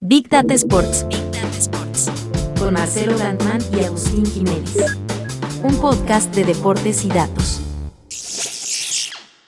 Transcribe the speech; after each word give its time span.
Big 0.00 0.28
Data 0.28 0.54
Sports. 0.54 1.04
Big 1.08 1.24
Data 1.32 1.58
Sports. 1.58 2.08
Con 2.56 2.74
Marcelo 2.74 3.18
Landman 3.18 3.60
y 3.72 3.80
Agustín 3.80 4.24
Jiménez. 4.24 4.76
Un 5.64 5.76
podcast 5.80 6.32
de 6.36 6.44
deportes 6.44 7.04
y 7.04 7.08
datos. 7.08 7.60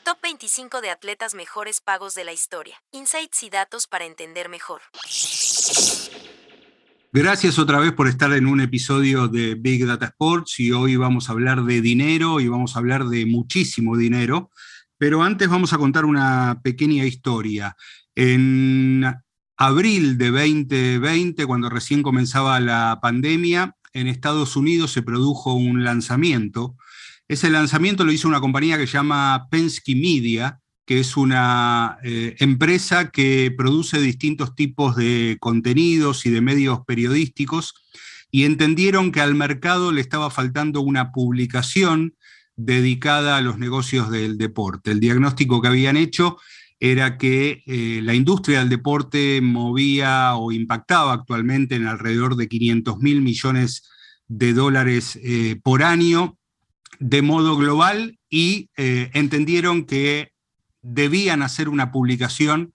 Top 0.04 0.18
25 0.20 0.80
de 0.80 0.90
atletas 0.90 1.34
mejores 1.34 1.80
pagos 1.80 2.16
de 2.16 2.24
la 2.24 2.32
historia. 2.32 2.74
Insights 2.90 3.44
y 3.44 3.50
datos 3.50 3.86
para 3.86 4.06
entender 4.06 4.48
mejor. 4.48 4.80
Gracias 7.12 7.60
otra 7.60 7.78
vez 7.78 7.92
por 7.92 8.08
estar 8.08 8.32
en 8.32 8.48
un 8.48 8.60
episodio 8.60 9.28
de 9.28 9.54
Big 9.54 9.86
Data 9.86 10.06
Sports 10.06 10.58
y 10.58 10.72
hoy 10.72 10.96
vamos 10.96 11.28
a 11.28 11.32
hablar 11.32 11.62
de 11.62 11.80
dinero 11.80 12.40
y 12.40 12.48
vamos 12.48 12.74
a 12.74 12.80
hablar 12.80 13.04
de 13.04 13.24
muchísimo 13.24 13.96
dinero, 13.96 14.50
pero 14.98 15.22
antes 15.22 15.48
vamos 15.48 15.72
a 15.72 15.78
contar 15.78 16.04
una 16.04 16.60
pequeña 16.64 17.04
historia. 17.04 17.76
En 18.16 19.04
abril 19.60 20.16
de 20.16 20.30
2020, 20.30 21.44
cuando 21.44 21.68
recién 21.68 22.02
comenzaba 22.02 22.58
la 22.60 22.98
pandemia, 23.02 23.76
en 23.92 24.06
Estados 24.06 24.56
Unidos 24.56 24.90
se 24.90 25.02
produjo 25.02 25.52
un 25.52 25.84
lanzamiento. 25.84 26.76
Ese 27.28 27.50
lanzamiento 27.50 28.06
lo 28.06 28.10
hizo 28.10 28.26
una 28.26 28.40
compañía 28.40 28.78
que 28.78 28.86
se 28.86 28.94
llama 28.94 29.48
Penske 29.50 29.94
Media, 29.94 30.60
que 30.86 30.98
es 30.98 31.14
una 31.14 31.98
eh, 32.02 32.36
empresa 32.38 33.10
que 33.10 33.54
produce 33.54 34.00
distintos 34.00 34.54
tipos 34.54 34.96
de 34.96 35.36
contenidos 35.40 36.24
y 36.24 36.30
de 36.30 36.40
medios 36.40 36.80
periodísticos, 36.86 37.74
y 38.30 38.44
entendieron 38.44 39.12
que 39.12 39.20
al 39.20 39.34
mercado 39.34 39.92
le 39.92 40.00
estaba 40.00 40.30
faltando 40.30 40.80
una 40.80 41.12
publicación 41.12 42.14
dedicada 42.56 43.36
a 43.36 43.42
los 43.42 43.58
negocios 43.58 44.10
del 44.10 44.38
deporte. 44.38 44.92
El 44.92 45.00
diagnóstico 45.00 45.60
que 45.60 45.68
habían 45.68 45.98
hecho 45.98 46.38
era 46.80 47.18
que 47.18 47.62
eh, 47.66 48.00
la 48.02 48.14
industria 48.14 48.60
del 48.60 48.70
deporte 48.70 49.40
movía 49.42 50.34
o 50.36 50.50
impactaba 50.50 51.12
actualmente 51.12 51.74
en 51.74 51.86
alrededor 51.86 52.36
de 52.36 52.48
500 52.48 52.98
mil 52.98 53.20
millones 53.20 53.88
de 54.28 54.54
dólares 54.54 55.18
eh, 55.22 55.60
por 55.62 55.82
año 55.82 56.38
de 56.98 57.20
modo 57.20 57.56
global 57.56 58.18
y 58.30 58.70
eh, 58.76 59.10
entendieron 59.12 59.84
que 59.84 60.32
debían 60.80 61.42
hacer 61.42 61.68
una 61.68 61.92
publicación 61.92 62.72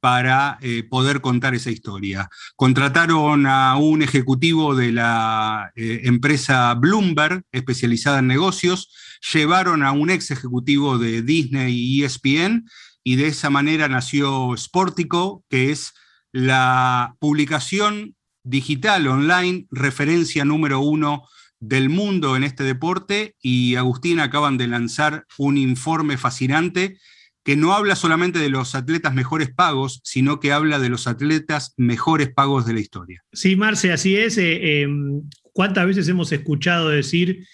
para 0.00 0.60
poder 0.90 1.20
contar 1.20 1.56
esa 1.56 1.72
historia. 1.72 2.28
Contrataron 2.54 3.46
a 3.46 3.76
un 3.76 4.00
ejecutivo 4.00 4.76
de 4.76 4.92
la 4.92 5.72
empresa 5.74 6.72
Bloomberg, 6.74 7.42
especializada 7.50 8.20
en 8.20 8.28
negocios, 8.28 8.92
llevaron 9.32 9.82
a 9.82 9.90
un 9.90 10.10
ex 10.10 10.30
ejecutivo 10.30 10.98
de 10.98 11.22
Disney 11.22 11.74
y 11.74 12.04
ESPN, 12.04 12.64
y 13.08 13.16
de 13.16 13.28
esa 13.28 13.48
manera 13.48 13.88
nació 13.88 14.54
Sportico, 14.54 15.42
que 15.48 15.70
es 15.70 15.94
la 16.30 17.16
publicación 17.20 18.16
digital 18.44 19.06
online, 19.06 19.66
referencia 19.70 20.44
número 20.44 20.80
uno 20.80 21.22
del 21.58 21.88
mundo 21.88 22.36
en 22.36 22.44
este 22.44 22.64
deporte, 22.64 23.34
y 23.40 23.76
Agustín 23.76 24.20
acaban 24.20 24.58
de 24.58 24.66
lanzar 24.66 25.24
un 25.38 25.56
informe 25.56 26.18
fascinante 26.18 26.98
que 27.42 27.56
no 27.56 27.72
habla 27.72 27.96
solamente 27.96 28.40
de 28.40 28.50
los 28.50 28.74
atletas 28.74 29.14
mejores 29.14 29.54
pagos, 29.54 30.02
sino 30.04 30.38
que 30.38 30.52
habla 30.52 30.78
de 30.78 30.90
los 30.90 31.06
atletas 31.06 31.72
mejores 31.78 32.28
pagos 32.30 32.66
de 32.66 32.74
la 32.74 32.80
historia. 32.80 33.24
Sí, 33.32 33.56
Marce, 33.56 33.90
así 33.90 34.16
es. 34.16 34.36
Eh, 34.36 34.82
em, 34.82 35.22
¿Cuántas 35.54 35.86
veces 35.86 36.06
hemos 36.08 36.30
escuchado 36.30 36.90
decir 36.90 37.46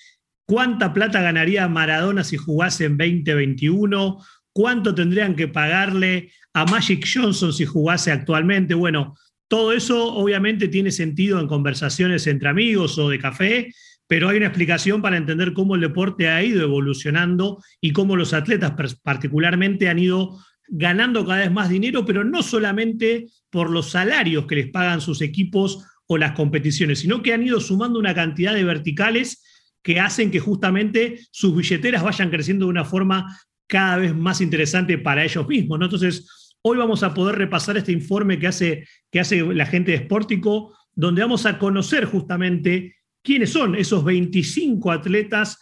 cuánta 0.46 0.92
plata 0.92 1.22
ganaría 1.22 1.68
Maradona 1.68 2.24
si 2.24 2.38
jugase 2.38 2.86
en 2.86 2.98
2021? 2.98 4.18
Cuánto 4.54 4.94
tendrían 4.94 5.34
que 5.34 5.48
pagarle 5.48 6.30
a 6.54 6.64
Magic 6.64 7.04
Johnson 7.12 7.52
si 7.52 7.66
jugase 7.66 8.10
actualmente. 8.12 8.72
Bueno, 8.74 9.16
todo 9.48 9.72
eso 9.72 10.14
obviamente 10.14 10.68
tiene 10.68 10.90
sentido 10.90 11.40
en 11.40 11.48
conversaciones 11.48 12.26
entre 12.26 12.48
amigos 12.48 12.96
o 12.96 13.10
de 13.10 13.18
café, 13.18 13.74
pero 14.06 14.28
hay 14.28 14.38
una 14.38 14.46
explicación 14.46 15.02
para 15.02 15.16
entender 15.16 15.52
cómo 15.52 15.74
el 15.74 15.80
deporte 15.80 16.28
ha 16.28 16.42
ido 16.42 16.62
evolucionando 16.62 17.62
y 17.80 17.92
cómo 17.92 18.16
los 18.16 18.32
atletas 18.32 18.72
particularmente 19.02 19.88
han 19.88 19.98
ido 19.98 20.38
ganando 20.68 21.26
cada 21.26 21.40
vez 21.40 21.52
más 21.52 21.68
dinero, 21.68 22.06
pero 22.06 22.24
no 22.24 22.42
solamente 22.42 23.26
por 23.50 23.70
los 23.70 23.90
salarios 23.90 24.46
que 24.46 24.56
les 24.56 24.70
pagan 24.70 25.00
sus 25.00 25.20
equipos 25.20 25.84
o 26.06 26.16
las 26.16 26.32
competiciones, 26.32 27.00
sino 27.00 27.22
que 27.22 27.32
han 27.32 27.42
ido 27.42 27.60
sumando 27.60 27.98
una 27.98 28.14
cantidad 28.14 28.54
de 28.54 28.64
verticales 28.64 29.42
que 29.82 30.00
hacen 30.00 30.30
que 30.30 30.40
justamente 30.40 31.18
sus 31.30 31.54
billeteras 31.54 32.02
vayan 32.02 32.30
creciendo 32.30 32.66
de 32.66 32.70
una 32.70 32.84
forma 32.84 33.38
cada 33.66 33.96
vez 33.98 34.14
más 34.14 34.40
interesante 34.40 34.98
para 34.98 35.24
ellos 35.24 35.46
mismos. 35.48 35.78
¿no? 35.78 35.86
Entonces, 35.86 36.56
hoy 36.62 36.78
vamos 36.78 37.02
a 37.02 37.14
poder 37.14 37.36
repasar 37.36 37.76
este 37.76 37.92
informe 37.92 38.38
que 38.38 38.46
hace, 38.46 38.86
que 39.10 39.20
hace 39.20 39.42
la 39.42 39.66
gente 39.66 39.92
de 39.92 39.98
Sportico, 39.98 40.76
donde 40.94 41.22
vamos 41.22 41.46
a 41.46 41.58
conocer 41.58 42.04
justamente 42.04 42.96
quiénes 43.22 43.50
son 43.50 43.74
esos 43.74 44.04
25 44.04 44.90
atletas 44.90 45.58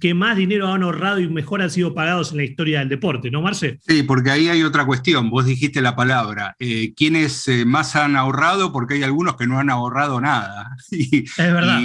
que 0.00 0.12
más 0.12 0.36
dinero 0.36 0.68
han 0.68 0.82
ahorrado 0.82 1.20
y 1.20 1.28
mejor 1.28 1.62
han 1.62 1.70
sido 1.70 1.94
pagados 1.94 2.32
en 2.32 2.38
la 2.38 2.44
historia 2.44 2.80
del 2.80 2.88
deporte, 2.88 3.30
¿no, 3.30 3.40
Marce? 3.40 3.78
Sí, 3.86 4.02
porque 4.02 4.30
ahí 4.30 4.48
hay 4.48 4.62
otra 4.62 4.84
cuestión. 4.84 5.30
Vos 5.30 5.46
dijiste 5.46 5.80
la 5.80 5.96
palabra. 5.96 6.54
Eh, 6.58 6.92
¿Quiénes 6.94 7.48
eh, 7.48 7.64
más 7.64 7.96
han 7.96 8.16
ahorrado? 8.16 8.72
Porque 8.72 8.94
hay 8.94 9.02
algunos 9.02 9.36
que 9.36 9.46
no 9.46 9.58
han 9.58 9.70
ahorrado 9.70 10.20
nada. 10.20 10.76
es 10.90 11.36
verdad. 11.36 11.80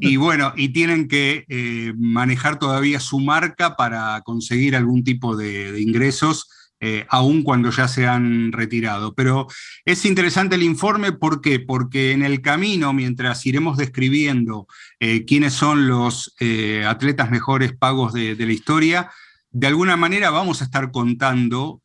Y, 0.00 0.16
bueno, 0.16 0.52
y 0.56 0.70
tienen 0.70 1.06
que 1.08 1.44
eh, 1.48 1.92
manejar 1.96 2.58
todavía 2.58 2.98
su 3.00 3.20
marca 3.20 3.76
para 3.76 4.22
conseguir 4.22 4.74
algún 4.74 5.04
tipo 5.04 5.36
de 5.36 5.80
ingresos 5.80 6.48
eh, 6.86 7.06
aún 7.08 7.42
cuando 7.42 7.70
ya 7.70 7.88
se 7.88 8.06
han 8.06 8.52
retirado. 8.52 9.14
Pero 9.14 9.46
es 9.86 10.04
interesante 10.04 10.56
el 10.56 10.62
informe, 10.62 11.12
¿por 11.12 11.40
qué? 11.40 11.58
Porque 11.58 12.12
en 12.12 12.22
el 12.22 12.42
camino, 12.42 12.92
mientras 12.92 13.46
iremos 13.46 13.78
describiendo 13.78 14.66
eh, 15.00 15.24
quiénes 15.24 15.54
son 15.54 15.88
los 15.88 16.34
eh, 16.40 16.84
atletas 16.86 17.30
mejores 17.30 17.72
pagos 17.72 18.12
de, 18.12 18.36
la 18.36 18.52
historia, 18.52 19.10
de 19.50 19.66
alguna 19.66 19.96
manera 19.96 20.28
vamos 20.28 20.60
a 20.60 20.64
estar 20.64 20.90
contando 20.90 21.80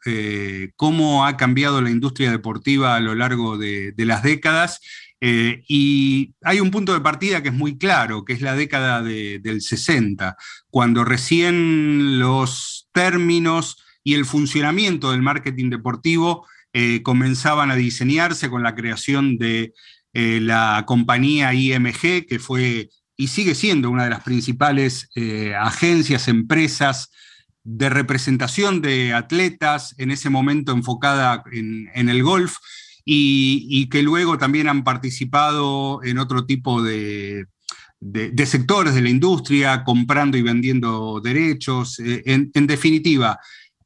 cómo 0.76 1.26
ha 1.26 1.38
cambiado 1.38 1.82
la 1.82 1.92
industria 1.92 2.30
deportiva 2.32 2.98
a 2.98 3.00
lo 3.00 3.16
largo 3.16 3.58
de, 3.58 3.94
las 3.96 4.22
décadas. 4.22 4.82
y 5.22 6.34
hay 6.42 6.60
un 6.60 6.72
punto 6.72 6.94
de 6.94 7.00
partida 7.00 7.42
que 7.42 7.50
es 7.50 7.56
muy 7.56 7.78
claro, 7.78 8.26
que 8.26 8.34
es 8.34 8.42
la 8.42 8.56
década 8.56 9.02
del 9.02 9.62
60, 9.62 10.36
cuando 10.70 11.06
recién 11.06 12.20
los 12.20 12.90
términos 12.92 13.78
y 14.04 14.14
el 14.14 14.26
funcionamiento 14.26 15.12
del 15.12 15.22
marketing 15.22 15.70
deportivo 15.70 16.46
eh, 16.72 17.02
comenzaban 17.02 17.72
a 17.72 17.76
diseñarse 17.76 18.50
con 18.50 18.62
la 18.62 18.76
creación 18.76 19.38
de 19.40 19.74
eh, 20.14 20.40
la 20.40 20.84
compañía 20.86 21.54
IMG, 21.54 22.28
que 22.28 22.40
fue 22.40 22.90
y 23.18 23.28
sigue 23.28 23.56
siendo 23.56 23.90
una 23.90 24.04
de 24.06 24.12
las 24.12 24.24
principales 24.24 25.10
eh, 25.16 25.54
agencias, 25.56 26.28
empresas 26.28 27.12
de 27.64 27.90
representación 27.90 28.82
de 28.82 29.14
atletas, 29.14 29.94
en 29.98 30.12
ese 30.12 30.30
momento 30.30 30.72
enfocada 30.72 31.44
en, 31.52 32.10
el 32.10 32.24
golf, 32.24 32.56
y, 33.04 33.90
que 33.90 34.04
luego 34.04 34.38
también 34.38 34.70
han 34.70 34.84
participado 34.84 36.02
en 36.04 36.18
otro 36.18 36.46
tipo 36.46 36.82
de, 36.82 37.46
sectores 38.46 38.94
de 38.94 39.02
la 39.02 39.10
industria, 39.10 39.84
comprando 39.84 40.38
y 40.38 40.42
vendiendo 40.42 41.20
derechos. 41.22 42.00
en 42.00 42.68
definitiva, 42.68 43.38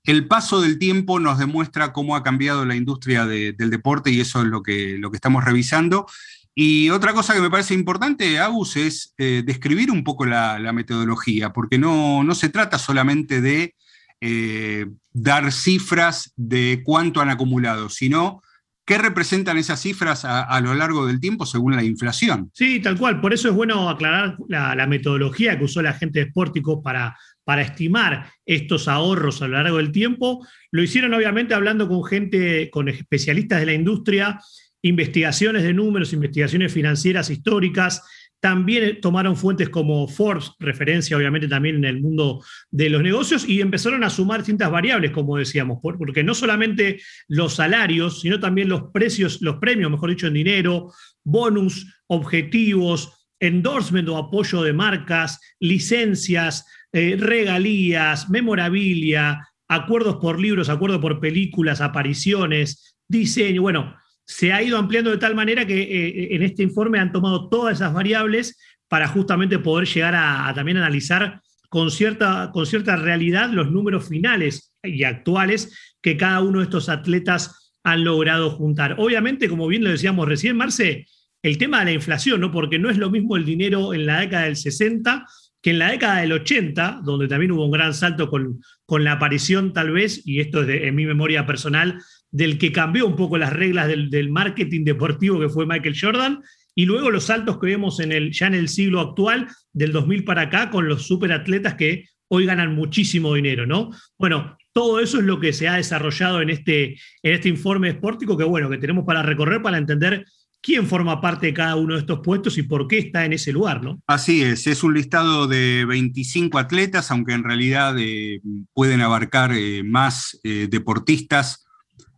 el 0.05 0.27
paso 0.27 0.61
del 0.61 0.79
tiempo 0.79 1.19
nos 1.19 1.37
demuestra 1.37 1.93
cómo 1.93 2.15
ha 2.15 2.23
cambiado 2.23 2.65
la 2.65 2.75
industria 2.75 3.25
del 3.25 3.69
deporte 3.69 4.11
y 4.11 4.19
eso 4.19 4.41
es 4.41 4.47
lo 4.47 4.61
que, 4.61 4.97
lo 4.99 5.11
que 5.11 5.17
estamos 5.17 5.43
revisando. 5.43 6.07
Y 6.55 6.89
otra 6.91 7.13
cosa 7.13 7.33
que 7.33 7.41
me 7.41 7.49
parece 7.49 7.73
importante, 7.73 8.39
Agus, 8.39 8.75
es 8.75 9.13
eh, 9.17 9.41
describir 9.45 9.89
un 9.89 10.03
poco 10.03 10.25
la, 10.25 10.71
metodología, 10.73 11.51
porque 11.51 11.79
no, 11.79 12.27
se 12.35 12.49
trata 12.49 12.77
solamente 12.77 13.41
de 13.41 13.75
eh, 14.21 14.85
dar 15.11 15.51
cifras 15.51 16.31
de 16.35 16.81
cuánto 16.83 17.21
han 17.21 17.29
acumulado, 17.29 17.89
sino 17.89 18.41
qué 18.85 18.97
representan 18.97 19.57
esas 19.57 19.81
cifras 19.81 20.25
a, 20.25 20.59
lo 20.59 20.73
largo 20.73 21.07
del 21.07 21.19
tiempo 21.19 21.45
según 21.45 21.75
la 21.75 21.83
inflación. 21.83 22.51
Sí, 22.53 22.81
tal 22.81 22.97
cual. 22.97 23.21
Por 23.21 23.33
eso 23.33 23.47
es 23.47 23.55
bueno 23.55 23.89
aclarar 23.89 24.37
la, 24.49 24.85
metodología 24.87 25.57
que 25.57 25.63
usó 25.63 25.81
la 25.81 25.93
gente 25.93 26.19
de 26.19 26.29
Spórtico 26.29 26.83
para 26.83 27.17
para 27.43 27.61
estimar 27.61 28.31
estos 28.45 28.87
ahorros 28.87 29.41
a 29.41 29.47
lo 29.47 29.61
largo 29.61 29.77
del 29.77 29.91
tiempo. 29.91 30.45
Lo 30.71 30.81
hicieron 30.83 31.13
obviamente 31.13 31.53
hablando 31.53 31.87
con 31.87 32.03
gente, 32.03 32.69
con 32.69 32.87
especialistas 32.87 33.59
de 33.59 33.65
la 33.65 33.73
industria, 33.73 34.39
investigaciones 34.81 35.63
de 35.63 35.73
números, 35.73 36.13
investigaciones 36.13 36.73
financieras 36.73 37.29
históricas. 37.29 38.01
También 38.39 38.99
tomaron 38.99 39.37
fuentes 39.37 39.69
como 39.69 40.05
Forbes, 40.09 40.51
referencia 40.59 41.15
obviamente 41.15 41.47
también 41.47 41.77
en 41.77 41.85
el 41.85 42.01
mundo 42.01 42.43
de 42.69 42.89
los 42.89 43.01
negocios, 43.01 43.47
y 43.47 43.61
empezaron 43.61 44.03
a 44.03 44.09
sumar 44.09 44.41
distintas 44.41 44.69
variables, 44.69 45.11
como 45.11 45.37
decíamos, 45.37 45.79
porque 45.81 46.25
no 46.25 46.33
solamente 46.33 47.01
los 47.29 47.55
salarios, 47.55 48.19
sino 48.19 48.41
también 48.41 48.67
los 48.67 48.91
precios, 48.91 49.41
los 49.41 49.57
premios, 49.59 49.89
mejor 49.89 50.09
dicho, 50.09 50.27
en 50.27 50.33
dinero, 50.33 50.91
bonus, 51.23 51.87
objetivos, 52.07 53.29
endorsement 53.39 54.09
o 54.09 54.17
apoyo 54.17 54.61
de 54.61 54.73
marcas, 54.73 55.39
licencias, 55.61 56.65
eh, 56.93 57.15
regalías, 57.19 58.29
memorabilia, 58.29 59.47
acuerdos 59.67 60.17
por 60.17 60.39
libros, 60.39 60.69
acuerdos 60.69 61.01
por 61.01 61.19
películas, 61.19 61.81
apariciones, 61.81 62.95
diseño, 63.07 63.63
bueno, 63.63 63.95
se 64.25 64.53
ha 64.53 64.61
ido 64.61 64.77
ampliando 64.77 65.09
de 65.09 65.17
tal 65.17 65.35
manera 65.35 65.65
que 65.65 65.81
eh, 65.81 66.35
en 66.35 66.43
este 66.43 66.63
informe 66.63 66.99
han 66.99 67.11
tomado 67.11 67.49
todas 67.49 67.77
esas 67.77 67.93
variables 67.93 68.57
para 68.87 69.07
justamente 69.07 69.59
poder 69.59 69.87
llegar 69.87 70.13
a, 70.15 70.51
también 70.53 70.77
analizar 70.77 71.41
con 71.67 71.89
cierta, 71.89 72.51
con 72.53 72.65
cierta 72.67 72.95
realidad 72.95 73.49
los 73.49 73.71
números 73.71 74.07
finales 74.07 74.71
y 74.83 75.03
actuales 75.03 75.95
que 76.01 76.15
cada 76.15 76.41
uno 76.41 76.59
de 76.59 76.65
estos 76.65 76.89
atletas 76.89 77.73
han 77.83 78.03
logrado 78.03 78.51
juntar. 78.51 78.95
Obviamente, 78.99 79.49
como 79.49 79.67
bien 79.67 79.83
lo 79.83 79.89
decíamos 79.89 80.27
recién, 80.27 80.55
Marce, 80.55 81.07
el 81.41 81.57
tema 81.57 81.79
de 81.79 81.85
la 81.85 81.91
inflación, 81.93 82.39
¿no? 82.39 82.51
porque 82.51 82.79
no 82.79 82.89
es 82.89 82.97
lo 82.97 83.09
mismo 83.09 83.35
el 83.35 83.45
dinero 83.45 83.93
en 83.93 84.05
la 84.05 84.19
década 84.19 84.43
del 84.43 84.55
60 84.55 85.25
que 85.63 85.69
en 85.71 85.79
la 85.79 85.91
década 85.91 86.19
del 86.19 86.33
80, 86.33 87.01
donde 87.05 87.29
también 87.29 87.53
hubo 87.53 87.65
un 87.65 87.71
gran 87.71 87.93
salto 87.93 88.29
con, 88.29 88.61
con 88.85 89.05
la 89.05 89.13
aparición 89.13 89.71
tal 89.71 89.91
vez, 89.91 90.21
y 90.25 90.41
esto 90.41 90.61
es 90.61 90.83
en 90.83 90.93
mi 90.93 91.05
memoria 91.05 91.45
personal, 91.45 91.99
del 92.31 92.57
que 92.57 92.73
cambió 92.73 93.07
un 93.07 93.15
poco 93.15 93.37
las 93.37 93.53
reglas 93.53 93.87
del, 93.87 94.29
marketing 94.29 94.83
deportivo 94.83 95.39
que 95.39 95.47
fue 95.47 95.65
Michael 95.65 95.95
Jordan, 95.99 96.41
y 96.75 96.85
luego 96.85 97.09
los 97.09 97.23
saltos 97.23 97.59
que 97.59 97.67
vemos 97.67 98.01
en 98.01 98.11
el, 98.11 98.33
ya 98.33 98.47
en 98.47 98.55
el 98.55 98.67
siglo 98.67 98.99
actual, 98.99 99.47
del 99.71 99.93
2000 99.93 100.25
para 100.25 100.41
acá, 100.43 100.69
con 100.69 100.89
los 100.89 101.07
superatletas 101.07 101.75
que 101.75 102.09
hoy 102.27 102.45
ganan 102.45 102.75
muchísimo 102.75 103.33
dinero, 103.33 103.65
¿no? 103.65 103.91
Bueno, 104.17 104.57
todo 104.73 104.99
eso 104.99 105.19
es 105.19 105.23
lo 105.23 105.39
que 105.39 105.53
se 105.53 105.69
ha 105.69 105.75
desarrollado 105.75 106.41
en 106.41 106.49
este, 106.49 106.97
en 107.21 107.33
este 107.33 107.47
informe 107.47 107.87
esportivo 107.89 108.37
que, 108.37 108.43
bueno, 108.43 108.69
que 108.69 108.79
tenemos 108.79 109.05
para 109.05 109.23
recorrer 109.23 109.61
para 109.61 109.77
entender 109.77 110.25
quién 110.63 110.87
forma 110.87 111.19
parte 111.19 111.47
de 111.47 111.53
cada 111.53 111.75
uno 111.75 111.93
de 111.93 111.99
estos 111.99 112.21
puestos 112.21 112.57
y 112.57 112.63
por 112.63 112.87
qué 112.87 112.97
está 112.97 113.25
en 113.25 113.33
ese 113.33 113.51
lugar, 113.51 113.83
¿no? 113.83 114.01
Así 114.07 114.41
es, 114.41 114.65
es 114.65 114.81
un 114.81 114.93
listado 114.93 115.45
de 115.45 115.83
25 115.85 116.57
atletas, 116.57 117.11
aunque 117.11 117.33
en 117.33 117.43
realidad 117.43 117.95
eh, 117.99 118.39
pueden 118.73 119.01
abarcar 119.01 119.51
eh, 119.53 119.83
más 119.83 120.39
eh, 120.43 120.67
deportistas 120.71 121.59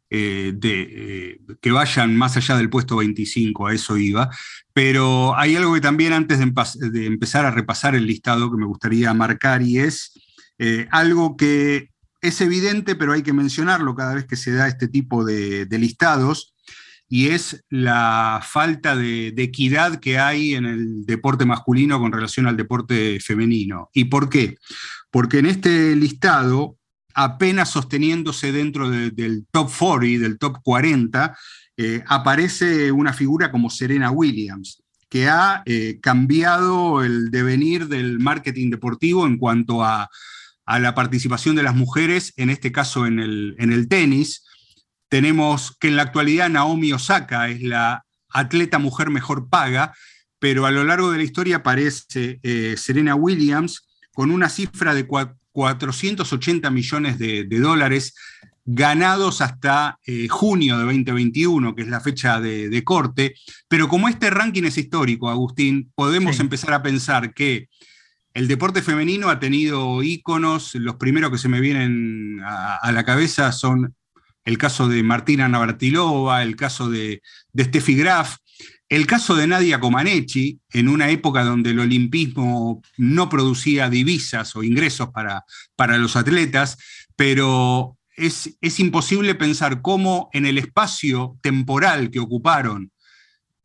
de, 0.07 1.41
que 1.59 1.71
vayan 1.71 2.15
más 2.15 2.37
allá 2.37 2.55
del 2.55 2.69
puesto 2.69 2.95
25, 2.95 3.67
a 3.67 3.73
eso 3.73 3.97
iba. 3.97 4.29
Pero 4.71 5.35
hay 5.35 5.57
algo 5.57 5.73
que 5.73 5.81
también 5.81 6.13
antes 6.13 6.39
de, 6.39 7.05
empezar 7.05 7.45
a 7.45 7.51
repasar 7.51 7.95
el 7.95 8.05
listado 8.05 8.49
que 8.49 8.55
me 8.55 8.65
gustaría 8.65 9.13
marcar 9.13 9.61
y 9.61 9.79
es 9.79 10.13
algo 10.91 11.35
que 11.35 11.89
es 12.21 12.39
evidente, 12.39 12.95
pero 12.95 13.11
hay 13.11 13.23
que 13.23 13.33
mencionarlo 13.33 13.93
cada 13.93 14.13
vez 14.13 14.25
que 14.25 14.37
se 14.37 14.53
da 14.53 14.69
este 14.69 14.87
tipo 14.87 15.25
de 15.25 15.67
listados 15.71 16.54
y 17.07 17.27
es 17.27 17.63
la 17.69 18.41
falta 18.43 18.95
de, 18.95 19.27
equidad 19.37 19.99
que 19.99 20.17
hay 20.17 20.55
en 20.55 20.65
el 20.65 21.05
deporte 21.05 21.45
masculino 21.45 21.99
con 21.99 22.11
relación 22.11 22.47
al 22.47 22.57
deporte 22.57 23.19
femenino. 23.19 23.89
¿Y 23.93 24.05
por 24.05 24.29
qué? 24.29 24.57
Porque 25.11 25.39
en 25.39 25.45
este 25.45 25.95
listado, 25.95 26.77
apenas 27.13 27.69
sosteniéndose 27.69 28.51
dentro 28.51 28.89
del 28.89 29.45
top 29.51 29.71
40, 29.77 30.23
del 30.23 30.39
top 30.39 30.57
40, 30.63 31.37
eh, 31.77 32.03
aparece 32.07 32.91
una 32.91 33.13
figura 33.13 33.51
como 33.51 33.69
Serena 33.69 34.09
Williams, 34.09 34.81
que 35.09 35.27
ha 35.27 35.61
eh, 35.65 35.99
cambiado 36.01 37.03
el 37.03 37.29
devenir 37.31 37.87
del 37.87 38.19
marketing 38.19 38.71
deportivo 38.71 39.27
en 39.27 39.37
cuanto 39.37 39.83
a, 39.83 40.09
la 40.67 40.95
participación 40.95 41.55
de 41.55 41.61
las 41.61 41.75
mujeres, 41.75 42.33
en 42.37 42.49
este 42.49 42.71
caso 42.71 43.05
en 43.05 43.19
el, 43.19 43.55
en 43.59 43.71
el 43.71 43.87
tenis, 43.87 44.44
tenemos 45.15 45.77
que 45.79 45.87
en 45.87 45.95
la 45.95 46.01
actualidad 46.01 46.49
Naomi 46.49 46.91
Osaka 46.91 47.47
es 47.47 47.61
la 47.61 48.03
atleta 48.27 48.79
mujer 48.79 49.09
mejor 49.09 49.47
paga, 49.47 49.93
pero 50.39 50.65
a 50.65 50.71
lo 50.71 50.83
largo 50.83 51.09
de 51.09 51.19
la 51.19 51.23
historia 51.23 51.55
aparece 51.55 52.41
eh, 52.43 52.75
Serena 52.77 53.15
Williams 53.15 53.87
con 54.13 54.29
una 54.29 54.49
cifra 54.49 54.93
de 54.93 55.07
480 55.07 56.69
millones 56.69 57.17
de, 57.17 57.45
dólares 57.45 58.13
ganados 58.65 59.39
hasta 59.39 59.99
eh, 60.05 60.27
junio 60.27 60.79
de 60.79 60.83
2021, 60.83 61.75
que 61.75 61.83
es 61.83 61.87
la 61.87 62.01
fecha 62.01 62.41
de, 62.41 62.83
corte. 62.83 63.35
Pero 63.69 63.87
como 63.87 64.09
este 64.09 64.29
ranking 64.29 64.63
es 64.63 64.77
histórico, 64.77 65.29
Agustín, 65.29 65.93
podemos 65.95 66.41
empezar 66.41 66.73
a 66.73 66.83
pensar 66.83 67.33
que 67.33 67.69
el 68.33 68.49
deporte 68.49 68.81
femenino 68.81 69.29
ha 69.29 69.39
tenido 69.39 70.03
íconos, 70.03 70.75
los 70.75 70.95
primeros 70.95 71.31
que 71.31 71.37
se 71.37 71.47
me 71.47 71.61
vienen 71.61 72.41
a 72.43 72.91
la 72.91 73.05
cabeza 73.05 73.53
son 73.53 73.95
el 74.45 74.57
caso 74.59 74.87
de 74.87 75.03
Martina 75.03 75.49
Navratilova, 75.49 76.43
el 76.43 76.55
caso 76.55 76.89
de, 76.89 77.21
Steffi 77.57 77.95
Graf, 77.95 78.37
el 78.87 79.07
caso 79.07 79.35
de 79.35 79.47
Nadia 79.47 79.79
Comaneci, 79.79 80.59
en 80.71 80.87
una 80.87 81.09
época 81.09 81.43
donde 81.43 81.71
el 81.71 81.79
olimpismo 81.79 82.83
no 82.97 83.27
producía 83.27 83.89
divisas 83.89 84.55
o 84.55 84.63
ingresos 84.63 85.09
para, 85.09 85.43
para 85.75 85.97
los 85.97 86.15
atletas, 86.15 86.77
pero 87.15 87.97
es, 88.15 88.55
es, 88.61 88.79
imposible 88.79 89.33
pensar 89.33 89.81
cómo 89.81 90.29
en 90.31 90.45
el 90.45 90.59
espacio 90.59 91.37
temporal 91.41 92.11
que 92.11 92.19
ocuparon 92.19 92.91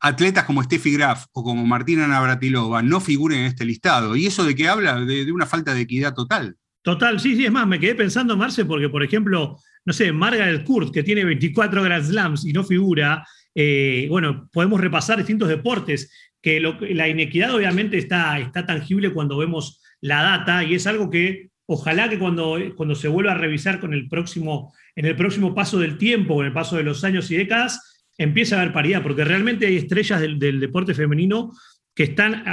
atletas 0.00 0.44
como 0.44 0.62
Steffi 0.62 0.92
Graf 0.92 1.26
o 1.32 1.44
como 1.44 1.66
Martina 1.66 2.06
Navratilova 2.06 2.82
no 2.82 3.00
figuren 3.00 3.40
en 3.40 3.46
este 3.46 3.66
listado. 3.66 4.16
¿Y 4.16 4.26
eso 4.26 4.44
de 4.44 4.54
qué 4.54 4.66
habla? 4.66 4.98
De, 5.04 5.26
de 5.26 5.32
una 5.32 5.44
falta 5.44 5.74
de 5.74 5.82
equidad 5.82 6.14
total. 6.14 6.56
Total, 6.82 7.20
sí, 7.20 7.36
sí, 7.36 7.44
es 7.44 7.52
más, 7.52 7.66
me 7.66 7.78
quedé 7.78 7.94
pensando, 7.94 8.38
Marce, 8.38 8.64
porque, 8.64 8.88
por 8.88 9.02
ejemplo, 9.02 9.58
no 9.84 9.92
sé, 9.92 10.12
Margaret 10.12 10.64
Kurt, 10.64 10.92
que 10.92 11.02
tiene 11.02 11.24
24 11.24 11.82
Grand 11.82 12.04
Slams 12.04 12.44
y 12.44 12.52
no 12.52 12.64
figura, 12.64 13.26
eh, 13.54 14.06
bueno, 14.08 14.48
podemos 14.52 14.80
repasar 14.80 15.18
distintos 15.18 15.48
deportes, 15.48 16.12
que 16.42 16.60
la 16.60 17.08
inequidad 17.08 17.54
obviamente 17.54 17.98
está, 17.98 18.38
está 18.38 18.64
tangible 18.64 19.12
cuando 19.12 19.36
vemos 19.36 19.82
la 20.00 20.22
data 20.22 20.64
y 20.64 20.74
es 20.74 20.86
algo 20.86 21.10
que 21.10 21.50
ojalá 21.66 22.08
que 22.08 22.18
cuando, 22.18 22.58
cuando 22.76 22.94
se 22.94 23.08
vuelva 23.08 23.32
a 23.32 23.38
revisar 23.38 23.78
con 23.78 23.92
el 23.92 24.08
próximo, 24.08 24.72
en 24.96 25.06
el 25.06 25.16
próximo 25.16 25.54
paso 25.54 25.78
del 25.78 25.98
tiempo, 25.98 26.36
con 26.36 26.46
el 26.46 26.52
paso 26.52 26.76
de 26.76 26.82
los 26.82 27.04
años 27.04 27.30
y 27.30 27.36
décadas, 27.36 28.06
empiece 28.16 28.54
a 28.54 28.60
haber 28.60 28.72
paridad, 28.72 29.02
porque 29.02 29.24
realmente 29.24 29.66
hay 29.66 29.76
estrellas 29.76 30.20
del, 30.20 30.38
del 30.38 30.60
deporte 30.60 30.94
femenino 30.94 31.52
que 31.94 32.04
están 32.04 32.44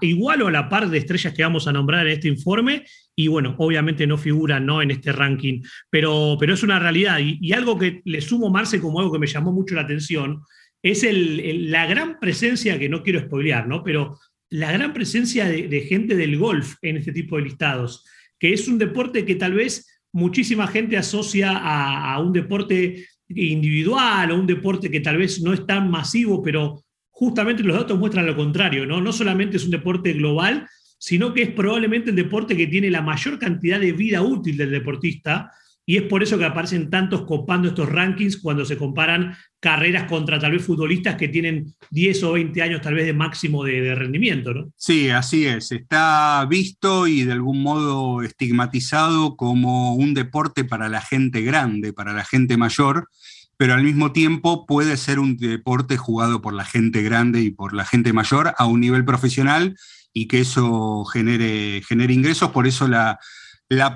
igual 0.00 0.42
o 0.42 0.48
a 0.48 0.50
la 0.50 0.68
par 0.68 0.88
de 0.88 0.98
estrellas 0.98 1.32
que 1.32 1.42
vamos 1.42 1.66
a 1.66 1.72
nombrar 1.72 2.06
en 2.06 2.12
este 2.12 2.28
informe 2.28 2.84
y 3.14 3.28
bueno, 3.28 3.54
obviamente 3.58 4.06
no 4.06 4.16
figuran 4.16 4.64
¿no? 4.64 4.80
en 4.82 4.90
este 4.90 5.12
ranking, 5.12 5.62
pero, 5.90 6.36
pero 6.40 6.54
es 6.54 6.62
una 6.62 6.78
realidad 6.78 7.18
y, 7.20 7.52
algo 7.52 7.78
que 7.78 8.00
le 8.04 8.20
sumo 8.20 8.50
Marce 8.50 8.80
como 8.80 9.00
algo 9.00 9.12
que 9.12 9.18
me 9.18 9.26
llamó 9.26 9.52
mucho 9.52 9.74
la 9.74 9.82
atención 9.82 10.42
es 10.82 11.06
la 11.10 11.86
gran 11.86 12.18
presencia, 12.18 12.78
que 12.78 12.88
no 12.88 13.02
quiero 13.02 13.20
spoilear, 13.20 13.68
¿no? 13.68 13.84
pero 13.84 14.18
la 14.50 14.72
gran 14.72 14.92
presencia 14.92 15.46
de, 15.46 15.80
gente 15.82 16.16
del 16.16 16.38
golf 16.38 16.74
en 16.82 16.96
este 16.96 17.12
tipo 17.12 17.36
de 17.36 17.42
listados, 17.42 18.04
que 18.38 18.52
es 18.52 18.66
un 18.66 18.78
deporte 18.78 19.24
que 19.24 19.36
tal 19.36 19.54
vez 19.54 20.02
muchísima 20.12 20.66
gente 20.66 20.96
asocia 20.96 21.52
a, 21.52 22.14
a 22.14 22.18
un 22.18 22.32
deporte 22.32 23.06
individual 23.28 24.30
o 24.30 24.36
un 24.36 24.46
deporte 24.46 24.90
que 24.90 25.00
tal 25.00 25.18
vez 25.18 25.40
no 25.40 25.52
es 25.52 25.64
tan 25.66 25.90
masivo, 25.90 26.42
pero 26.42 26.82
justamente 27.10 27.62
los 27.62 27.76
datos 27.76 27.98
muestran 27.98 28.26
lo 28.26 28.36
contrario, 28.36 28.84
¿no? 28.84 29.00
No 29.00 29.12
solamente 29.12 29.56
es 29.56 29.64
un 29.64 29.70
deporte 29.70 30.12
global, 30.12 30.66
sino 31.02 31.34
que 31.34 31.42
es 31.42 31.50
probablemente 31.50 32.10
el 32.10 32.16
deporte 32.16 32.56
que 32.56 32.68
tiene 32.68 32.88
la 32.88 33.02
mayor 33.02 33.36
cantidad 33.36 33.80
de 33.80 33.90
vida 33.90 34.22
útil 34.22 34.56
del 34.56 34.70
deportista, 34.70 35.50
y 35.84 35.96
es 35.96 36.04
por 36.04 36.22
eso 36.22 36.38
que 36.38 36.44
aparecen 36.44 36.90
tantos 36.90 37.22
copando 37.22 37.66
estos 37.66 37.88
rankings 37.88 38.36
cuando 38.36 38.64
se 38.64 38.76
comparan 38.76 39.36
carreras 39.58 40.08
contra 40.08 40.38
tal 40.38 40.52
vez 40.52 40.64
futbolistas 40.64 41.16
que 41.16 41.26
tienen 41.26 41.74
10 41.90 42.22
o 42.22 42.32
20 42.34 42.62
años 42.62 42.80
tal 42.82 42.94
vez 42.94 43.04
de 43.04 43.14
máximo 43.14 43.64
de, 43.64 43.92
rendimiento, 43.96 44.54
¿no? 44.54 44.72
Sí, 44.76 45.10
así 45.10 45.44
es. 45.44 45.72
Está 45.72 46.46
visto 46.48 47.08
y 47.08 47.24
de 47.24 47.32
algún 47.32 47.64
modo 47.64 48.22
estigmatizado 48.22 49.34
como 49.34 49.96
un 49.96 50.14
deporte 50.14 50.62
para 50.62 50.88
la 50.88 51.00
gente 51.00 51.42
grande, 51.42 51.92
para 51.92 52.12
la 52.12 52.24
gente 52.24 52.56
mayor, 52.56 53.08
pero 53.56 53.74
al 53.74 53.82
mismo 53.82 54.12
tiempo 54.12 54.66
puede 54.66 54.96
ser 54.96 55.18
un 55.18 55.36
deporte 55.36 55.96
jugado 55.96 56.40
por 56.40 56.54
la 56.54 56.64
gente 56.64 57.02
grande 57.02 57.40
y 57.40 57.50
por 57.50 57.74
la 57.74 57.84
gente 57.84 58.12
mayor 58.12 58.54
a 58.56 58.66
un 58.66 58.78
nivel 58.78 59.04
profesional 59.04 59.74
y 60.12 60.26
que 60.26 60.40
eso 60.40 61.04
genere, 61.04 61.82
genere 61.86 62.12
ingresos. 62.12 62.50
Por 62.50 62.66
eso 62.66 62.88
la, 62.88 63.18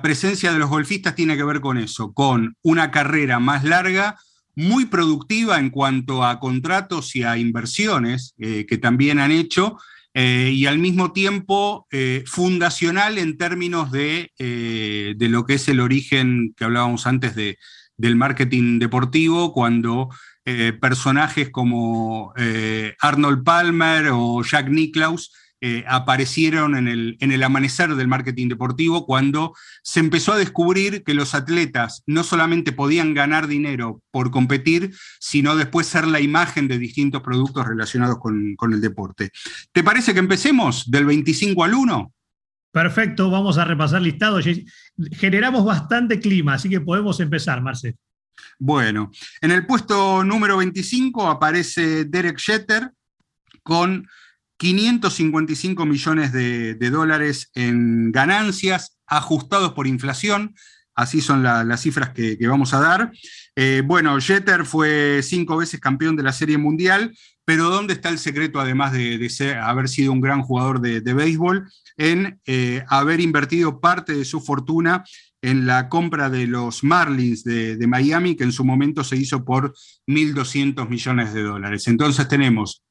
presencia 0.01 0.51
de 0.51 0.59
los 0.59 0.69
golfistas 0.69 1.15
tiene 1.15 1.37
que 1.37 1.43
ver 1.43 1.61
con 1.61 1.77
eso, 1.77 2.11
con 2.13 2.55
una 2.63 2.89
carrera 2.89 3.39
más 3.39 3.63
larga, 3.63 4.17
muy 4.55 4.85
productiva 4.85 5.59
en 5.59 5.69
cuanto 5.69 6.25
a 6.25 6.39
contratos 6.39 7.15
y 7.15 7.21
a 7.21 7.37
inversiones 7.37 8.33
eh, 8.39 8.65
que 8.67 8.79
también 8.79 9.19
han 9.19 9.31
hecho, 9.31 9.77
eh, 10.15 10.49
y 10.51 10.65
al 10.65 10.79
mismo 10.79 11.11
tiempo 11.11 11.85
eh, 11.91 12.23
fundacional 12.25 13.19
en 13.19 13.37
términos 13.37 13.91
de, 13.91 14.31
de, 14.39 15.29
lo 15.29 15.45
que 15.45 15.55
es 15.55 15.67
el 15.67 15.79
origen 15.79 16.55
que 16.57 16.63
hablábamos 16.63 17.05
antes 17.05 17.35
de, 17.35 17.59
del 17.97 18.15
marketing 18.15 18.79
deportivo 18.79 19.53
cuando 19.53 20.09
personajes 20.79 21.49
como 21.49 22.33
Arnold 23.01 23.43
Palmer 23.43 24.11
o 24.13 24.41
Jack 24.43 24.69
Nicklaus 24.69 25.29
eh, 25.61 25.83
aparecieron 25.87 26.75
en 26.75 26.87
el, 26.87 27.17
en 27.19 27.31
el, 27.31 27.41
amanecer 27.41 27.95
del 27.95 28.07
marketing 28.07 28.47
deportivo 28.47 29.05
cuando 29.05 29.55
se 29.81 29.99
empezó 29.99 30.33
a 30.33 30.37
descubrir 30.37 31.03
que 31.03 31.15
los 31.15 31.33
atletas 31.33 32.03
no 32.05 32.23
solamente 32.23 32.71
podían 32.71 33.13
ganar 33.13 33.47
dinero 33.47 34.01
por 34.11 34.29
competir, 34.29 34.93
sino 35.19 35.55
después 35.55 35.87
ser 35.87 36.07
la 36.07 36.19
imagen 36.19 36.67
de 36.67 36.77
distintos 36.77 37.23
productos 37.23 37.67
relacionados 37.67 38.19
con, 38.19 38.55
con 38.55 38.73
el 38.73 38.81
deporte. 38.81 39.31
¿Te 39.71 39.83
parece 39.83 40.13
que 40.13 40.19
empecemos 40.19 40.91
del 40.91 41.05
25 41.05 41.63
al 41.63 41.73
1? 41.73 42.13
Perfecto, 42.71 43.31
vamos 43.31 43.57
a 43.57 43.65
repasar 43.65 44.01
listado. 44.01 44.39
Generamos 45.13 45.65
bastante 45.65 46.19
clima, 46.19 46.53
así 46.53 46.69
que 46.69 46.81
podemos 46.81 47.19
empezar, 47.19 47.61
Marce. 47.61 47.95
Bueno, 48.59 49.11
en 49.41 49.51
el 49.51 49.65
puesto 49.65 50.23
número 50.23 50.57
25 50.57 51.27
aparece 51.27 52.05
Derek 52.05 52.39
Jeter 52.39 52.91
con 53.63 54.07
555 54.57 55.85
millones 55.85 56.31
de, 56.33 56.89
dólares 56.89 57.51
en 57.53 58.11
ganancias 58.11 58.97
ajustados 59.05 59.73
por 59.73 59.87
inflación. 59.87 60.55
Así 60.95 61.21
son 61.21 61.43
las 61.43 61.81
cifras 61.81 62.09
que, 62.09 62.37
vamos 62.47 62.73
a 62.73 62.79
dar. 62.79 63.11
Eh, 63.55 63.83
bueno, 63.85 64.19
Jeter 64.19 64.65
fue 64.65 65.21
cinco 65.23 65.57
veces 65.57 65.79
campeón 65.79 66.15
de 66.15 66.23
la 66.23 66.33
Serie 66.33 66.57
Mundial, 66.57 67.15
pero 67.45 67.69
¿dónde 67.69 67.93
está 67.93 68.09
el 68.09 68.17
secreto, 68.17 68.59
además 68.59 68.93
de, 68.93 69.57
haber 69.61 69.87
sido 69.89 70.11
un 70.11 70.21
gran 70.21 70.41
jugador 70.41 70.81
de, 70.81 71.13
béisbol, 71.13 71.69
en 71.97 72.39
eh, 72.45 72.83
haber 72.89 73.19
invertido 73.19 73.79
parte 73.79 74.13
de 74.13 74.25
su 74.25 74.41
fortuna 74.41 75.03
en 75.41 75.65
la 75.65 75.87
compra 75.87 76.29
de 76.29 76.47
los 76.47 76.83
Marlins 76.83 77.43
de, 77.43 77.85
Miami, 77.87 78.35
que 78.35 78.43
en 78.43 78.51
su 78.51 78.65
momento 78.65 79.03
se 79.03 79.17
hizo 79.17 79.45
por 79.45 79.73
1.200 80.07 80.89
millones 80.89 81.33
de 81.33 81.43
dólares. 81.43 81.87
Entonces 81.87 82.27
tenemos 82.27 82.83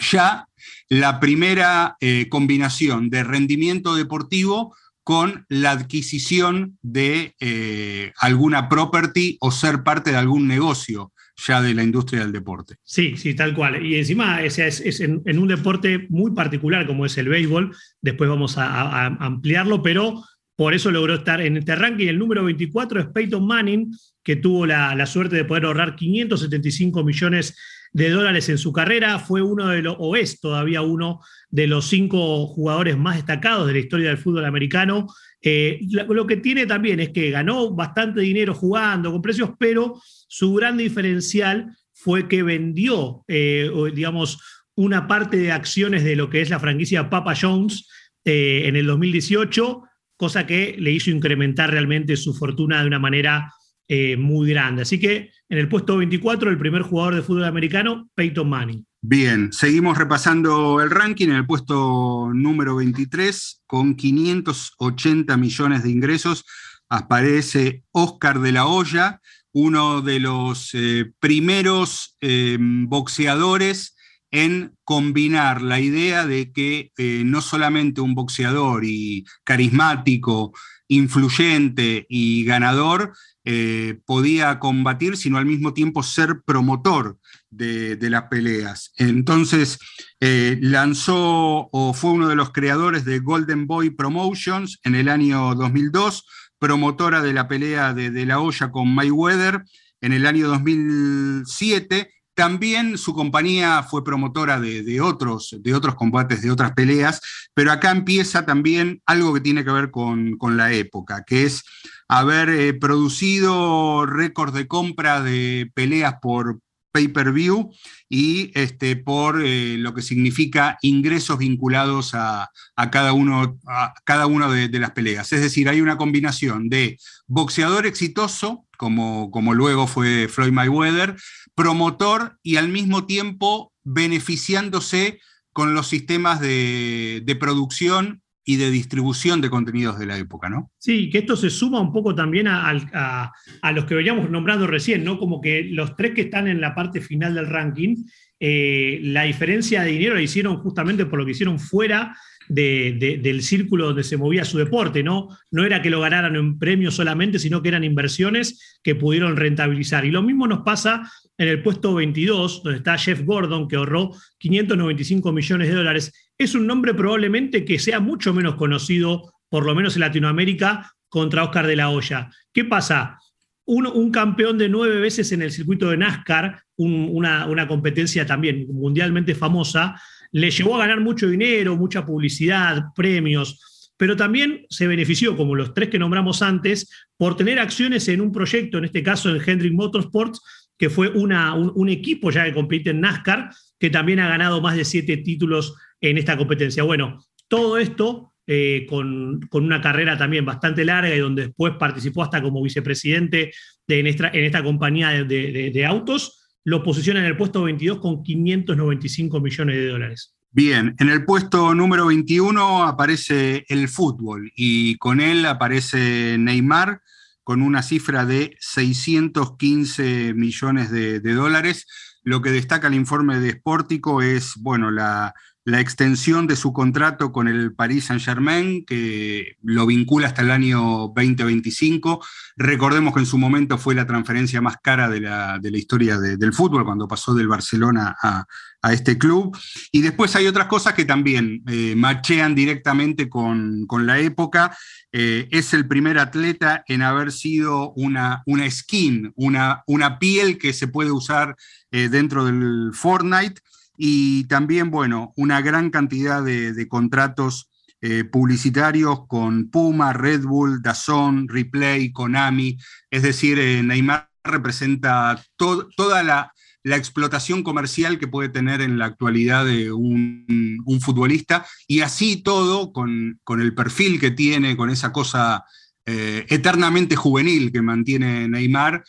ya 0.00 0.46
la 0.88 1.20
primera 1.20 1.96
eh, 2.00 2.28
combinación 2.28 3.10
de 3.10 3.24
rendimiento 3.24 3.94
deportivo 3.94 4.74
con 5.02 5.46
la 5.48 5.70
adquisición 5.72 6.78
de 6.82 7.34
eh, 7.40 8.12
alguna 8.18 8.68
property 8.68 9.36
o 9.40 9.50
ser 9.50 9.82
parte 9.82 10.10
de 10.10 10.16
algún 10.16 10.48
negocio 10.48 11.12
ya 11.46 11.60
de 11.60 11.74
la 11.74 11.82
industria 11.82 12.20
del 12.20 12.32
deporte. 12.32 12.76
Sí, 12.82 13.16
sí, 13.16 13.34
tal 13.34 13.54
cual. 13.54 13.84
Y 13.84 13.96
encima 13.96 14.42
es, 14.42 14.58
es, 14.58 15.00
en, 15.00 15.38
un 15.38 15.48
deporte 15.48 16.06
muy 16.08 16.32
particular 16.32 16.86
como 16.86 17.04
es 17.04 17.18
el 17.18 17.28
béisbol, 17.28 17.76
después 18.00 18.30
vamos 18.30 18.56
a 18.56 19.06
ampliarlo, 19.06 19.82
pero 19.82 20.24
por 20.56 20.72
eso 20.72 20.90
logró 20.90 21.14
estar 21.14 21.40
en 21.42 21.58
este 21.58 21.76
ranking. 21.76 22.08
El 22.08 22.18
número 22.18 22.42
24 22.44 23.00
es 23.00 23.06
Peyton 23.08 23.46
Manning, 23.46 23.94
que 24.24 24.36
tuvo 24.36 24.64
la, 24.66 25.06
suerte 25.06 25.36
de 25.36 25.44
poder 25.44 25.66
ahorrar 25.66 25.94
575 25.94 27.04
millones 27.04 27.56
de 27.92 28.10
dólares 28.10 28.48
en 28.48 28.58
su 28.58 28.72
carrera. 28.72 29.18
Fue 29.18 29.42
uno 29.42 29.68
de 29.68 29.82
los, 29.82 29.96
o 29.98 30.16
es 30.16 30.40
todavía 30.40 30.82
uno 30.82 31.20
de 31.48 31.66
los 31.66 31.86
cinco 31.86 32.46
jugadores 32.46 32.96
más 32.96 33.16
destacados 33.16 33.66
de 33.66 33.74
la 33.74 33.78
historia 33.78 34.08
del 34.08 34.18
fútbol 34.18 34.44
americano. 34.44 35.06
Eh, 35.40 35.80
lo 35.90 36.26
que 36.26 36.36
tiene 36.36 36.66
también 36.66 37.00
es 37.00 37.10
que 37.10 37.30
ganó 37.30 37.74
bastante 37.74 38.20
dinero 38.20 38.54
jugando 38.54 39.12
con 39.12 39.22
precios, 39.22 39.50
pero 39.58 40.00
su 40.28 40.54
gran 40.54 40.76
diferencial 40.76 41.76
fue 41.92 42.28
que 42.28 42.42
vendió, 42.42 43.24
eh, 43.28 43.70
digamos, 43.94 44.40
una 44.74 45.06
parte 45.06 45.36
de 45.36 45.52
acciones 45.52 46.04
de 46.04 46.16
lo 46.16 46.28
que 46.28 46.40
es 46.40 46.50
la 46.50 46.60
franquicia 46.60 47.08
Papa 47.08 47.34
Jones 47.40 47.88
eh, 48.24 48.62
en 48.66 48.76
el 48.76 48.86
2018 48.86 49.82
cosa 50.16 50.46
que 50.46 50.76
le 50.78 50.92
hizo 50.92 51.10
incrementar 51.10 51.70
realmente 51.70 52.16
su 52.16 52.34
fortuna 52.34 52.80
de 52.80 52.86
una 52.86 52.98
manera 52.98 53.52
eh, 53.88 54.16
muy 54.16 54.50
grande. 54.50 54.82
Así 54.82 54.98
que 54.98 55.30
en 55.48 55.58
el 55.58 55.68
puesto 55.68 55.96
24, 55.96 56.50
el 56.50 56.58
primer 56.58 56.82
jugador 56.82 57.14
de 57.14 57.22
fútbol 57.22 57.44
americano, 57.44 58.10
Peyton 58.14 58.48
Manning. 58.48 58.84
Bien, 59.00 59.52
seguimos 59.52 59.96
repasando 59.96 60.80
el 60.80 60.90
ranking 60.90 61.28
en 61.28 61.36
el 61.36 61.46
puesto 61.46 62.30
número 62.34 62.74
23, 62.76 63.62
con 63.66 63.94
580 63.94 65.36
millones 65.36 65.84
de 65.84 65.90
ingresos, 65.90 66.44
aparece 66.88 67.84
Oscar 67.92 68.40
de 68.40 68.50
la 68.50 68.66
Hoya, 68.66 69.20
uno 69.52 70.02
de 70.02 70.18
los 70.18 70.70
eh, 70.74 71.12
primeros 71.20 72.16
eh, 72.20 72.58
boxeadores 72.60 73.94
en 74.32 74.74
combinar 74.82 75.62
la 75.62 75.78
idea 75.78 76.26
de 76.26 76.50
que 76.50 76.90
no 77.24 77.40
solamente 77.40 78.00
un 78.00 78.14
boxeador 78.14 78.84
y 78.84 79.24
carismático, 79.44 80.52
influyente 80.88 82.06
y 82.08 82.44
ganador 82.44 83.12
eh, 83.48 84.00
podía 84.04 84.58
combatir, 84.58 85.16
sino 85.16 85.38
al 85.38 85.46
mismo 85.46 85.72
tiempo 85.72 86.02
ser 86.02 86.42
promotor 86.44 87.16
de, 87.48 87.96
las 88.10 88.24
peleas. 88.24 88.92
Entonces 88.96 89.78
eh, 90.18 90.58
lanzó 90.60 91.68
o 91.70 91.94
fue 91.94 92.10
uno 92.10 92.26
de 92.26 92.34
los 92.34 92.50
creadores 92.50 93.04
de 93.04 93.20
Golden 93.20 93.68
Boy 93.68 93.90
Promotions 93.90 94.80
en 94.82 94.96
el 94.96 95.08
año 95.08 95.54
2002, 95.54 96.26
promotora 96.58 97.22
de 97.22 97.32
la 97.32 97.46
pelea 97.46 97.94
de, 97.94 98.26
la 98.26 98.40
olla 98.40 98.72
con 98.72 98.92
Mayweather 98.92 99.62
en 100.00 100.12
el 100.12 100.26
año 100.26 100.48
2007 100.48 102.10
también 102.36 102.98
su 102.98 103.14
compañía 103.14 103.82
fue 103.82 104.04
promotora 104.04 104.60
de, 104.60 105.00
otros, 105.00 105.56
de 105.58 105.74
otros 105.74 105.94
combates, 105.94 106.42
de 106.42 106.50
otras 106.50 106.72
peleas, 106.72 107.22
pero 107.54 107.72
acá 107.72 107.90
empieza 107.90 108.44
también 108.44 109.00
algo 109.06 109.32
que 109.32 109.40
tiene 109.40 109.64
que 109.64 109.70
ver 109.70 109.90
con, 109.90 110.36
la 110.50 110.70
época, 110.70 111.24
que 111.26 111.44
es 111.44 111.64
haber 112.08 112.48
eh, 112.50 112.74
producido 112.74 114.06
récords 114.06 114.54
de 114.54 114.68
compra 114.68 115.22
de 115.22 115.70
peleas 115.74 116.16
por 116.20 116.60
pay-per-view 116.92 117.70
y 118.08 118.52
este, 118.54 118.96
por 118.96 119.42
eh, 119.44 119.76
lo 119.76 119.92
que 119.92 120.00
significa 120.00 120.78
ingresos 120.80 121.38
vinculados 121.38 122.12
a, 122.14 122.50
cada 122.90 123.12
uno, 123.12 123.58
a 123.66 123.92
cada 124.04 124.26
una 124.26 124.48
de, 124.48 124.78
las 124.78 124.92
peleas. 124.92 125.30
Es 125.32 125.42
decir, 125.42 125.68
hay 125.68 125.82
una 125.82 125.98
combinación 125.98 126.70
de 126.70 126.98
boxeador 127.26 127.86
exitoso, 127.86 128.66
como, 128.78 129.30
como 129.30 129.52
luego 129.52 129.86
fue 129.86 130.28
Floyd 130.28 130.52
Mayweather, 130.52 131.16
promotor 131.54 132.38
y 132.42 132.56
al 132.56 132.68
mismo 132.68 133.04
tiempo 133.04 133.72
beneficiándose 133.84 135.20
con 135.52 135.74
los 135.74 135.88
sistemas 135.88 136.40
de, 136.40 137.36
producción 137.40 138.22
y 138.48 138.56
de 138.56 138.70
distribución 138.70 139.40
de 139.40 139.50
contenidos 139.50 139.98
de 139.98 140.06
la 140.06 140.16
época, 140.16 140.48
¿no? 140.48 140.70
Sí, 140.78 141.10
que 141.10 141.18
esto 141.18 141.34
se 141.36 141.50
suma 141.50 141.80
un 141.80 141.92
poco 141.92 142.14
también 142.14 142.46
a, 142.46 143.32
los 143.74 143.84
que 143.86 143.96
veníamos 143.96 144.30
nombrando 144.30 144.68
recién, 144.68 145.02
¿no? 145.02 145.18
Como 145.18 145.40
que 145.40 145.64
los 145.64 145.96
tres 145.96 146.12
que 146.12 146.22
están 146.22 146.46
en 146.46 146.60
la 146.60 146.72
parte 146.72 147.00
final 147.00 147.34
del 147.34 147.48
ranking, 147.48 148.04
eh, 148.38 149.00
la 149.02 149.24
diferencia 149.24 149.82
de 149.82 149.90
dinero 149.90 150.14
la 150.14 150.22
hicieron 150.22 150.58
justamente 150.58 151.06
por 151.06 151.18
lo 151.18 151.24
que 151.24 151.32
hicieron 151.32 151.58
fuera 151.58 152.16
del 152.48 153.42
círculo 153.42 153.86
donde 153.86 154.04
se 154.04 154.16
movía 154.16 154.44
su 154.44 154.58
deporte, 154.58 155.02
¿no? 155.02 155.28
No 155.50 155.64
era 155.64 155.82
que 155.82 155.90
lo 155.90 156.00
ganaran 156.00 156.36
en 156.36 156.56
premios 156.56 156.94
solamente, 156.94 157.40
sino 157.40 157.60
que 157.60 157.70
eran 157.70 157.82
inversiones 157.82 158.78
que 158.84 158.94
pudieron 158.94 159.36
rentabilizar. 159.36 160.04
Y 160.04 160.12
lo 160.12 160.22
mismo 160.22 160.46
nos 160.46 160.60
pasa 160.60 161.10
en 161.38 161.48
el 161.48 161.62
puesto 161.62 161.94
22, 161.94 162.62
donde 162.62 162.78
está 162.78 162.96
Jeff 162.96 163.22
Gordon, 163.22 163.66
que 163.66 163.74
ahorró 163.74 164.12
595 164.38 165.32
millones 165.32 165.68
de 165.68 165.74
dólares. 165.74 166.25
Es 166.38 166.54
un 166.54 166.66
nombre 166.66 166.92
probablemente 166.92 167.64
que 167.64 167.78
sea 167.78 168.00
mucho 168.00 168.34
menos 168.34 168.56
conocido, 168.56 169.32
por 169.48 169.64
lo 169.64 169.74
menos 169.74 169.96
en 169.96 170.00
Latinoamérica, 170.00 170.92
contra 171.08 171.44
Oscar 171.44 171.66
de 171.66 171.76
la 171.76 171.90
Hoya. 171.90 172.30
¿Qué 172.52 172.64
pasa? 172.64 173.18
Un, 173.64 174.10
campeón 174.12 174.58
de 174.58 174.68
nueve 174.68 175.00
veces 175.00 175.32
en 175.32 175.42
el 175.42 175.50
circuito 175.50 175.90
de 175.90 175.96
NASCAR, 175.96 176.62
una, 176.76 177.66
competencia 177.66 178.26
también 178.26 178.66
mundialmente 178.68 179.34
famosa, 179.34 180.00
le 180.30 180.50
llevó 180.50 180.76
a 180.76 180.80
ganar 180.80 181.00
mucho 181.00 181.28
dinero, 181.28 181.76
mucha 181.76 182.04
publicidad, 182.04 182.84
premios, 182.94 183.92
pero 183.96 184.14
también 184.14 184.66
se 184.68 184.86
benefició, 184.86 185.36
como 185.36 185.54
los 185.54 185.72
tres 185.74 185.88
que 185.88 185.98
nombramos 185.98 186.42
antes, 186.42 187.08
por 187.16 187.36
tener 187.36 187.58
acciones 187.58 188.06
en 188.08 188.20
un 188.20 188.30
proyecto, 188.30 188.78
en 188.78 188.84
este 188.84 189.02
caso 189.02 189.34
en 189.34 189.42
Hendrick 189.44 189.72
Motorsports, 189.72 190.40
que 190.78 190.90
fue 190.90 191.08
una, 191.08 191.54
un, 191.54 191.88
equipo 191.88 192.30
ya 192.30 192.44
que 192.44 192.52
compite 192.52 192.90
en 192.90 193.00
NASCAR, 193.00 193.50
que 193.80 193.90
también 193.90 194.20
ha 194.20 194.28
ganado 194.28 194.60
más 194.60 194.76
de 194.76 194.84
siete 194.84 195.16
títulos 195.16 195.74
en 196.00 196.18
esta 196.18 196.36
competencia. 196.36 196.82
Bueno, 196.82 197.24
todo 197.48 197.78
esto 197.78 198.34
eh, 198.46 198.86
con, 198.88 199.40
una 199.50 199.80
carrera 199.80 200.16
también 200.16 200.44
bastante 200.44 200.84
larga 200.84 201.14
y 201.14 201.18
donde 201.18 201.46
después 201.46 201.74
participó 201.78 202.22
hasta 202.22 202.42
como 202.42 202.62
vicepresidente 202.62 203.52
de, 203.86 203.98
en, 203.98 204.06
esta, 204.06 204.28
en, 204.28 204.44
esta, 204.44 204.62
compañía 204.62 205.24
de, 205.24 205.70
de 205.72 205.86
autos, 205.86 206.46
lo 206.64 206.82
posiciona 206.82 207.20
en 207.20 207.26
el 207.26 207.36
puesto 207.36 207.62
22 207.62 207.98
con 207.98 208.22
595 208.22 209.40
millones 209.40 209.76
de 209.76 209.88
dólares. 209.88 210.36
Bien, 210.50 210.94
en 210.98 211.10
el 211.10 211.24
puesto 211.24 211.74
número 211.74 212.06
21 212.06 212.84
aparece 212.84 213.66
el 213.68 213.88
fútbol 213.88 214.50
y 214.56 214.96
con 214.96 215.20
él 215.20 215.44
aparece 215.44 216.38
Neymar 216.38 217.02
con 217.44 217.62
una 217.62 217.82
cifra 217.82 218.24
de 218.24 218.56
615 218.58 220.34
millones 220.34 220.90
de, 220.90 221.20
dólares. 221.20 221.86
Lo 222.22 222.42
que 222.42 222.50
destaca 222.50 222.88
el 222.88 222.94
informe 222.94 223.38
de 223.38 223.52
Sportico 223.52 224.22
es, 224.22 224.54
bueno, 224.56 224.90
la, 224.90 225.34
la 225.66 225.80
extensión 225.80 226.46
de 226.46 226.54
su 226.54 226.72
contrato 226.72 227.32
con 227.32 227.48
el 227.48 227.74
Paris 227.74 228.04
Saint-Germain, 228.04 228.84
que 228.86 229.56
lo 229.64 229.84
vincula 229.84 230.28
hasta 230.28 230.42
el 230.42 230.52
año 230.52 231.12
2025. 231.12 232.24
Recordemos 232.56 233.12
que 233.12 233.18
en 233.18 233.26
su 233.26 233.36
momento 233.36 233.76
fue 233.76 233.96
la 233.96 234.06
transferencia 234.06 234.60
más 234.60 234.76
cara 234.80 235.10
de 235.10 235.20
la, 235.20 235.60
historia 235.72 236.18
del 236.18 236.52
fútbol, 236.52 236.84
cuando 236.84 237.08
pasó 237.08 237.34
del 237.34 237.48
Barcelona 237.48 238.16
a, 238.22 238.46
este 238.92 239.18
club. 239.18 239.58
Y 239.90 240.02
después 240.02 240.36
hay 240.36 240.46
otras 240.46 240.68
cosas 240.68 240.94
que 240.94 241.04
también 241.04 241.64
eh, 241.66 241.94
machean 241.96 242.54
directamente 242.54 243.28
con, 243.28 243.88
la 244.02 244.20
época. 244.20 244.76
Eh, 245.10 245.48
es 245.50 245.74
el 245.74 245.88
primer 245.88 246.20
atleta 246.20 246.84
en 246.86 247.02
haber 247.02 247.32
sido 247.32 247.90
una, 247.94 248.44
una 248.46 248.70
skin, 248.70 249.32
una, 249.34 249.82
una 249.88 250.20
piel 250.20 250.58
que 250.58 250.72
se 250.72 250.86
puede 250.86 251.10
usar 251.10 251.56
eh, 251.90 252.08
dentro 252.08 252.44
del 252.44 252.92
Fortnite 252.92 253.60
y 253.96 254.44
también, 254.44 254.90
bueno, 254.90 255.32
una 255.36 255.60
gran 255.60 255.90
cantidad 255.90 256.42
de, 256.42 256.88
contratos 256.88 257.70
eh, 258.00 258.24
publicitarios 258.24 259.26
con 259.26 259.70
Puma, 259.70 260.12
Red 260.12 260.42
Bull, 260.42 260.82
Dazón, 260.82 261.48
Replay, 261.48 262.12
Konami. 262.12 262.78
Es 263.10 263.22
decir, 263.22 263.58
eh, 263.58 263.82
Neymar 263.82 264.28
representa 264.44 265.42
toda 265.56 266.22
la, 266.22 266.52
explotación 266.84 267.64
comercial 267.64 268.16
que 268.16 268.28
puede 268.28 268.48
tener 268.48 268.80
en 268.80 268.96
la 268.96 269.06
actualidad 269.06 269.66
de 269.66 269.90
un, 269.90 270.76
futbolista, 271.00 271.66
y 271.88 272.02
así 272.02 272.36
todo, 272.36 272.92
con, 272.92 273.40
el 273.58 273.74
perfil 273.74 274.20
que 274.20 274.30
tiene, 274.30 274.76
con 274.76 274.90
esa 274.90 275.10
cosa 275.10 275.64
eh, 276.04 276.46
eternamente 276.48 277.16
juvenil 277.16 277.72
que 277.72 277.82
mantiene 277.82 278.46
Neymar, 278.46 279.02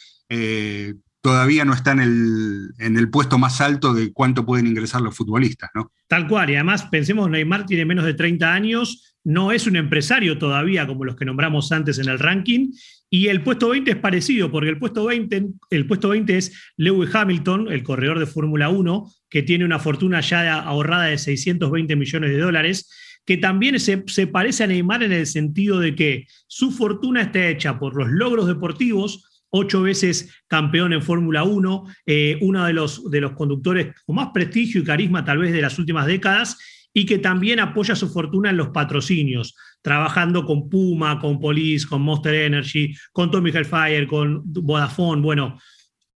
todavía 1.27 1.65
no 1.65 1.73
está 1.73 1.91
en 1.91 1.99
el, 1.99 2.69
en 2.79 2.95
el, 2.95 3.09
puesto 3.09 3.37
más 3.37 3.59
alto 3.59 3.93
de 3.93 4.13
cuánto 4.13 4.45
pueden 4.45 4.65
ingresar 4.65 5.01
los 5.01 5.13
futbolistas, 5.13 5.69
¿no? 5.75 5.91
Tal 6.07 6.25
cual, 6.25 6.49
y 6.49 6.55
además 6.55 6.85
pensemos, 6.85 7.29
Neymar 7.29 7.65
tiene 7.65 7.83
menos 7.83 8.05
de 8.05 8.13
30 8.13 8.53
años, 8.53 9.13
no 9.25 9.51
es 9.51 9.67
un 9.67 9.75
empresario 9.75 10.37
todavía 10.37 10.87
como 10.87 11.03
los 11.03 11.17
que 11.17 11.25
nombramos 11.25 11.69
antes 11.73 11.99
en 11.99 12.07
el 12.07 12.17
ranking, 12.17 12.69
y 13.09 13.27
el 13.27 13.43
puesto 13.43 13.67
20 13.67 13.91
es 13.91 13.97
parecido, 13.97 14.49
porque 14.49 14.69
el 14.69 14.79
puesto 14.79 15.03
20, 15.03 15.47
el 15.69 15.85
puesto 15.85 16.07
20 16.07 16.37
es 16.37 16.53
Lewis 16.77 17.13
Hamilton, 17.13 17.73
el 17.73 17.83
corredor 17.83 18.19
de 18.19 18.25
Fórmula 18.25 18.69
1, 18.69 19.11
que 19.29 19.43
tiene 19.43 19.65
una 19.65 19.79
fortuna 19.79 20.21
ya 20.21 20.57
ahorrada 20.61 21.07
de 21.07 21.17
620 21.17 21.93
millones 21.97 22.29
de 22.29 22.37
dólares, 22.37 22.89
que 23.25 23.35
también 23.35 23.77
se, 23.81 24.27
parece 24.27 24.63
a 24.63 24.67
Neymar 24.67 25.03
en 25.03 25.11
el 25.11 25.27
sentido 25.27 25.81
de 25.81 25.93
que 25.93 26.25
su 26.47 26.71
fortuna 26.71 27.23
está 27.23 27.49
hecha 27.49 27.77
por 27.79 27.97
los 27.97 28.07
logros 28.07 28.47
deportivos, 28.47 29.26
ocho 29.49 29.81
veces 29.81 30.33
campeón 30.47 30.93
en 30.93 31.01
Fórmula 31.01 31.43
1, 31.43 31.85
eh, 32.05 32.37
uno 32.41 32.65
de 32.65 32.73
los, 32.73 33.09
de 33.09 33.21
los 33.21 33.31
conductores 33.33 33.95
con 34.05 34.15
más 34.15 34.29
prestigio 34.33 34.81
y 34.81 34.83
carisma 34.83 35.23
tal 35.23 35.39
vez 35.39 35.53
de 35.53 35.61
las 35.61 35.77
últimas 35.79 36.05
décadas, 36.05 36.57
y 36.93 37.05
que 37.05 37.19
también 37.19 37.59
apoya 37.59 37.95
su 37.95 38.09
fortuna 38.09 38.49
en 38.49 38.57
los 38.57 38.69
patrocinios, 38.69 39.55
trabajando 39.83 40.45
con 40.45 40.67
Puma, 40.67 41.19
con 41.19 41.39
Police, 41.39 41.85
con 41.87 42.01
Monster 42.01 42.33
Energy, 42.33 42.95
con 43.11 43.29
Tommy 43.29 43.51
Hellfire, 43.51 44.07
con 44.07 44.41
Vodafone. 44.43 45.21
Bueno, 45.21 45.59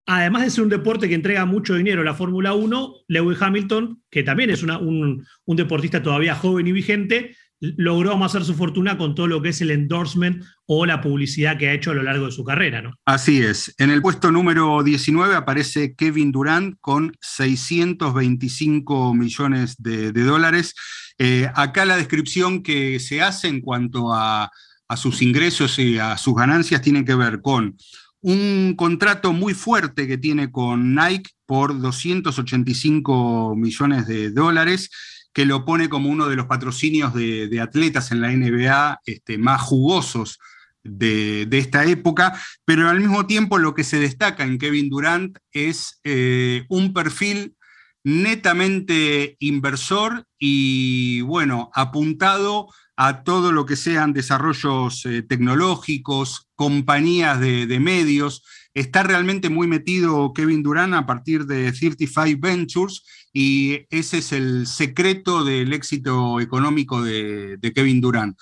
además 0.07 0.43
de 0.43 0.49
ser 0.49 0.63
un 0.63 0.69
deporte 0.69 1.07
que 1.07 1.13
entrega 1.13 1.45
mucho 1.45 1.75
dinero 1.75 2.01
a 2.01 2.05
la 2.05 2.15
Fórmula 2.15 2.53
1, 2.53 2.95
Lewis 3.09 3.39
Hamilton, 3.39 4.01
que 4.09 4.23
también 4.23 4.49
es 4.49 4.63
un, 4.63 5.23
un 5.45 5.55
deportista 5.55 6.01
todavía 6.01 6.33
joven 6.33 6.65
y 6.65 6.71
vigente, 6.71 7.35
logró 7.61 8.13
amasar 8.13 8.43
su 8.43 8.55
fortuna 8.55 8.97
con 8.97 9.13
todo 9.13 9.27
lo 9.27 9.41
que 9.41 9.49
es 9.49 9.61
el 9.61 9.69
endorsement 9.71 10.43
o 10.65 10.85
la 10.85 10.99
publicidad 10.99 11.57
que 11.57 11.69
ha 11.69 11.73
hecho 11.73 11.91
a 11.91 11.93
lo 11.93 12.03
largo 12.03 12.25
de 12.25 12.31
su 12.31 12.43
carrera. 12.43 12.81
¿no? 12.81 12.95
Así 13.05 13.41
es. 13.41 13.73
En 13.77 13.91
el 13.91 14.01
puesto 14.01 14.31
número 14.31 14.81
19 14.83 15.35
aparece 15.35 15.93
Kevin 15.95 16.31
Durant 16.31 16.77
con 16.81 17.15
625 17.21 19.13
millones 19.13 19.75
de, 19.77 20.11
dólares. 20.11 20.73
Eh, 21.19 21.49
acá 21.53 21.85
la 21.85 21.97
descripción 21.97 22.63
que 22.63 22.99
se 22.99 23.21
hace 23.21 23.47
en 23.47 23.61
cuanto 23.61 24.11
a, 24.11 24.49
a 24.87 24.97
sus 24.97 25.21
ingresos 25.21 25.77
y 25.77 25.99
a 25.99 26.17
sus 26.17 26.35
ganancias 26.35 26.81
tiene 26.81 27.05
que 27.05 27.15
ver 27.15 27.41
con 27.41 27.77
un 28.21 28.75
contrato 28.75 29.33
muy 29.33 29.53
fuerte 29.53 30.07
que 30.07 30.17
tiene 30.17 30.51
con 30.51 30.95
Nike 30.95 31.31
por 31.45 31.79
285 31.79 33.55
millones 33.55 34.07
de 34.07 34.31
dólares 34.31 34.89
que 35.33 35.45
lo 35.45 35.65
pone 35.65 35.89
como 35.89 36.09
uno 36.09 36.27
de 36.27 36.35
los 36.35 36.45
patrocinios 36.45 37.13
de, 37.13 37.59
atletas 37.61 38.11
en 38.11 38.21
la 38.21 38.31
NBA 38.31 39.01
este, 39.05 39.37
más 39.37 39.61
jugosos 39.61 40.39
de, 40.83 41.47
esta 41.51 41.85
época, 41.85 42.39
pero 42.65 42.89
al 42.89 42.99
mismo 42.99 43.27
tiempo 43.27 43.57
lo 43.57 43.73
que 43.73 43.83
se 43.83 43.99
destaca 43.99 44.43
en 44.43 44.57
Kevin 44.57 44.89
Durant 44.89 45.37
es 45.51 45.99
eh, 46.03 46.65
un 46.69 46.93
perfil 46.93 47.55
netamente 48.03 49.35
inversor 49.39 50.25
y 50.39 51.21
bueno, 51.21 51.69
apuntado 51.73 52.67
a 52.97 53.23
todo 53.23 53.51
lo 53.51 53.65
que 53.65 53.75
sean 53.75 54.13
desarrollos 54.13 55.05
eh, 55.05 55.21
tecnológicos, 55.21 56.47
compañías 56.55 57.39
de, 57.39 57.67
de, 57.67 57.79
medios. 57.79 58.43
Está 58.73 59.03
realmente 59.03 59.49
muy 59.49 59.67
metido 59.67 60.33
Kevin 60.33 60.63
Durant 60.63 60.93
a 60.93 61.05
partir 61.05 61.45
de 61.45 61.71
35 61.71 62.39
Ventures 62.39 63.03
y 63.33 63.85
ese 63.89 64.17
es 64.17 64.31
el 64.33 64.67
secreto 64.67 65.43
del 65.43 65.73
éxito 65.73 66.39
económico 66.39 67.01
de, 67.01 67.57
Kevin 67.73 68.01
Durant. 68.01 68.37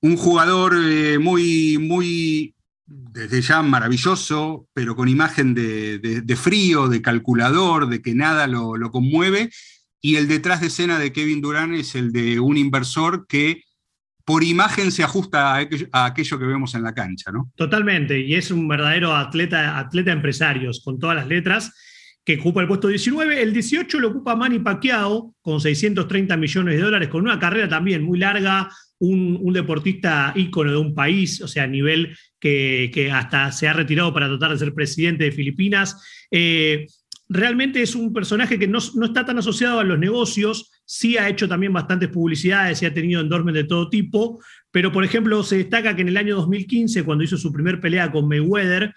Un 0.00 0.16
jugador 0.16 0.74
eh, 0.82 1.18
muy, 1.18 1.76
muy, 1.78 2.54
desde 2.86 3.42
ya 3.42 3.62
maravilloso, 3.62 4.66
pero 4.72 4.96
con 4.96 5.08
imagen 5.08 5.54
de, 5.54 6.36
frío, 6.36 6.88
de 6.88 7.02
calculador, 7.02 7.88
de 7.88 8.00
que 8.00 8.14
nada 8.14 8.46
lo, 8.46 8.90
conmueve, 8.90 9.50
y 10.00 10.16
el 10.16 10.26
detrás 10.26 10.62
de 10.62 10.68
escena 10.68 10.98
de 10.98 11.12
Kevin 11.12 11.42
Durant 11.42 11.74
es 11.74 11.94
el 11.94 12.12
de 12.12 12.40
un 12.40 12.56
inversor 12.56 13.26
que 13.26 13.62
por 14.24 14.42
imagen 14.44 14.92
se 14.92 15.02
ajusta 15.02 15.56
a 15.92 16.04
aquello, 16.06 16.38
que 16.38 16.44
vemos 16.44 16.74
en 16.74 16.84
la 16.84 16.94
cancha, 16.94 17.32
¿no? 17.32 17.50
Totalmente, 17.56 18.18
y 18.20 18.34
es 18.34 18.50
un 18.50 18.68
verdadero 18.68 19.14
atleta, 19.14 19.78
atleta 19.78 20.12
empresarios, 20.12 20.80
con 20.82 20.98
todas 20.98 21.16
las 21.16 21.26
letras 21.26 21.74
que 22.36 22.40
ocupa 22.40 22.60
el 22.60 22.68
puesto 22.68 22.88
19. 22.88 23.42
El 23.42 23.52
18 23.52 23.98
lo 23.98 24.08
ocupa 24.08 24.36
Manny 24.36 24.60
Pacquiao 24.60 25.34
con 25.40 25.60
630 25.60 26.36
millones 26.36 26.76
de 26.76 26.82
dólares, 26.82 27.08
con 27.08 27.22
una 27.22 27.38
carrera 27.38 27.68
también 27.68 28.02
muy 28.02 28.18
larga, 28.18 28.68
un, 28.98 29.52
deportista 29.52 30.32
ícono 30.36 30.70
de 30.70 30.76
un 30.76 30.94
país, 30.94 31.40
o 31.40 31.48
sea, 31.48 31.64
a 31.64 31.66
nivel 31.66 32.16
que, 32.38 33.10
hasta 33.12 33.50
se 33.50 33.66
ha 33.66 33.72
retirado 33.72 34.12
para 34.12 34.28
tratar 34.28 34.52
de 34.52 34.58
ser 34.58 34.74
presidente 34.74 35.24
de 35.24 35.32
Filipinas. 35.32 36.26
Eh, 36.30 36.86
realmente 37.28 37.82
es 37.82 37.94
un 37.94 38.12
personaje 38.12 38.58
que 38.58 38.68
no, 38.68 38.78
está 38.78 39.24
tan 39.24 39.38
asociado 39.38 39.80
a 39.80 39.84
los 39.84 39.98
negocios, 39.98 40.70
sí 40.84 41.16
ha 41.16 41.28
hecho 41.28 41.48
también 41.48 41.72
bastantes 41.72 42.10
publicidades 42.10 42.82
y 42.82 42.86
ha 42.86 42.94
tenido 42.94 43.20
endorsement 43.20 43.56
de 43.56 43.64
todo 43.64 43.88
tipo, 43.88 44.40
pero 44.70 44.92
por 44.92 45.04
ejemplo 45.04 45.42
se 45.42 45.56
destaca 45.56 45.96
que 45.96 46.02
en 46.02 46.08
el 46.08 46.16
año 46.16 46.36
2015, 46.36 47.04
cuando 47.04 47.24
hizo 47.24 47.36
su 47.36 47.52
primer 47.52 47.80
pelea 47.80 48.12
con 48.12 48.28
Mayweather, 48.28 48.94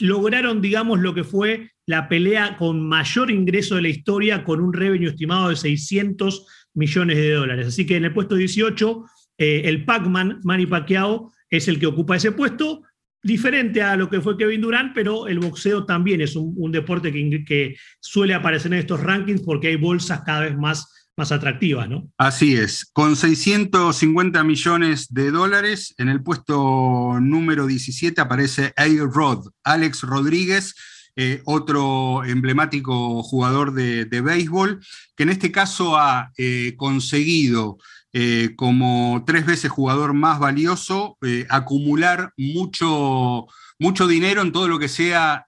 lograron, 0.00 0.60
digamos, 0.60 1.00
lo 1.00 1.14
que 1.14 1.24
fue 1.24 1.70
la 1.86 2.08
pelea 2.08 2.56
con 2.56 2.86
mayor 2.86 3.30
ingreso 3.30 3.76
de 3.76 3.82
la 3.82 3.88
historia, 3.88 4.44
con 4.44 4.60
un 4.60 4.72
revenue 4.72 5.10
estimado 5.10 5.50
de 5.50 5.56
600 5.56 6.46
millones 6.74 7.16
de 7.16 7.30
dólares. 7.32 7.66
Así 7.68 7.86
que 7.86 7.96
en 7.96 8.04
el 8.04 8.14
puesto 8.14 8.34
18, 8.34 9.04
eh, 9.38 9.62
el 9.64 9.84
Pac-Man, 9.84 10.40
Manny 10.44 10.66
Pacquiao, 10.66 11.32
es 11.50 11.68
el 11.68 11.78
que 11.78 11.86
ocupa 11.86 12.16
ese 12.16 12.32
puesto, 12.32 12.82
diferente 13.22 13.82
a 13.82 13.96
lo 13.96 14.10
que 14.10 14.20
fue 14.20 14.36
Kevin 14.36 14.60
Durant, 14.60 14.94
pero 14.94 15.28
el 15.28 15.38
boxeo 15.38 15.86
también 15.86 16.20
es 16.20 16.36
un, 16.36 16.70
deporte 16.70 17.10
que, 17.10 17.44
que, 17.44 17.76
suele 18.00 18.34
aparecer 18.34 18.72
en 18.72 18.80
estos 18.80 19.00
rankings 19.00 19.42
porque 19.42 19.68
hay 19.68 19.76
bolsas 19.76 20.22
cada 20.24 20.42
vez 20.42 20.56
más 20.56 21.03
más 21.16 21.32
atractiva, 21.32 21.86
¿no? 21.86 22.08
Así 22.18 22.56
es, 22.56 22.90
con 22.92 23.16
650 23.16 24.42
millones 24.42 25.12
de 25.12 25.30
dólares, 25.30 25.94
en 25.98 26.08
el 26.08 26.22
puesto 26.22 27.18
número 27.20 27.66
17 27.66 28.20
aparece 28.20 28.72
A-Rod, 28.76 29.48
Alex 29.62 30.02
Rodríguez, 30.02 30.74
eh, 31.16 31.42
otro 31.44 32.24
emblemático 32.24 33.22
jugador 33.22 33.72
de, 33.72 34.04
béisbol, 34.04 34.84
que 35.16 35.22
en 35.22 35.28
este 35.28 35.52
caso 35.52 35.96
ha 35.96 36.32
eh, 36.36 36.74
conseguido 36.76 37.78
eh, 38.12 38.54
como 38.56 39.22
tres 39.24 39.46
veces 39.46 39.70
jugador 39.70 40.12
más 40.12 40.40
valioso 40.40 41.16
acumular 41.50 42.32
mucho, 42.36 43.46
mucho 43.78 44.08
dinero 44.08 44.42
en 44.42 44.50
todo 44.50 44.66
lo 44.66 44.80
que 44.80 44.88
sea 44.88 45.46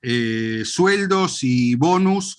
sueldos 0.64 1.42
y 1.42 1.74
bonus 1.74 2.36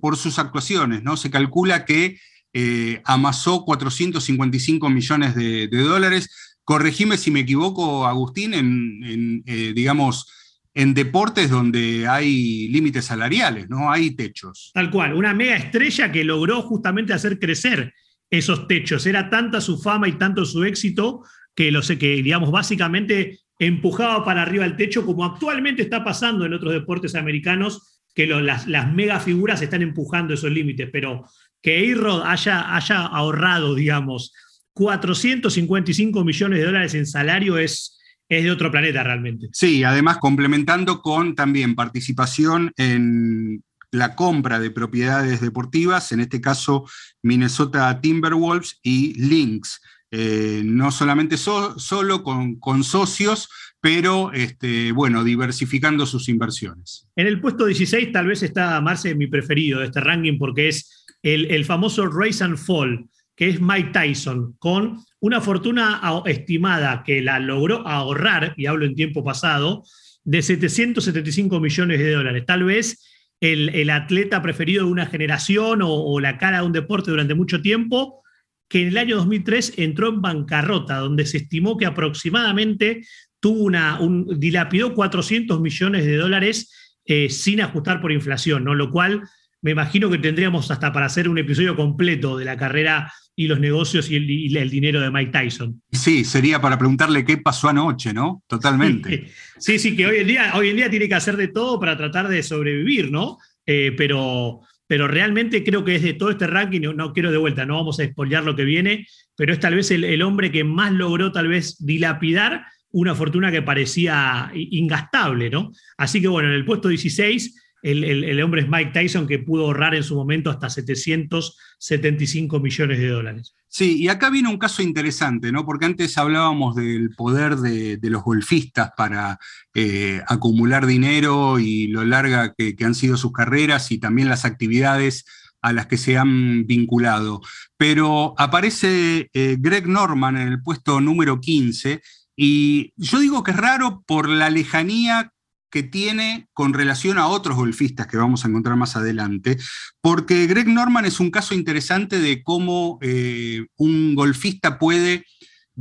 por 0.00 0.16
sus 0.16 0.38
actuaciones, 0.38 1.02
¿no? 1.02 1.16
Se 1.16 1.30
calcula 1.30 1.84
que 1.84 2.18
eh, 2.52 3.00
amasó 3.04 3.64
455 3.64 4.88
millones 4.90 5.34
de, 5.34 5.68
dólares. 5.68 6.56
Corregime 6.64 7.16
si 7.16 7.30
me 7.30 7.40
equivoco, 7.40 8.06
Agustín, 8.06 8.54
en, 8.54 9.42
eh, 9.46 9.72
digamos, 9.74 10.26
en 10.74 10.94
deportes 10.94 11.50
donde 11.50 12.06
hay 12.08 12.68
límites 12.68 13.06
salariales, 13.06 13.68
¿no? 13.68 13.90
Hay 13.90 14.12
techos. 14.12 14.70
Tal 14.72 14.90
cual, 14.90 15.14
una 15.14 15.34
mega 15.34 15.56
estrella 15.56 16.12
que 16.12 16.24
logró 16.24 16.62
justamente 16.62 17.12
hacer 17.12 17.38
crecer 17.38 17.92
esos 18.30 18.68
techos. 18.68 19.06
Era 19.06 19.28
tanta 19.28 19.60
su 19.60 19.78
fama 19.78 20.08
y 20.08 20.12
tanto 20.12 20.44
su 20.44 20.64
éxito 20.64 21.22
que 21.54 21.70
lo 21.70 21.82
sé 21.82 21.98
que, 21.98 22.22
digamos, 22.22 22.50
básicamente 22.50 23.40
empujaba 23.58 24.24
para 24.24 24.42
arriba 24.42 24.64
el 24.64 24.76
techo, 24.76 25.04
como 25.04 25.24
actualmente 25.24 25.82
está 25.82 26.02
pasando 26.02 26.46
en 26.46 26.54
otros 26.54 26.72
deportes 26.72 27.14
americanos, 27.14 28.00
que 28.14 28.26
las, 28.26 28.66
las 28.66 28.92
mega 28.92 29.20
figuras 29.20 29.60
están 29.62 29.82
empujando 29.82 30.34
esos 30.34 30.50
límites, 30.50 30.88
pero 30.92 31.26
que 31.62 31.94
a 31.94 32.32
haya, 32.32 32.74
haya 32.74 33.06
ahorrado, 33.06 33.74
digamos, 33.74 34.32
455 34.74 36.24
millones 36.24 36.58
de 36.58 36.64
dólares 36.64 36.94
en 36.94 37.06
salario 37.06 37.58
es, 37.58 37.98
es 38.28 38.44
de 38.44 38.50
otro 38.50 38.70
planeta 38.70 39.02
realmente. 39.02 39.48
Sí, 39.52 39.84
además 39.84 40.18
complementando 40.18 41.02
con 41.02 41.34
también 41.34 41.74
participación 41.74 42.72
en 42.76 43.62
la 43.92 44.14
compra 44.14 44.60
de 44.60 44.70
propiedades 44.70 45.40
deportivas, 45.40 46.12
en 46.12 46.20
este 46.20 46.40
caso 46.40 46.88
Minnesota 47.22 48.00
Timberwolves 48.00 48.78
y 48.82 49.14
Lynx. 49.20 49.80
Eh, 50.12 50.62
no 50.64 50.90
solamente 50.90 51.36
solo 51.36 52.24
con, 52.24 52.58
con, 52.58 52.82
socios, 52.82 53.48
pero 53.80 54.32
este, 54.32 54.90
bueno, 54.90 55.22
diversificando 55.22 56.04
sus 56.04 56.28
inversiones. 56.28 57.06
En 57.14 57.28
el 57.28 57.40
puesto 57.40 57.64
16 57.64 58.10
tal 58.10 58.26
vez 58.26 58.42
está 58.42 58.80
Marce 58.80 59.14
mi 59.14 59.28
preferido 59.28 59.78
de 59.78 59.86
este 59.86 60.00
ranking 60.00 60.36
porque 60.36 60.68
es 60.68 60.99
el, 61.22 61.64
famoso 61.64 62.06
Race 62.06 62.42
and 62.42 62.56
Fall, 62.56 63.08
que 63.36 63.48
es 63.48 63.60
Mike 63.60 63.90
Tyson, 63.92 64.54
con 64.58 64.98
una 65.20 65.40
fortuna 65.40 66.00
estimada 66.26 67.02
que 67.04 67.22
la 67.22 67.38
logró 67.38 67.86
ahorrar, 67.86 68.54
y 68.56 68.66
hablo 68.66 68.86
en 68.86 68.94
tiempo 68.94 69.24
pasado, 69.24 69.84
de 70.24 70.42
775 70.42 71.60
millones 71.60 71.98
de 71.98 72.12
dólares. 72.12 72.44
Tal 72.46 72.64
vez 72.64 73.06
el, 73.40 73.90
atleta 73.90 74.42
preferido 74.42 74.84
de 74.84 74.90
una 74.90 75.06
generación 75.06 75.80
o, 75.82 76.20
la 76.20 76.38
cara 76.38 76.60
de 76.60 76.66
un 76.66 76.72
deporte 76.72 77.10
durante 77.10 77.34
mucho 77.34 77.62
tiempo, 77.62 78.22
que 78.68 78.82
en 78.82 78.88
el 78.88 78.98
año 78.98 79.16
2003 79.16 79.74
entró 79.78 80.08
en 80.08 80.20
bancarrota, 80.20 80.98
donde 80.98 81.26
se 81.26 81.38
estimó 81.38 81.76
que 81.76 81.86
aproximadamente 81.86 83.04
tuvo 83.40 83.64
una, 83.64 83.98
un, 84.00 84.38
dilapidó 84.38 84.94
400 84.94 85.60
millones 85.60 86.04
de 86.04 86.16
dólares 86.16 86.98
eh, 87.04 87.30
sin 87.30 87.62
ajustar 87.62 88.00
por 88.00 88.12
inflación, 88.12 88.62
¿no? 88.62 88.74
Lo 88.74 88.90
cual 88.90 89.22
me 89.62 89.72
imagino 89.72 90.10
que 90.10 90.18
tendríamos 90.18 90.70
hasta 90.70 90.92
para 90.92 91.06
hacer 91.06 91.28
un 91.28 91.38
episodio 91.38 91.76
completo 91.76 92.36
de 92.38 92.44
la 92.44 92.56
carrera 92.56 93.12
y 93.36 93.46
los 93.46 93.60
negocios 93.60 94.10
y 94.10 94.16
el, 94.16 94.70
dinero 94.70 95.00
de 95.00 95.10
Mike 95.10 95.32
Tyson. 95.32 95.82
Sí, 95.92 96.24
sería 96.24 96.60
para 96.60 96.78
preguntarle 96.78 97.24
qué 97.24 97.38
pasó 97.38 97.68
anoche, 97.68 98.12
¿no? 98.12 98.42
Totalmente. 98.46 99.30
Sí, 99.58 99.78
sí, 99.78 99.94
que 99.94 100.06
hoy 100.06 100.16
en, 100.20 100.26
día, 100.26 100.52
hoy 100.54 100.70
en 100.70 100.76
día 100.76 100.88
tiene 100.88 101.06
que 101.06 101.14
hacer 101.14 101.36
de 101.36 101.48
todo 101.48 101.78
para 101.78 101.94
tratar 101.94 102.28
de 102.28 102.42
sobrevivir, 102.42 103.10
¿no? 103.10 103.36
Eh, 103.66 103.92
pero, 103.94 104.60
pero 104.86 105.06
realmente 105.06 105.62
creo 105.62 105.84
que 105.84 105.96
es 105.96 106.02
de 106.02 106.14
todo 106.14 106.30
este 106.30 106.46
ranking, 106.46 106.80
no, 106.80 107.12
quiero 107.12 107.30
de 107.30 107.36
vuelta, 107.36 107.66
no 107.66 107.76
vamos 107.76 108.00
a 108.00 108.06
spoilear 108.06 108.42
lo 108.42 108.56
que 108.56 108.64
viene, 108.64 109.06
pero 109.36 109.52
es 109.52 109.60
tal 109.60 109.74
vez 109.74 109.90
el, 109.90 110.04
el 110.04 110.22
hombre 110.22 110.50
que 110.50 110.64
más 110.64 110.92
logró 110.92 111.30
tal 111.30 111.48
vez 111.48 111.76
dilapidar 111.84 112.64
una 112.90 113.14
fortuna 113.14 113.52
que 113.52 113.60
parecía 113.60 114.50
ingastable, 114.54 115.50
¿no? 115.50 115.70
Así 115.98 116.22
que 116.22 116.28
bueno, 116.28 116.48
en 116.48 116.54
el 116.54 116.64
puesto 116.64 116.88
16 116.88 117.54
el, 117.82 118.42
hombre 118.42 118.62
es 118.62 118.68
Mike 118.68 118.90
Tyson 118.92 119.26
que 119.26 119.38
pudo 119.38 119.66
ahorrar 119.66 119.94
en 119.94 120.02
su 120.02 120.14
momento 120.14 120.50
hasta 120.50 120.68
775 120.68 122.60
millones 122.60 122.98
de 122.98 123.08
dólares. 123.08 123.54
Sí, 123.68 124.02
y 124.02 124.08
acá 124.08 124.30
viene 124.30 124.48
un 124.48 124.58
caso 124.58 124.82
interesante, 124.82 125.52
¿no? 125.52 125.64
Porque 125.64 125.86
antes 125.86 126.18
hablábamos 126.18 126.74
del 126.74 127.10
poder 127.10 127.56
de, 127.56 127.98
los 128.02 128.22
golfistas 128.22 128.90
para 128.96 129.38
eh, 129.74 130.20
acumular 130.26 130.86
dinero 130.86 131.58
y 131.58 131.86
lo 131.86 132.04
larga 132.04 132.52
que, 132.56 132.74
han 132.84 132.94
sido 132.94 133.16
sus 133.16 133.32
carreras 133.32 133.92
y 133.92 133.98
también 133.98 134.28
las 134.28 134.44
actividades 134.44 135.24
a 135.62 135.72
las 135.72 135.86
que 135.86 135.98
se 135.98 136.18
han 136.18 136.66
vinculado. 136.66 137.40
Pero 137.76 138.34
aparece 138.38 139.30
eh, 139.32 139.56
Greg 139.58 139.86
Norman 139.86 140.36
en 140.36 140.48
el 140.48 140.62
puesto 140.62 141.00
número 141.00 141.40
15 141.40 142.02
y 142.36 142.92
yo 142.96 143.20
digo 143.20 143.42
que 143.42 143.52
es 143.52 143.56
raro 143.56 144.02
por 144.06 144.28
la 144.28 144.50
lejanía 144.50 145.32
que 145.70 145.82
tiene 145.82 146.48
con 146.52 146.74
relación 146.74 147.18
a 147.18 147.28
otros 147.28 147.56
golfistas 147.56 148.06
que 148.06 148.16
vamos 148.16 148.44
a 148.44 148.48
encontrar 148.48 148.76
más 148.76 148.96
adelante, 148.96 149.58
porque 150.00 150.46
Greg 150.46 150.68
Norman 150.68 151.04
es 151.04 151.20
un 151.20 151.30
caso 151.30 151.54
interesante 151.54 152.18
de 152.18 152.42
cómo 152.42 152.98
eh, 153.00 153.66
un 153.76 154.14
golfista 154.14 154.78
puede 154.78 155.24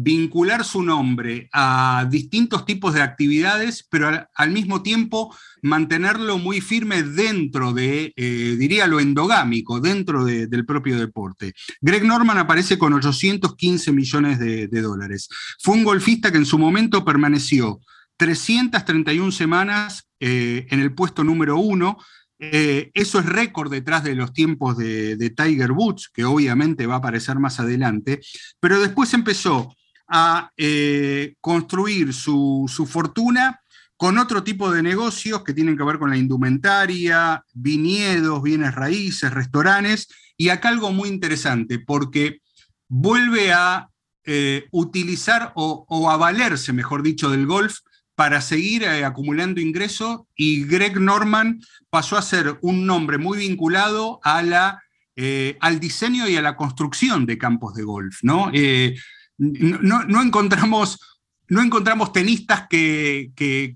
vincular 0.01 0.63
su 0.63 0.81
nombre 0.81 1.49
a 1.51 2.07
distintos 2.09 2.65
tipos 2.65 2.93
de 2.93 3.01
actividades, 3.01 3.85
pero 3.89 4.25
al, 4.33 4.51
mismo 4.51 4.81
tiempo 4.81 5.35
mantenerlo 5.61 6.37
muy 6.37 6.61
firme 6.61 7.03
dentro 7.03 7.73
de, 7.73 8.13
eh, 8.15 8.55
diría 8.57 8.87
lo 8.87 9.01
endogámico, 9.01 9.81
dentro 9.81 10.23
del 10.23 10.65
propio 10.65 10.97
deporte. 10.97 11.53
Greg 11.81 12.05
Norman 12.05 12.37
aparece 12.37 12.77
con 12.77 12.93
815 12.93 13.91
millones 13.91 14.39
de 14.39 14.81
dólares. 14.81 15.27
Fue 15.59 15.75
un 15.75 15.83
golfista 15.83 16.31
que 16.31 16.37
en 16.37 16.45
su 16.45 16.57
momento 16.57 17.03
permaneció 17.03 17.81
331 18.19 19.31
semanas 19.31 20.09
eh, 20.19 20.67
en 20.69 20.81
el 20.81 20.93
puesto 20.93 21.23
número 21.23 21.57
uno. 21.57 21.97
Eh, 22.37 22.91
eso 22.93 23.19
es 23.19 23.25
récord 23.25 23.71
detrás 23.71 24.03
de 24.03 24.13
los 24.13 24.33
tiempos 24.33 24.77
de, 24.77 25.33
Tiger 25.35 25.71
Woods, 25.71 26.09
que 26.13 26.25
obviamente 26.25 26.85
va 26.85 26.95
a 26.95 26.97
aparecer 26.97 27.39
más 27.39 27.61
adelante, 27.61 28.19
pero 28.59 28.79
después 28.79 29.13
empezó 29.13 29.73
a 30.09 30.51
eh, 30.57 31.35
construir 31.39 32.13
su, 32.13 32.65
su 32.67 32.85
fortuna 32.85 33.61
con 33.95 34.17
otro 34.17 34.43
tipo 34.43 34.69
de 34.69 34.83
negocios 34.83 35.43
que 35.43 35.53
tienen 35.53 35.77
que 35.77 35.83
ver 35.83 35.97
con 35.97 36.09
la 36.09 36.17
indumentaria, 36.17 37.43
viñedos, 37.53 38.43
bienes 38.43 38.75
raíces, 38.75 39.33
restaurantes, 39.33 40.07
y 40.35 40.49
acá 40.49 40.69
algo 40.69 40.91
muy 40.91 41.07
interesante, 41.07 41.79
porque 41.79 42.41
vuelve 42.89 43.53
a 43.53 43.87
utilizar 44.71 45.53
o, 45.55 45.87
o, 45.89 46.11
a 46.11 46.15
valerse, 46.15 46.71
mejor 46.71 47.01
dicho, 47.01 47.31
del 47.31 47.47
golf 47.47 47.79
para 48.19 48.41
seguir 48.41 48.83
eh, 48.83 49.05
acumulando 49.05 49.61
ingresos 49.61 50.23
y 50.35 50.65
Greg 50.65 50.99
Norman 50.99 51.61
pasó 51.89 52.17
a 52.17 52.21
ser 52.21 52.59
un 52.61 52.85
nombre 52.85 53.17
muy 53.17 53.37
vinculado 53.37 54.19
a 54.23 54.41
la, 54.41 54.83
eh, 55.15 55.55
al 55.61 55.79
diseño 55.79 56.27
y 56.27 56.35
a 56.35 56.41
la 56.41 56.57
construcción 56.57 57.25
de 57.25 57.37
campos 57.37 57.75
de 57.75 57.83
golf. 57.83 58.17
¿no? 58.21 58.51
Eh, 58.53 58.97
no, 59.37 60.21
encontramos, 60.21 60.99
no 61.47 61.61
encontramos 61.61 62.11
tenistas 62.11 62.67
que, 62.69 63.31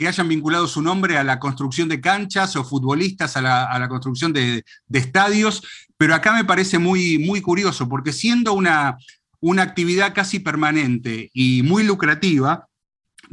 hayan 0.06 0.28
vinculado 0.28 0.68
su 0.68 0.82
nombre 0.82 1.18
a 1.18 1.24
la 1.24 1.40
construcción 1.40 1.88
de 1.88 2.02
canchas 2.02 2.58
o 2.58 2.66
futbolistas 2.66 3.38
a 3.38 3.42
la, 3.42 3.88
construcción 3.88 4.34
de, 4.34 4.66
estadios, 4.92 5.64
pero 5.96 6.16
acá 6.16 6.34
me 6.34 6.44
parece 6.44 6.80
muy, 6.80 7.18
muy 7.18 7.40
curioso 7.40 7.88
porque 7.88 8.12
siendo 8.12 8.52
una, 8.52 8.98
una 9.40 9.62
actividad 9.62 10.14
casi 10.14 10.40
permanente 10.40 11.32
y 11.34 11.64
muy 11.64 11.84
lucrativa, 11.84 12.68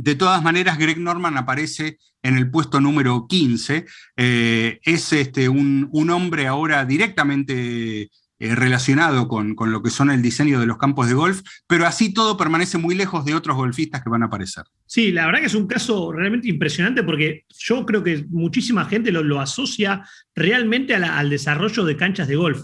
de 0.03 0.15
todas 0.15 0.43
maneras, 0.43 0.79
Greg 0.79 0.99
Norman 0.99 1.37
aparece 1.37 1.99
en 2.23 2.39
el 2.39 2.51
puesto 2.51 2.81
número 2.81 3.27
15. 3.29 3.85
Eh, 4.17 4.81
es 4.83 5.13
este, 5.13 5.51
un, 5.51 5.91
hombre 6.11 6.47
ahora 6.47 6.87
directamente 6.87 8.03
eh, 8.39 8.55
relacionado 8.55 9.29
con, 9.29 9.55
lo 9.59 9.83
que 9.83 9.91
son 9.91 10.11
el 10.11 10.23
diseño 10.23 10.59
de 10.59 10.65
los 10.65 10.79
campos 10.79 11.07
de 11.07 11.13
golf, 11.13 11.43
pero 11.67 11.87
así 11.87 12.15
todo 12.15 12.39
permanece 12.39 12.79
muy 12.79 12.95
lejos 12.95 13.27
de 13.27 13.35
otros 13.35 13.57
golfistas 13.57 14.03
que 14.03 14.09
van 14.09 14.23
a 14.23 14.27
aparecer. 14.27 14.65
Sí, 14.87 15.13
la 15.13 15.27
verdad 15.27 15.41
que 15.41 15.47
es 15.47 15.55
un 15.55 15.67
caso 15.67 16.13
realmente 16.13 16.49
impresionante 16.49 17.03
porque 17.03 17.45
yo 17.59 17.85
creo 17.85 18.03
que 18.03 18.25
muchísima 18.31 18.87
gente 18.87 19.13
lo, 19.13 19.39
asocia 19.39 20.03
realmente 20.35 20.95
al 20.95 21.29
desarrollo 21.29 21.85
de 21.85 21.97
canchas 21.99 22.27
de 22.27 22.37
golf 22.37 22.63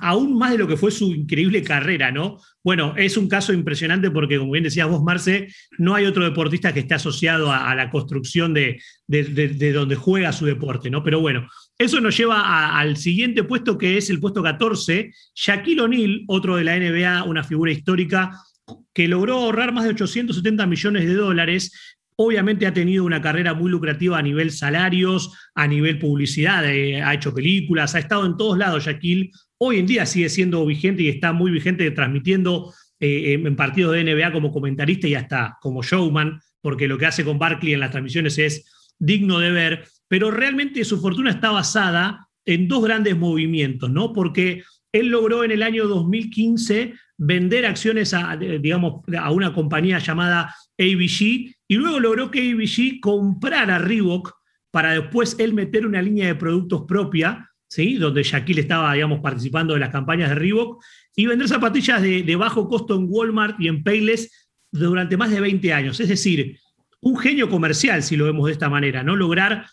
aún 0.00 0.36
más 0.36 0.52
de 0.52 0.58
lo 0.58 0.66
que 0.66 0.76
fue 0.76 0.90
su 0.90 1.14
increíble 1.14 1.62
carrera, 1.62 2.10
¿no? 2.10 2.38
Bueno, 2.62 2.94
es 2.96 3.16
un 3.16 3.28
caso 3.28 3.52
impresionante 3.52 4.10
porque, 4.10 4.38
como 4.38 4.52
bien 4.52 4.64
decías 4.64 4.88
vos, 4.88 5.02
Marce, 5.02 5.48
no 5.78 5.94
hay 5.94 6.06
otro 6.06 6.24
deportista 6.24 6.72
que 6.72 6.80
esté 6.80 6.94
asociado 6.94 7.52
a, 7.52 7.74
la 7.74 7.90
construcción 7.90 8.54
de, 8.54 8.80
donde 9.06 9.96
juega 9.96 10.32
su 10.32 10.46
deporte, 10.46 10.90
¿no? 10.90 11.02
Pero 11.02 11.20
bueno, 11.20 11.48
eso 11.76 12.00
nos 12.00 12.16
lleva 12.16 12.78
al 12.78 12.96
siguiente 12.96 13.44
puesto 13.44 13.78
que 13.78 13.96
es 13.96 14.10
el 14.10 14.20
puesto 14.20 14.42
14, 14.42 15.12
Shaquille 15.34 15.82
O'Neal, 15.82 16.24
otro 16.28 16.56
de 16.56 16.64
la 16.64 16.78
NBA, 16.78 17.24
una 17.24 17.44
figura 17.44 17.72
histórica 17.72 18.32
que 18.92 19.08
logró 19.08 19.38
ahorrar 19.38 19.72
más 19.72 19.84
de 19.84 19.90
870 19.90 20.66
millones 20.66 21.06
de 21.06 21.14
dólares, 21.14 21.72
Obviamente 22.20 22.66
ha 22.66 22.74
tenido 22.74 23.04
una 23.04 23.22
carrera 23.22 23.54
muy 23.54 23.70
lucrativa 23.70 24.18
a 24.18 24.22
nivel 24.22 24.50
salarios, 24.50 25.32
a 25.54 25.68
nivel 25.68 26.00
publicidad, 26.00 26.68
eh, 26.68 27.00
ha 27.00 27.14
hecho 27.14 27.32
películas, 27.32 27.94
ha 27.94 28.00
estado 28.00 28.26
en 28.26 28.36
todos 28.36 28.58
lados 28.58 28.86
Shaquille, 28.86 29.30
hoy 29.58 29.78
en 29.78 29.86
día 29.86 30.06
sigue 30.06 30.28
siendo 30.28 30.64
vigente 30.64 31.02
y 31.02 31.08
está 31.08 31.32
muy 31.32 31.50
vigente 31.50 31.90
transmitiendo 31.90 32.72
eh, 33.00 33.34
en 33.34 33.56
partidos 33.56 33.94
de 33.94 34.04
NBA 34.04 34.32
como 34.32 34.52
comentarista 34.52 35.06
y 35.06 35.14
hasta 35.14 35.56
como 35.60 35.82
showman, 35.82 36.40
porque 36.60 36.88
lo 36.88 36.98
que 36.98 37.06
hace 37.06 37.24
con 37.24 37.38
Barkley 37.38 37.74
en 37.74 37.80
las 37.80 37.90
transmisiones 37.90 38.38
es 38.38 38.92
digno 38.98 39.38
de 39.38 39.50
ver, 39.50 39.88
pero 40.08 40.30
realmente 40.30 40.84
su 40.84 41.00
fortuna 41.00 41.30
está 41.30 41.50
basada 41.50 42.28
en 42.44 42.66
dos 42.66 42.82
grandes 42.82 43.16
movimientos, 43.16 43.90
¿no? 43.90 44.12
Porque 44.12 44.62
él 44.92 45.08
logró 45.08 45.44
en 45.44 45.50
el 45.50 45.62
año 45.62 45.86
2015 45.86 46.94
vender 47.18 47.66
acciones 47.66 48.14
a, 48.14 48.36
digamos, 48.36 49.02
a 49.16 49.30
una 49.30 49.52
compañía 49.52 49.98
llamada 49.98 50.54
ABG 50.78 51.20
y 51.68 51.74
luego 51.74 52.00
logró 52.00 52.30
que 52.30 52.50
ABG 52.50 53.00
comprara 53.00 53.78
Reebok 53.78 54.32
para 54.70 54.92
después 54.92 55.36
él 55.38 55.52
meter 55.52 55.86
una 55.86 56.00
línea 56.00 56.26
de 56.26 56.34
productos 56.34 56.84
propia 56.86 57.50
donde 57.98 58.22
Shaquille 58.22 58.62
estaba, 58.62 58.94
digamos, 58.94 59.20
participando 59.20 59.74
de 59.74 59.80
las 59.80 59.90
campañas 59.90 60.30
de 60.30 60.34
Reebok, 60.34 60.82
y 61.14 61.26
vender 61.26 61.48
zapatillas 61.48 62.00
de, 62.00 62.36
bajo 62.36 62.68
costo 62.68 62.96
en 62.96 63.06
Walmart 63.08 63.60
y 63.60 63.68
en 63.68 63.82
Payless 63.82 64.48
durante 64.70 65.16
más 65.16 65.30
de 65.30 65.40
20 65.40 65.72
años. 65.72 66.00
Es 66.00 66.08
decir, 66.08 66.58
un 67.00 67.16
genio 67.16 67.48
comercial, 67.48 68.02
si 68.02 68.16
lo 68.16 68.24
vemos 68.24 68.46
de 68.46 68.52
esta 68.52 68.68
manera, 68.68 69.02
¿no? 69.02 69.16
Lograr 69.16 69.66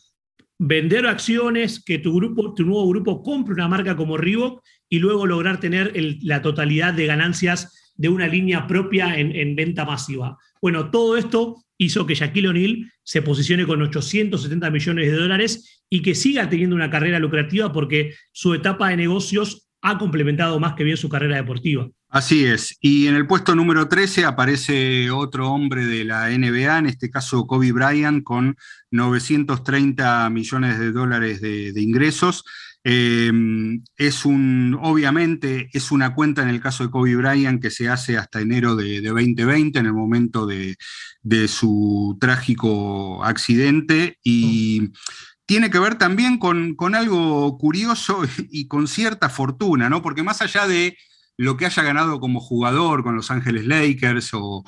vender 0.58 1.06
acciones, 1.06 1.84
que 1.84 2.00
tu, 2.00 2.16
grupo, 2.16 2.54
tu 2.54 2.64
nuevo 2.64 2.88
grupo 2.90 3.22
compre 3.22 3.54
una 3.54 3.68
marca 3.68 3.96
como 3.96 4.18
Reebok 4.18 4.64
y 4.90 5.00
luego 5.00 5.26
lograr 5.26 5.60
tener 5.60 5.94
la 6.22 6.42
totalidad 6.42 6.94
de 6.94 7.06
ganancias 7.06 7.85
de 7.96 8.10
una 8.10 8.28
línea 8.28 8.68
propia 8.68 9.18
en, 9.18 9.36
en, 9.36 9.56
venta 9.56 9.86
masiva. 9.86 10.38
Bueno, 10.62 10.90
todo 10.92 11.18
esto 11.18 11.64
hizo 11.78 12.06
que 12.06 12.16
Shaquille 12.16 12.50
O'Neal 12.50 12.92
se 13.04 13.22
posicione 13.22 13.66
con 13.66 13.82
870 13.82 14.70
millones 14.70 15.12
de 15.12 15.18
dólares 15.18 15.84
y 15.90 16.02
que 16.02 16.16
siga 16.16 16.50
teniendo 16.50 16.76
una 16.76 16.90
carrera 16.90 17.20
lucrativa 17.20 17.72
porque 17.72 18.16
su 18.32 18.54
etapa 18.54 18.90
de 18.90 18.98
negocios 18.98 19.68
ha 19.82 20.00
complementado 20.00 20.60
más 20.60 20.74
que 20.74 20.84
bien 20.84 20.98
su 20.98 21.10
carrera 21.10 21.36
deportiva. 21.36 21.88
Así 22.10 22.46
es. 22.46 22.78
Y 22.82 23.08
en 23.08 23.16
el 23.16 23.28
puesto 23.28 23.54
número 23.56 23.88
13 23.88 24.26
aparece 24.26 25.12
otro 25.12 25.52
hombre 25.52 25.86
de 25.86 26.06
la 26.06 26.30
NBA, 26.30 26.80
en 26.80 26.86
este 26.88 27.10
caso 27.12 27.46
Kobe 27.46 27.72
Bryant, 27.72 28.24
con 28.24 28.56
930 28.92 30.30
millones 30.30 30.80
de 30.80 30.92
dólares 30.92 31.42
de, 31.42 31.74
ingresos. 31.76 32.44
Em, 32.88 33.84
es 33.98 34.26
un, 34.26 34.78
obviamente, 34.80 35.70
es 35.74 35.92
una 35.92 36.14
cuenta 36.14 36.44
en 36.44 36.50
el 36.50 36.62
caso 36.62 36.84
de 36.84 36.92
Kobe 36.92 37.16
Bryant 37.16 37.60
que 37.60 37.72
se 37.72 37.90
hace 37.90 38.16
hasta 38.16 38.42
enero 38.42 38.76
de, 38.76 39.02
2020, 39.02 39.80
en 39.80 39.88
el 39.88 39.94
momento 39.94 40.46
de, 40.46 40.78
su 41.48 42.16
trágico 42.22 43.26
accidente, 43.26 44.20
y 44.24 44.92
tiene 45.48 45.72
que 45.72 45.80
ver 45.80 45.96
también 45.96 46.38
con, 46.38 46.76
algo 46.94 47.58
curioso 47.58 48.22
y 48.52 48.68
con 48.68 48.88
cierta 48.88 49.30
fortuna, 49.30 49.90
¿no? 49.90 50.04
Porque 50.04 50.22
más 50.22 50.44
allá 50.44 50.68
de 50.68 50.96
lo 51.38 51.58
que 51.58 51.66
haya 51.66 51.82
ganado 51.82 52.20
como 52.20 52.40
jugador 52.40 53.04
con 53.04 53.16
Los 53.16 53.32
Ángeles 53.32 53.66
Lakers 53.66 54.30
o, 54.34 54.64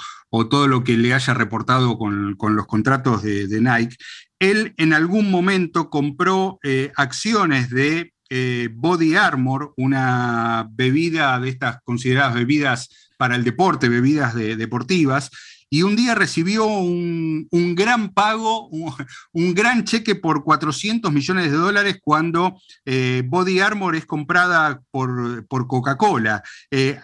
todo 0.49 0.67
lo 0.67 0.84
que 0.84 0.97
le 0.97 1.13
haya 1.13 1.36
reportado 1.36 1.99
con, 1.99 2.36
los 2.39 2.65
contratos 2.65 3.21
de, 3.21 3.47
Nike, 3.62 3.95
él 4.39 4.73
en 4.78 4.93
algún 4.93 5.32
momento 5.32 5.89
compró 5.89 6.60
eh, 6.63 6.91
acciones 6.95 7.69
de 7.69 8.13
eh, 8.30 8.69
Body 8.73 9.15
Armor, 9.15 9.73
una 9.78 10.67
bebida 10.71 11.39
de 11.39 11.50
estas 11.50 11.78
consideradas 11.84 12.36
bebidas 12.36 13.10
para 13.17 13.36
el 13.36 13.43
deporte, 13.43 13.89
bebidas 13.89 14.36
deportivas, 14.36 15.32
y 15.69 15.82
un 15.82 15.95
día 15.95 16.13
recibió 16.13 16.65
un, 16.65 17.47
gran 17.76 18.13
pago, 18.13 18.69
un, 18.69 19.54
gran 19.54 19.84
cheque 19.84 20.15
por 20.15 20.43
400 20.43 21.12
millones 21.12 21.52
de 21.52 21.58
dólares 21.58 21.97
cuando 22.02 22.62
eh, 22.86 23.23
Body 23.26 23.60
Armor 23.60 23.95
es 23.95 24.06
comprada 24.06 24.82
por, 24.91 25.45
Coca-Cola. 25.47 26.43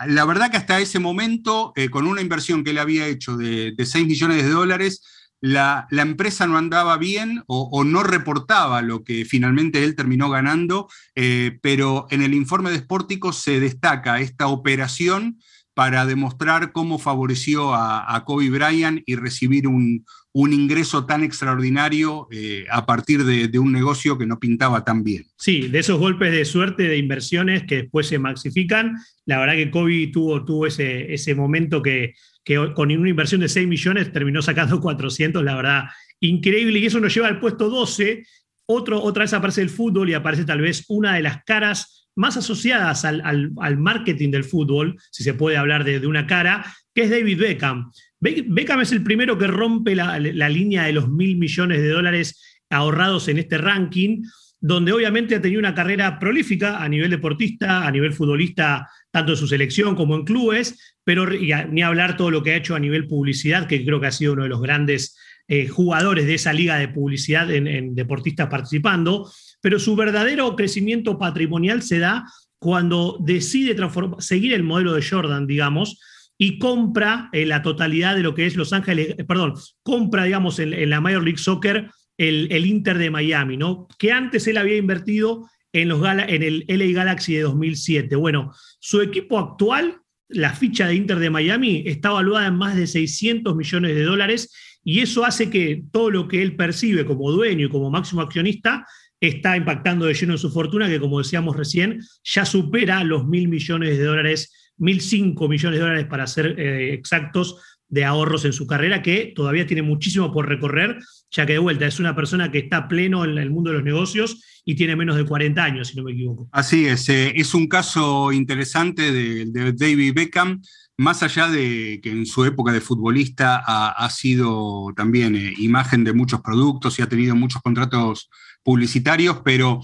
la 0.08 0.26
verdad 0.26 0.52
que 0.52 0.58
hasta 0.58 0.80
ese 0.80 1.00
momento, 1.00 1.74
con 1.92 2.06
una 2.06 2.22
inversión 2.22 2.64
que 2.64 2.70
él 2.70 2.78
había 2.78 3.08
hecho 3.08 3.36
de, 3.36 3.74
de 3.76 3.86
6 3.86 4.06
millones 4.06 4.44
de 4.44 4.50
dólares, 4.50 5.02
la, 5.44 5.88
empresa 5.92 6.48
no 6.48 6.58
andaba 6.58 6.98
bien 6.98 7.44
o, 7.48 7.84
no 7.84 8.02
reportaba 8.02 8.82
lo 8.82 9.04
que 9.04 9.26
finalmente 9.26 9.84
él 9.84 9.94
terminó 9.94 10.30
ganando, 10.30 10.88
eh, 11.16 11.60
pero 11.62 12.08
en 12.12 12.22
el 12.22 12.34
informe 12.34 12.72
de 12.72 12.78
Sportico 12.78 13.34
se 13.34 13.60
destaca 13.60 14.22
esta 14.22 14.48
operación 14.48 15.38
para 15.74 16.06
demostrar 16.06 16.72
cómo 16.72 16.98
favoreció 16.98 17.74
a, 17.74 18.24
Kobe 18.26 18.50
Bryant 18.52 19.02
y 19.06 19.16
recibir 19.16 19.68
un, 19.68 20.06
ingreso 20.34 21.06
tan 21.06 21.24
extraordinario 21.24 22.30
eh, 22.32 22.66
a 22.72 22.86
partir 22.86 23.26
de, 23.26 23.60
un 23.60 23.74
negocio 23.74 24.18
que 24.18 24.26
no 24.26 24.40
pintaba 24.40 24.86
tan 24.86 25.04
bien. 25.04 25.26
Sí, 25.36 25.68
de 25.68 25.80
esos 25.80 26.00
golpes 26.00 26.32
de 26.32 26.46
suerte 26.46 26.84
de 26.84 26.98
inversiones 26.98 27.64
que 27.64 27.82
después 27.82 28.08
se 28.08 28.18
maxifican, 28.18 28.96
la 29.26 29.40
verdad 29.40 29.56
que 29.56 29.72
Kobe 29.72 30.08
tuvo, 30.08 30.46
tuvo 30.46 30.68
ese, 30.68 31.14
ese 31.14 31.36
momento 31.36 31.82
que 31.82 32.14
que 32.44 32.74
con 32.74 32.92
una 32.92 33.10
inversión 33.10 33.42
de 33.42 33.50
6 33.50 33.68
millones 33.68 34.12
terminó 34.12 34.42
sacando 34.42 34.80
400, 34.82 35.44
la 35.44 35.56
verdad, 35.56 35.84
increíble. 36.20 36.80
Y 36.80 36.86
eso 36.86 37.00
nos 37.00 37.14
lleva 37.14 37.28
al 37.28 37.40
puesto 37.40 37.70
12. 37.70 38.26
Otro, 38.66 39.02
otra 39.02 39.24
vez 39.24 39.34
aparece 39.34 39.62
el 39.62 39.70
fútbol 39.70 40.10
y 40.10 40.14
aparece 40.14 40.46
tal 40.46 40.62
vez 40.62 40.86
una 40.88 41.16
de 41.16 41.22
las 41.22 41.44
caras 41.44 42.10
más 42.16 42.38
asociadas 42.38 43.06
al, 43.06 43.52
marketing 43.78 44.30
del 44.30 44.44
fútbol, 44.44 44.96
si 45.12 45.24
se 45.24 45.34
puede 45.34 45.58
hablar 45.58 45.84
de, 45.84 46.06
una 46.06 46.28
cara, 46.28 46.64
que 46.94 47.04
es 47.04 47.10
David 47.10 47.40
Beckham. 47.40 47.92
Beckham 48.20 48.82
es 48.82 48.92
el 48.92 49.04
primero 49.04 49.38
que 49.38 49.48
rompe 49.48 49.96
la, 49.96 50.20
la 50.20 50.50
línea 50.50 50.84
de 50.84 50.94
los 50.94 51.10
mil 51.10 51.38
millones 51.38 51.82
de 51.82 51.90
dólares 51.90 52.64
ahorrados 52.70 53.28
en 53.28 53.40
este 53.40 53.58
ranking 53.58 54.24
donde 54.66 54.94
obviamente 54.94 55.36
ha 55.36 55.42
tenido 55.42 55.60
una 55.60 55.76
carrera 55.76 56.18
prolífica 56.18 56.82
a 56.82 56.88
nivel 56.88 57.10
deportista, 57.10 57.86
a 57.86 57.92
nivel 57.92 58.14
futbolista, 58.14 58.90
tanto 59.12 59.34
en 59.34 59.38
su 59.38 59.46
selección 59.46 59.94
como 59.94 60.16
en 60.16 60.24
clubes, 60.24 60.96
pero 61.04 61.26
ni 61.28 61.82
hablar 61.82 62.16
todo 62.16 62.32
lo 62.32 62.42
que 62.42 62.52
ha 62.52 62.56
hecho 62.56 62.74
a 62.74 62.80
nivel 62.80 63.06
publicidad, 63.06 63.68
que 63.68 63.84
creo 63.84 64.00
que 64.00 64.08
ha 64.08 64.12
sido 64.12 64.32
uno 64.32 64.44
de 64.44 64.50
los 64.50 64.62
grandes 64.62 65.18
eh, 65.50 65.68
jugadores 65.68 66.28
de 66.28 66.36
esa 66.36 66.54
liga 66.54 66.78
de 66.78 66.88
publicidad 66.88 67.52
en, 67.52 67.94
deportistas 67.94 68.48
participando, 68.48 69.30
pero 69.60 69.80
su 69.80 69.98
verdadero 69.98 70.56
crecimiento 70.56 71.20
patrimonial 71.20 71.82
se 71.82 72.00
da 72.00 72.24
cuando 72.58 73.18
decide 73.20 73.76
seguir 74.20 74.54
el 74.54 74.64
modelo 74.64 74.94
de 74.94 75.06
Jordan, 75.06 75.46
digamos, 75.46 76.00
y 76.38 76.58
compra 76.58 77.30
eh, 77.34 77.46
la 77.46 77.64
totalidad 77.64 78.16
de 78.16 78.24
lo 78.24 78.34
que 78.34 78.46
es 78.46 78.56
Los 78.56 78.72
Ángeles, 78.72 79.16
eh, 79.18 79.26
perdón, 79.26 79.56
compra, 79.84 80.24
digamos, 80.24 80.58
en 80.60 80.90
la 80.90 81.02
Major 81.02 81.22
League 81.22 81.38
Soccer 81.38 81.90
el, 82.18 82.66
Inter 82.66 82.98
de 82.98 83.10
Miami, 83.10 83.58
¿no? 83.58 83.88
Que 83.98 84.12
antes 84.12 84.48
él 84.48 84.58
había 84.58 84.78
invertido 84.78 85.50
en, 85.72 85.90
los 85.90 86.06
en 86.06 86.44
el 86.44 86.66
LA 86.68 86.94
Galaxy 86.94 87.34
de 87.34 87.42
2007. 87.42 88.16
Bueno, 88.16 88.54
su 88.80 89.02
equipo 89.02 89.40
actual, 89.40 90.00
la 90.30 90.54
ficha 90.54 90.88
de 90.88 90.96
Inter 90.96 91.20
de 91.20 91.30
Miami, 91.30 91.84
está 91.86 92.10
evaluada 92.10 92.48
en 92.48 92.56
más 92.56 92.76
de 92.76 92.88
600 92.88 93.56
millones 93.56 93.96
de 93.96 94.04
dólares 94.04 94.54
y 94.84 95.00
eso 95.00 95.26
hace 95.26 95.50
que 95.50 95.84
todo 95.92 96.12
lo 96.12 96.28
que 96.28 96.42
él 96.42 96.56
percibe 96.56 97.06
como 97.06 97.32
dueño 97.32 97.68
y 97.68 97.70
como 97.70 97.90
máximo 97.90 98.22
accionista 98.22 98.86
está 99.20 99.56
impactando 99.56 100.06
de 100.06 100.14
lleno 100.14 100.34
en 100.34 100.40
su 100.40 100.52
fortuna, 100.52 100.90
que 100.90 101.00
como 101.00 101.20
decíamos 101.20 101.56
recién, 101.56 102.02
ya 102.24 102.46
supera 102.46 103.04
los 103.04 103.26
mil 103.26 103.48
millones 103.48 103.98
de 103.98 104.04
dólares, 104.04 104.74
mil 104.78 105.00
cinco 105.00 105.48
millones 105.48 105.80
de 105.80 105.86
dólares 105.86 106.08
para 106.08 106.28
ser 106.28 106.60
eh, 106.60 106.94
exactos, 106.94 107.73
de 107.94 108.06
ahorros 108.06 108.44
en 108.44 108.54
su 108.54 108.66
carrera, 108.66 109.04
que 109.04 109.34
todavía 109.36 109.68
tiene 109.68 109.84
muchísimo 109.84 110.32
por 110.34 110.50
recorrer, 110.50 110.98
ya 111.30 111.46
que 111.46 111.54
de 111.54 111.60
vuelta 111.60 111.86
es 111.86 112.00
una 112.00 112.16
persona 112.16 112.52
que 112.52 112.58
está 112.58 112.88
pleno 112.88 113.24
en 113.24 113.38
el 113.38 113.52
mundo 113.52 113.70
de 113.70 113.76
los 113.76 113.86
negocios 113.86 114.42
y 114.66 114.74
tiene 114.74 114.96
menos 114.96 115.16
de 115.16 115.26
40 115.26 115.64
años, 115.64 115.90
si 115.90 115.98
no 115.98 116.04
me 116.04 116.14
equivoco. 116.14 116.50
Así 116.52 116.88
es, 116.88 117.08
eh, 117.10 117.34
es 117.36 117.54
un 117.54 117.68
caso 117.68 118.32
interesante 118.32 119.12
de, 119.12 119.74
David 119.74 120.16
Beckham, 120.16 120.64
más 120.98 121.22
allá 121.22 121.50
de 121.50 122.00
que 122.02 122.10
en 122.10 122.26
su 122.26 122.44
época 122.46 122.72
de 122.72 122.82
futbolista 122.82 123.62
ha, 123.64 124.10
sido 124.10 124.92
también 124.96 125.36
eh, 125.36 125.54
imagen 125.60 126.04
de 126.04 126.14
muchos 126.14 126.42
productos 126.42 126.98
y 126.98 127.04
ha 127.04 127.10
tenido 127.10 127.36
muchos 127.36 127.62
contratos 127.62 128.28
publicitarios, 128.64 129.42
pero 129.46 129.82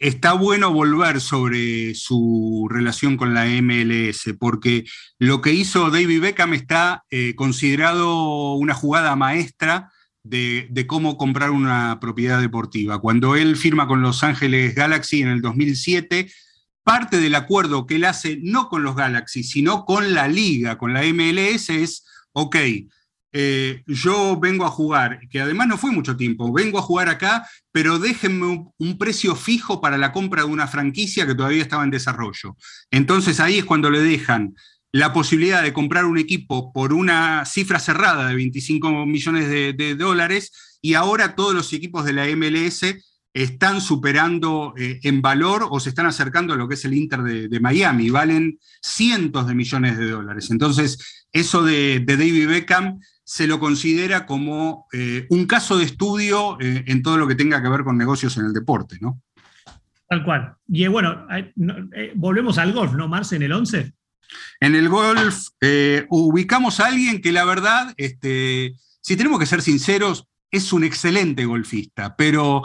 está 0.00 0.32
bueno 0.32 0.72
volver 0.72 1.20
sobre 1.20 1.94
su 1.94 2.66
relación 2.70 3.18
con 3.18 3.34
la 3.34 3.44
MLS, 3.44 4.34
porque 4.38 4.84
lo 5.18 5.42
que 5.42 5.52
hizo 5.52 5.90
David 5.90 6.22
Beckham 6.22 6.54
está 6.54 7.04
eh, 7.10 7.34
considerado 7.36 8.54
una 8.54 8.74
jugada 8.74 9.14
maestra 9.14 9.92
de, 10.22 10.84
cómo 10.86 11.18
comprar 11.18 11.50
una 11.50 11.98
propiedad 12.00 12.40
deportiva. 12.40 12.98
Cuando 13.00 13.36
él 13.36 13.56
firma 13.56 13.86
con 13.86 14.00
Los 14.00 14.24
Ángeles 14.24 14.74
Galaxy 14.74 15.20
en 15.20 15.28
el 15.28 15.42
2007, 15.42 16.32
parte 16.82 17.20
del 17.20 17.34
acuerdo 17.34 17.86
que 17.86 17.96
él 17.96 18.04
hace 18.06 18.38
no 18.42 18.68
con 18.68 18.82
los 18.82 18.96
Galaxy, 18.96 19.44
sino 19.44 19.84
con 19.84 20.14
la 20.14 20.28
liga, 20.28 20.78
con 20.78 20.94
la 20.94 21.02
MLS, 21.02 21.68
es, 21.70 22.06
ok, 22.32 22.56
eh, 23.32 23.82
yo 23.86 24.38
vengo 24.40 24.64
a 24.64 24.70
jugar, 24.70 25.20
que 25.28 25.40
además 25.40 25.68
no 25.68 25.78
fue 25.78 25.92
mucho 25.92 26.16
tiempo, 26.16 26.52
vengo 26.52 26.78
a 26.78 26.82
jugar 26.82 27.08
acá, 27.08 27.48
pero 27.70 27.98
déjenme 27.98 28.72
un, 28.76 28.98
precio 28.98 29.36
fijo 29.36 29.80
para 29.80 29.98
la 29.98 30.12
compra 30.12 30.42
de 30.42 30.48
una 30.48 30.66
franquicia 30.66 31.26
que 31.26 31.34
todavía 31.34 31.62
estaba 31.62 31.84
en 31.84 31.90
desarrollo. 31.90 32.56
Entonces 32.90 33.38
ahí 33.38 33.58
es 33.58 33.64
cuando 33.64 33.88
le 33.88 34.00
dejan 34.00 34.54
la 34.92 35.12
posibilidad 35.12 35.62
de 35.62 35.72
comprar 35.72 36.06
un 36.06 36.18
equipo 36.18 36.72
por 36.72 36.92
una 36.92 37.44
cifra 37.44 37.78
cerrada 37.78 38.28
de 38.28 38.34
25 38.34 39.06
millones 39.06 39.48
de, 39.48 39.94
dólares 39.94 40.78
y 40.82 40.94
ahora 40.94 41.36
todos 41.36 41.54
los 41.54 41.72
equipos 41.72 42.04
de 42.04 42.12
la 42.12 42.26
MLS 42.34 42.84
están 43.32 43.80
superando 43.80 44.74
eh, 44.76 44.98
en 45.04 45.22
valor 45.22 45.68
o 45.70 45.78
se 45.78 45.90
están 45.90 46.06
acercando 46.06 46.52
a 46.52 46.56
lo 46.56 46.66
que 46.66 46.74
es 46.74 46.84
el 46.84 46.94
Inter 46.94 47.22
de, 47.22 47.60
Miami, 47.60 48.10
valen 48.10 48.58
cientos 48.82 49.46
de 49.46 49.54
millones 49.54 49.96
de 49.96 50.10
dólares. 50.10 50.50
Entonces, 50.50 51.26
eso 51.32 51.62
de, 51.62 52.00
de 52.00 52.16
David 52.16 52.48
Beckham 52.48 52.98
se 53.30 53.46
lo 53.46 53.60
considera 53.60 54.26
como 54.26 54.88
eh, 54.92 55.28
un 55.30 55.46
caso 55.46 55.78
de 55.78 55.84
estudio 55.84 56.60
eh, 56.60 56.82
en 56.88 57.00
todo 57.00 57.16
lo 57.16 57.28
que 57.28 57.36
tenga 57.36 57.62
que 57.62 57.68
ver 57.68 57.84
con 57.84 57.96
negocios 57.96 58.36
en 58.36 58.46
el 58.46 58.52
deporte, 58.52 58.98
¿no? 59.00 59.22
Tal 60.08 60.24
cual. 60.24 60.56
Y 60.66 60.82
eh, 60.82 60.88
bueno, 60.88 61.28
volvemos 62.16 62.58
al 62.58 62.72
golf, 62.72 62.92
¿no, 62.94 63.06
Marce, 63.06 63.36
en 63.36 63.42
el 63.42 63.52
11? 63.52 63.92
En 64.58 64.74
el 64.74 64.88
golf 64.88 65.46
ubicamos 66.08 66.80
a 66.80 66.88
alguien 66.88 67.20
que 67.20 67.30
la 67.30 67.44
verdad, 67.44 67.94
este, 67.98 68.74
si 69.00 69.16
tenemos 69.16 69.38
que 69.38 69.46
ser 69.46 69.62
sinceros, 69.62 70.26
es 70.50 70.72
un 70.72 70.82
excelente 70.82 71.44
golfista, 71.44 72.16
pero 72.16 72.62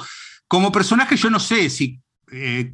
como 0.48 0.72
personaje 0.72 1.16
yo 1.16 1.30
no 1.30 1.40
sé 1.40 1.70
si, 1.70 2.02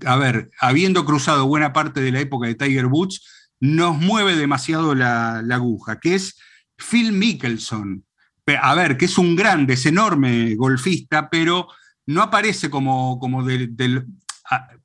a 0.05 0.15
ver, 0.15 0.49
habiendo 0.61 1.03
cruzado 1.03 1.45
buena 1.45 1.73
parte 1.73 1.99
de 1.99 2.13
la 2.13 2.21
época 2.21 2.47
de 2.47 2.55
Tiger 2.55 2.85
Woods, 2.85 3.49
nos 3.59 3.97
mueve 3.97 4.37
demasiado 4.37 4.95
la, 4.95 5.41
la 5.43 5.55
aguja, 5.55 5.99
que 5.99 6.15
es 6.15 6.37
Phil 6.81 7.11
Mickelson, 7.11 8.03
a 8.61 8.75
ver, 8.75 8.97
que 8.97 9.05
es 9.05 9.17
un 9.17 9.35
grande, 9.35 9.75
es 9.75 9.85
enorme 9.85 10.55
golfista, 10.55 11.29
pero 11.29 11.67
no 12.07 12.21
aparece 12.21 12.69
como, 12.69 13.19
como 13.19 13.45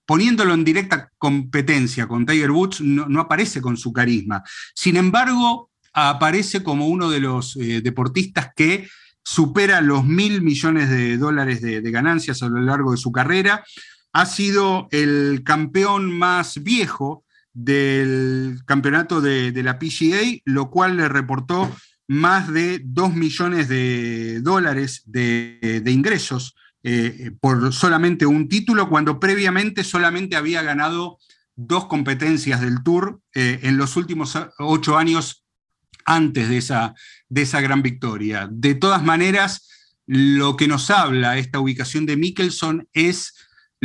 poniéndolo 0.05 0.55
en 0.55 0.65
directa 0.65 1.11
competencia 1.19 2.07
con 2.07 2.25
Tiger 2.25 2.51
Woods, 2.51 2.81
no, 2.81 3.21
aparece 3.21 3.61
con 3.61 3.77
su 3.77 3.93
carisma. 3.93 4.43
Sin 4.75 4.97
embargo, 4.97 5.71
aparece 5.93 6.63
como 6.63 6.87
uno 6.87 7.11
de 7.11 7.21
los 7.21 7.57
eh, 7.57 7.81
deportistas 7.81 8.51
que 8.55 8.89
supera 9.25 9.81
los 9.81 10.05
mil 10.05 10.43
millones 10.43 10.89
de 10.89 11.19
dólares 11.19 11.61
de, 11.61 11.81
ganancias 11.91 12.43
a 12.43 12.49
lo 12.49 12.61
largo 12.61 12.93
de 12.93 12.97
su 12.97 13.11
carrera. 13.11 13.65
Ha 14.13 14.27
sido 14.27 14.89
el 14.93 15.43
campeón 15.45 16.17
más 16.17 16.63
viejo 16.63 17.25
del 17.59 18.61
campeonato 18.67 19.23
de, 19.23 19.51
de 19.51 19.63
la 19.63 19.79
PGA, 19.79 20.41
lo 20.45 20.71
cual 20.71 20.99
le 20.99 21.09
reportó 21.09 21.75
más 22.07 22.53
de 22.53 22.81
2 22.85 23.15
millones 23.15 23.69
de 23.69 24.41
dólares 24.41 25.03
de, 25.07 25.83
ingresos 25.87 26.55
eh, 26.83 27.33
por 27.41 27.73
solamente 27.73 28.27
un 28.27 28.49
título, 28.49 28.89
cuando 28.89 29.19
previamente 29.19 29.83
solamente 29.83 30.37
había 30.37 30.63
ganado 30.63 31.19
dos 31.57 31.87
competencias 31.87 32.61
del 32.61 32.83
Tour 32.83 33.21
eh, 33.35 33.61
en 33.63 33.77
los 33.77 33.97
últimos 33.97 34.39
ocho 34.59 34.97
años 34.97 35.45
antes 36.05 36.49
de 36.49 36.59
esa, 36.59 36.95
de 37.29 37.43
esa 37.43 37.61
gran 37.61 37.83
victoria. 37.83 38.49
De 38.53 38.75
todas 38.75 39.03
maneras, 39.03 39.69
lo 40.07 40.57
que 40.57 40.69
nos 40.69 40.91
habla 40.91 41.39
esta 41.39 41.59
ubicación 41.59 42.07
de 42.07 42.17
Mickelson 42.17 42.89
es 42.93 43.35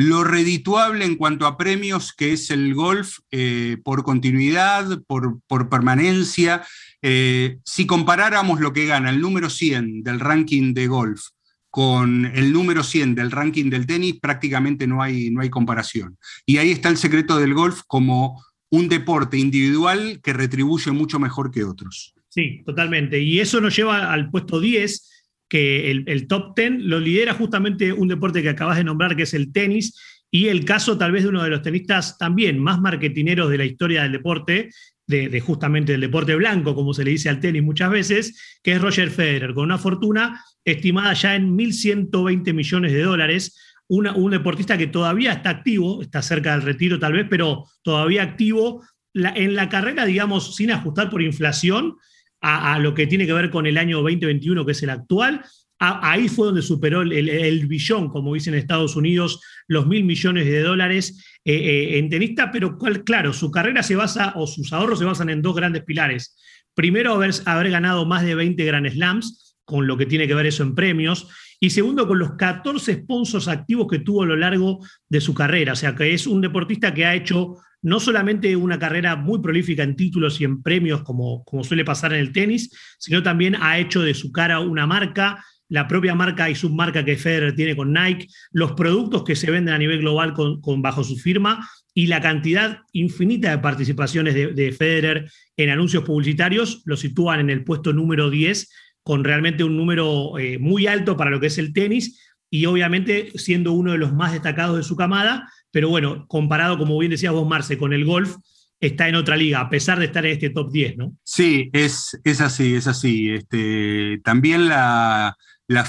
lo 0.01 0.23
redituable 0.23 1.05
en 1.05 1.15
cuanto 1.15 1.45
a 1.45 1.57
premios 1.57 2.11
que 2.11 2.33
es 2.33 2.49
el 2.49 2.73
golf 2.73 3.19
eh, 3.29 3.77
por 3.83 4.03
continuidad, 4.03 5.03
por, 5.05 5.39
permanencia. 5.69 6.63
Eh, 7.01 7.59
si 7.63 7.85
comparáramos 7.85 8.59
lo 8.59 8.73
que 8.73 8.87
gana 8.87 9.11
el 9.11 9.21
número 9.21 9.49
100 9.49 10.03
del 10.03 10.19
ranking 10.19 10.73
de 10.73 10.87
golf 10.87 11.21
con 11.69 12.25
el 12.25 12.51
número 12.51 12.83
100 12.83 13.15
del 13.15 13.31
ranking 13.31 13.69
del 13.69 13.85
tenis, 13.85 14.19
prácticamente 14.19 14.87
no 14.87 15.01
hay, 15.01 15.29
no 15.29 15.41
hay 15.41 15.49
comparación. 15.49 16.17
Y 16.45 16.57
ahí 16.57 16.71
está 16.71 16.89
el 16.89 16.97
secreto 16.97 17.37
del 17.37 17.53
golf 17.53 17.81
como 17.85 18.43
un 18.69 18.89
deporte 18.89 19.37
individual 19.37 20.19
que 20.23 20.33
retribuye 20.33 20.91
mucho 20.91 21.19
mejor 21.19 21.51
que 21.51 21.63
otros. 21.63 22.15
Sí, 22.29 22.63
totalmente. 22.65 23.19
Y 23.19 23.39
eso 23.39 23.61
nos 23.61 23.75
lleva 23.75 24.11
al 24.11 24.31
puesto 24.31 24.59
10 24.59 25.20
que 25.51 25.91
el, 25.91 26.27
top 26.29 26.55
10 26.55 26.83
lo 26.83 26.97
lidera 26.97 27.33
justamente 27.33 27.91
un 27.91 28.07
deporte 28.07 28.41
que 28.41 28.47
acabas 28.47 28.77
de 28.77 28.85
nombrar, 28.85 29.17
que 29.17 29.23
es 29.23 29.33
el 29.33 29.51
tenis, 29.51 29.99
y 30.31 30.47
el 30.47 30.63
caso 30.63 30.97
tal 30.97 31.11
vez 31.11 31.23
de 31.23 31.29
uno 31.29 31.43
de 31.43 31.49
los 31.49 31.61
tenistas 31.61 32.17
también 32.17 32.57
más 32.57 32.79
marketineros 32.79 33.49
de 33.49 33.57
la 33.57 33.65
historia 33.65 34.03
del 34.03 34.13
deporte, 34.13 34.69
de, 35.05 35.41
justamente 35.41 35.91
del 35.91 35.99
deporte 35.99 36.35
blanco, 36.35 36.73
como 36.73 36.93
se 36.93 37.03
le 37.03 37.11
dice 37.11 37.27
al 37.27 37.41
tenis 37.41 37.61
muchas 37.63 37.91
veces, 37.91 38.59
que 38.63 38.71
es 38.71 38.81
Roger 38.81 39.11
Federer, 39.11 39.53
con 39.53 39.65
una 39.65 39.77
fortuna 39.77 40.41
estimada 40.63 41.11
ya 41.11 41.35
en 41.35 41.57
1.120 41.57 42.53
millones 42.53 42.93
de 42.93 43.01
dólares, 43.01 43.59
un 43.89 44.31
deportista 44.31 44.77
que 44.77 44.87
todavía 44.87 45.33
está 45.33 45.49
activo, 45.49 46.01
está 46.01 46.21
cerca 46.21 46.53
del 46.53 46.61
retiro 46.61 46.97
tal 46.97 47.11
vez, 47.11 47.27
pero 47.29 47.65
todavía 47.81 48.23
activo 48.23 48.85
en 49.13 49.53
la 49.53 49.67
carrera, 49.67 50.05
digamos, 50.05 50.55
sin 50.55 50.71
ajustar 50.71 51.09
por 51.09 51.21
inflación, 51.21 51.97
a, 52.41 52.79
lo 52.79 52.93
que 52.93 53.07
tiene 53.07 53.25
que 53.25 53.33
ver 53.33 53.49
con 53.49 53.67
el 53.67 53.77
año 53.77 53.97
2021, 53.97 54.65
que 54.65 54.71
es 54.71 54.83
el 54.83 54.89
actual. 54.89 55.43
ahí 55.79 56.27
fue 56.27 56.47
donde 56.47 56.61
superó 56.61 57.01
el, 57.01 57.67
billón, 57.67 58.09
como 58.09 58.33
dicen 58.33 58.53
en 58.53 58.59
Estados 58.59 58.95
Unidos, 58.95 59.41
los 59.67 59.87
mil 59.87 60.03
millones 60.03 60.45
de 60.45 60.61
dólares 60.61 61.23
eh, 61.45 61.53
eh, 61.53 61.97
en 61.99 62.09
tenista, 62.09 62.51
pero 62.51 62.77
claro, 63.05 63.33
su 63.33 63.51
carrera 63.51 63.83
se 63.83 63.95
basa, 63.95 64.33
o 64.35 64.47
sus 64.47 64.73
ahorros 64.73 64.99
se 64.99 65.05
basan 65.05 65.29
en 65.29 65.41
dos 65.41 65.55
grandes 65.55 65.83
pilares. 65.83 66.35
Primero, 66.73 67.13
haber, 67.13 67.31
haber 67.45 67.69
ganado 67.69 68.05
más 68.05 68.23
de 68.23 68.35
20 68.35 68.63
Grand 68.65 68.89
Slams, 68.89 69.57
con 69.63 69.87
lo 69.87 69.97
que 69.97 70.05
tiene 70.05 70.27
que 70.27 70.33
ver 70.33 70.47
eso 70.47 70.63
en 70.63 70.75
premios, 70.75 71.27
y 71.59 71.69
segundo, 71.69 72.07
con 72.07 72.17
los 72.17 72.33
14 72.33 73.03
sponsors 73.03 73.47
activos 73.47 73.87
que 73.87 73.99
tuvo 73.99 74.23
a 74.23 74.25
lo 74.25 74.35
largo 74.35 74.79
de 75.07 75.21
su 75.21 75.35
carrera. 75.35 75.73
O 75.73 75.75
sea, 75.75 75.93
que 75.93 76.11
es 76.11 76.25
un 76.25 76.41
deportista 76.41 76.91
que 76.91 77.05
ha 77.05 77.13
hecho 77.13 77.57
no 77.81 77.99
solamente 77.99 78.55
una 78.55 78.79
carrera 78.79 79.15
muy 79.15 79.39
prolífica 79.41 79.83
en 79.83 79.95
títulos 79.95 80.39
y 80.39 80.43
en 80.43 80.61
premios, 80.61 81.03
como, 81.03 81.43
suele 81.63 81.83
pasar 81.83 82.13
en 82.13 82.19
el 82.19 82.31
tenis, 82.31 82.71
sino 82.99 83.23
también 83.23 83.55
ha 83.59 83.79
hecho 83.79 84.01
de 84.01 84.13
su 84.13 84.31
cara 84.31 84.59
una 84.59 84.85
marca, 84.85 85.43
la 85.67 85.87
propia 85.87 86.15
marca 86.15 86.49
y 86.49 86.55
submarca 86.55 87.05
que 87.05 87.17
Federer 87.17 87.55
tiene 87.55 87.75
con 87.75 87.93
Nike, 87.93 88.27
los 88.51 88.73
productos 88.73 89.23
que 89.23 89.35
se 89.35 89.49
venden 89.49 89.73
a 89.73 89.77
nivel 89.77 89.99
global 89.99 90.33
con, 90.33 90.81
bajo 90.81 91.03
su 91.03 91.15
firma 91.15 91.67
y 91.93 92.07
la 92.07 92.21
cantidad 92.21 92.79
infinita 92.91 93.51
de 93.51 93.59
participaciones 93.59 94.33
de, 94.33 94.71
Federer 94.73 95.31
en 95.57 95.69
anuncios 95.69 96.03
publicitarios 96.03 96.81
lo 96.85 96.97
sitúan 96.97 97.39
en 97.39 97.49
el 97.49 97.63
puesto 97.63 97.93
número 97.93 98.29
10 98.29 98.69
con 99.03 99.23
realmente 99.23 99.63
un 99.63 99.77
número 99.77 100.37
eh, 100.37 100.59
muy 100.59 100.87
alto 100.87 101.17
para 101.17 101.31
lo 101.31 101.39
que 101.39 101.47
es 101.47 101.57
el 101.57 101.73
tenis 101.73 102.19
y 102.49 102.65
obviamente 102.65 103.31
siendo 103.35 103.71
uno 103.71 103.93
de 103.93 103.97
los 103.97 104.13
más 104.13 104.33
destacados 104.33 104.75
de 104.77 104.83
su 104.83 104.97
camada, 104.97 105.49
pero 105.71 105.89
bueno, 105.89 106.25
comparado, 106.27 106.77
como 106.77 106.97
bien 106.97 107.11
decías 107.11 107.33
vos, 107.33 107.47
Marce, 107.47 107.77
con 107.77 107.93
el 107.93 108.05
golf, 108.05 108.35
está 108.81 109.07
en 109.07 109.15
otra 109.15 109.37
liga, 109.37 109.61
a 109.61 109.69
pesar 109.69 109.99
de 109.99 110.05
estar 110.05 110.25
en 110.25 110.33
este 110.33 110.49
top 110.49 110.71
10, 110.71 110.97
¿no? 110.97 111.15
Sí, 111.23 111.69
es, 111.71 112.19
es 112.23 112.41
así, 112.41 112.73
es 112.73 112.87
así. 112.87 113.29
Este, 113.29 114.19
también 114.23 114.67
la, 114.67 115.37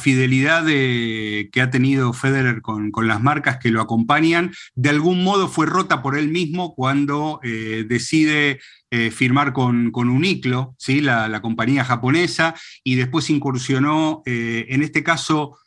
fidelidad 0.00 0.64
que 0.66 1.60
ha 1.60 1.70
tenido 1.70 2.12
Federer 2.12 2.60
con, 2.62 2.92
las 3.02 3.20
marcas 3.20 3.58
que 3.58 3.70
lo 3.70 3.80
acompañan, 3.80 4.52
de 4.76 4.90
algún 4.90 5.24
modo 5.24 5.48
fue 5.48 5.66
rota 5.66 6.02
por 6.02 6.16
él 6.16 6.28
mismo 6.28 6.74
cuando 6.76 7.40
eh, 7.42 7.84
decide 7.88 8.60
eh, 8.92 9.10
firmar 9.10 9.52
con, 9.52 9.90
con 9.90 10.08
Uniclo, 10.08 10.76
¿sí? 10.78 11.00
La, 11.00 11.40
compañía 11.40 11.84
japonesa, 11.84 12.54
y 12.84 12.94
después 12.94 13.28
incursionó, 13.30 14.22
eh, 14.24 14.66
en 14.68 14.82
este 14.82 15.02
caso, 15.02 15.58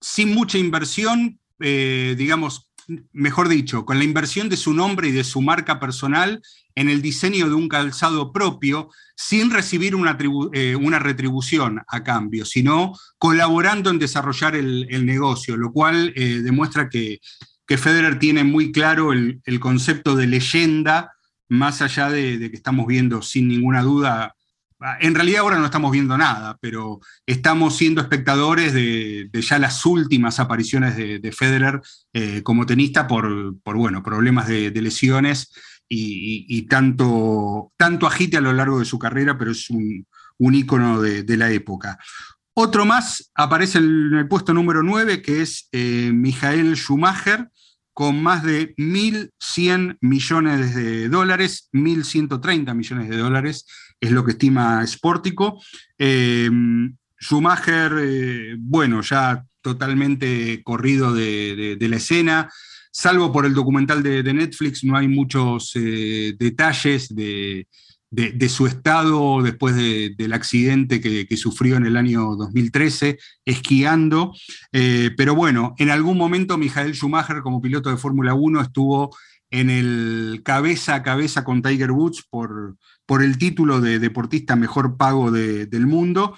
sin 0.00 0.34
mucha 0.34 0.58
inversión, 0.58 1.38
digamos, 1.60 2.69
mejor 3.12 3.48
dicho, 3.48 3.84
con 3.84 3.98
la 3.98 4.04
inversión 4.04 4.48
de 4.48 4.56
su 4.56 4.74
nombre 4.74 5.08
y 5.08 5.12
de 5.12 5.24
su 5.24 5.40
marca 5.40 5.78
personal 5.78 6.40
en 6.74 6.88
el 6.88 7.02
diseño 7.02 7.48
de 7.48 7.54
un 7.54 7.68
calzado 7.68 8.32
propio, 8.32 8.88
sin 9.16 9.50
recibir 9.50 9.94
una, 9.94 10.16
eh, 10.52 10.76
retribución 10.98 11.82
a 11.86 12.02
cambio, 12.02 12.44
sino 12.44 12.92
colaborando 13.18 13.90
en 13.90 13.98
desarrollar 13.98 14.56
el, 14.56 15.06
negocio, 15.06 15.56
lo 15.56 15.72
cual 15.72 16.12
eh, 16.16 16.40
demuestra 16.42 16.88
que, 16.88 17.18
Federer 17.68 18.18
tiene 18.18 18.42
muy 18.42 18.72
claro 18.72 19.12
el, 19.12 19.60
concepto 19.60 20.16
de 20.16 20.26
leyenda, 20.26 21.12
más 21.48 21.82
allá 21.82 22.10
de, 22.10 22.50
que 22.50 22.56
estamos 22.56 22.84
viendo 22.88 23.22
sin 23.22 23.46
ninguna 23.46 23.82
duda 23.82 24.34
en 25.00 25.14
realidad 25.14 25.40
ahora 25.40 25.58
no 25.58 25.66
estamos 25.66 25.92
viendo 25.92 26.16
nada, 26.16 26.56
pero 26.60 27.00
estamos 27.26 27.76
siendo 27.76 28.00
espectadores 28.00 28.72
de, 28.72 29.28
ya 29.32 29.58
las 29.58 29.84
últimas 29.84 30.40
apariciones 30.40 30.96
de, 30.96 31.32
Federer 31.32 31.80
eh, 32.12 32.42
como 32.42 32.66
tenista 32.66 33.06
por, 33.06 33.54
bueno, 33.62 34.02
problemas 34.02 34.48
de, 34.48 34.70
lesiones 34.80 35.52
y, 35.88 36.62
tanto, 36.62 37.72
tanto 37.76 38.06
agite 38.06 38.36
a 38.36 38.40
lo 38.40 38.52
largo 38.52 38.78
de 38.78 38.84
su 38.84 38.98
carrera, 38.98 39.36
pero 39.36 39.50
es 39.52 39.68
un, 39.70 40.06
un 40.38 40.54
ícono 40.54 41.00
de, 41.00 41.36
la 41.36 41.50
época. 41.50 41.98
Otro 42.54 42.84
más 42.84 43.30
aparece 43.34 43.78
en 43.78 44.14
el 44.14 44.28
puesto 44.28 44.54
número 44.54 44.82
9, 44.82 45.22
que 45.22 45.42
es 45.42 45.68
eh, 45.72 46.10
Michael 46.12 46.76
Schumacher, 46.76 47.48
con 47.92 48.22
más 48.22 48.42
de 48.42 48.74
1.100 48.76 49.98
millones 50.00 50.74
de 50.74 51.08
dólares, 51.08 51.68
1.130 51.72 52.74
millones 52.74 53.08
de 53.10 53.16
dólares, 53.16 53.66
es 54.00 54.10
lo 54.10 54.24
que 54.24 54.32
estima 54.32 54.84
Sportico. 54.86 55.60
Eh, 55.98 56.50
Schumacher, 57.20 57.92
eh, 58.00 58.56
bueno, 58.58 59.02
ya 59.02 59.44
totalmente 59.60 60.62
corrido 60.62 61.12
de, 61.12 61.76
la 61.78 61.96
escena, 61.96 62.50
salvo 62.90 63.30
por 63.30 63.44
el 63.44 63.52
documental 63.52 64.02
de, 64.02 64.32
Netflix, 64.32 64.82
no 64.84 64.96
hay 64.96 65.06
muchos 65.06 65.72
eh, 65.74 66.34
detalles 66.38 67.14
de, 67.14 67.66
su 68.48 68.66
estado 68.66 69.42
después 69.42 69.76
del 69.76 70.32
accidente 70.32 70.98
que, 71.02 71.36
sufrió 71.36 71.76
en 71.76 71.84
el 71.84 71.98
año 71.98 72.36
2013, 72.36 73.18
esquiando. 73.44 74.32
pero 74.72 75.34
bueno, 75.34 75.74
en 75.76 75.90
algún 75.90 76.16
momento 76.16 76.56
Michael 76.56 76.94
Schumacher, 76.94 77.42
como 77.42 77.60
piloto 77.60 77.90
de 77.90 77.98
Fórmula 77.98 78.32
1, 78.32 78.62
estuvo 78.62 79.14
en 79.50 79.70
el 79.70 80.42
cabeza 80.44 80.94
a 80.94 81.02
cabeza 81.02 81.44
con 81.44 81.62
Tiger 81.62 81.90
Woods 81.90 82.24
por, 82.30 82.76
por 83.06 83.22
el 83.22 83.38
título 83.38 83.80
de 83.80 83.98
deportista 83.98 84.56
mejor 84.56 84.96
pago 84.96 85.30
del 85.30 85.86
mundo. 85.86 86.36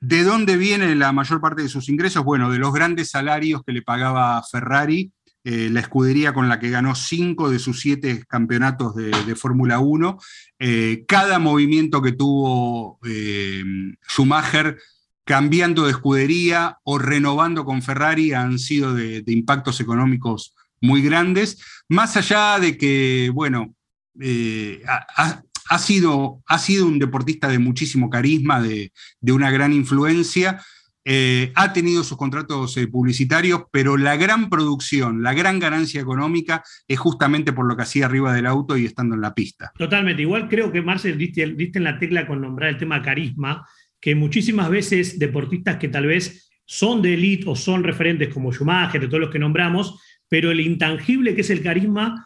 ¿De 0.00 0.22
dónde 0.22 0.56
viene 0.56 0.94
la 0.94 1.12
mayor 1.12 1.40
parte 1.40 1.62
de 1.62 1.68
sus 1.68 1.88
ingresos? 1.88 2.24
Bueno, 2.24 2.50
de 2.50 2.58
los 2.58 2.72
grandes 2.72 3.10
salarios 3.10 3.62
que 3.64 3.72
le 3.72 3.82
pagaba 3.82 4.42
Ferrari, 4.42 5.10
eh, 5.48 5.70
la 5.70 5.78
escudería 5.78 6.34
con 6.34 6.48
la 6.48 6.58
que 6.58 6.70
ganó 6.70 6.96
cinco 6.96 7.48
de 7.48 7.60
sus 7.60 7.78
siete 7.78 8.24
campeonatos 8.26 8.96
de, 8.96 9.36
Fórmula 9.36 9.78
1. 9.78 10.18
Eh, 10.58 11.04
cada 11.06 11.38
movimiento 11.38 12.02
que 12.02 12.10
tuvo 12.10 12.98
eh, 13.06 13.62
Schumacher 14.08 14.76
cambiando 15.24 15.84
de 15.84 15.92
escudería 15.92 16.78
o 16.82 16.98
renovando 16.98 17.64
con 17.64 17.80
Ferrari 17.80 18.32
han 18.32 18.58
sido 18.58 18.92
de, 18.92 19.22
impactos 19.28 19.80
económicos 19.80 20.55
muy 20.80 21.02
grandes, 21.02 21.62
más 21.88 22.16
allá 22.16 22.58
de 22.58 22.76
que, 22.76 23.30
bueno, 23.32 23.74
ha 25.68 25.78
sido, 25.78 26.42
ha 26.46 26.58
sido 26.58 26.86
un 26.86 26.98
deportista 26.98 27.48
de 27.48 27.58
muchísimo 27.58 28.10
carisma, 28.10 28.60
de, 28.60 28.92
una 29.22 29.50
gran 29.50 29.72
influencia. 29.72 30.60
Eh, 31.08 31.52
ha 31.54 31.72
tenido 31.72 32.02
sus 32.02 32.18
contratos 32.18 32.76
eh, 32.76 32.88
publicitarios, 32.88 33.62
pero 33.70 33.96
la 33.96 34.16
gran 34.16 34.50
producción, 34.50 35.22
la 35.22 35.34
gran 35.34 35.60
ganancia 35.60 36.00
económica 36.00 36.64
es 36.88 36.98
justamente 36.98 37.52
por 37.52 37.66
lo 37.66 37.76
que 37.76 37.84
hacía 37.84 38.06
arriba 38.06 38.34
del 38.34 38.46
auto 38.46 38.76
y 38.76 38.86
estando 38.86 39.14
en 39.14 39.20
la 39.20 39.32
pista. 39.32 39.70
Totalmente. 39.78 40.22
Igual 40.22 40.48
creo 40.48 40.72
que 40.72 40.82
Marcel 40.82 41.16
diste, 41.16 41.42
en 41.44 41.84
la 41.84 41.98
tecla 42.00 42.26
con 42.26 42.40
nombrar 42.40 42.70
el 42.70 42.78
tema 42.78 43.02
carisma, 43.02 43.64
que 44.00 44.16
muchísimas 44.16 44.68
veces 44.68 45.18
deportistas 45.18 45.76
que 45.76 45.88
tal 45.88 46.06
vez 46.06 46.50
son 46.64 47.00
de 47.00 47.14
élite 47.14 47.48
o 47.48 47.54
son 47.54 47.84
referentes 47.84 48.34
como 48.34 48.52
Schumacher, 48.52 49.00
de 49.00 49.06
todos 49.06 49.20
los 49.20 49.30
que 49.30 49.38
nombramos, 49.38 50.00
pero 50.28 50.50
el 50.50 50.60
intangible 50.60 51.34
que 51.34 51.40
es 51.40 51.50
el 51.50 51.62
carisma 51.62 52.24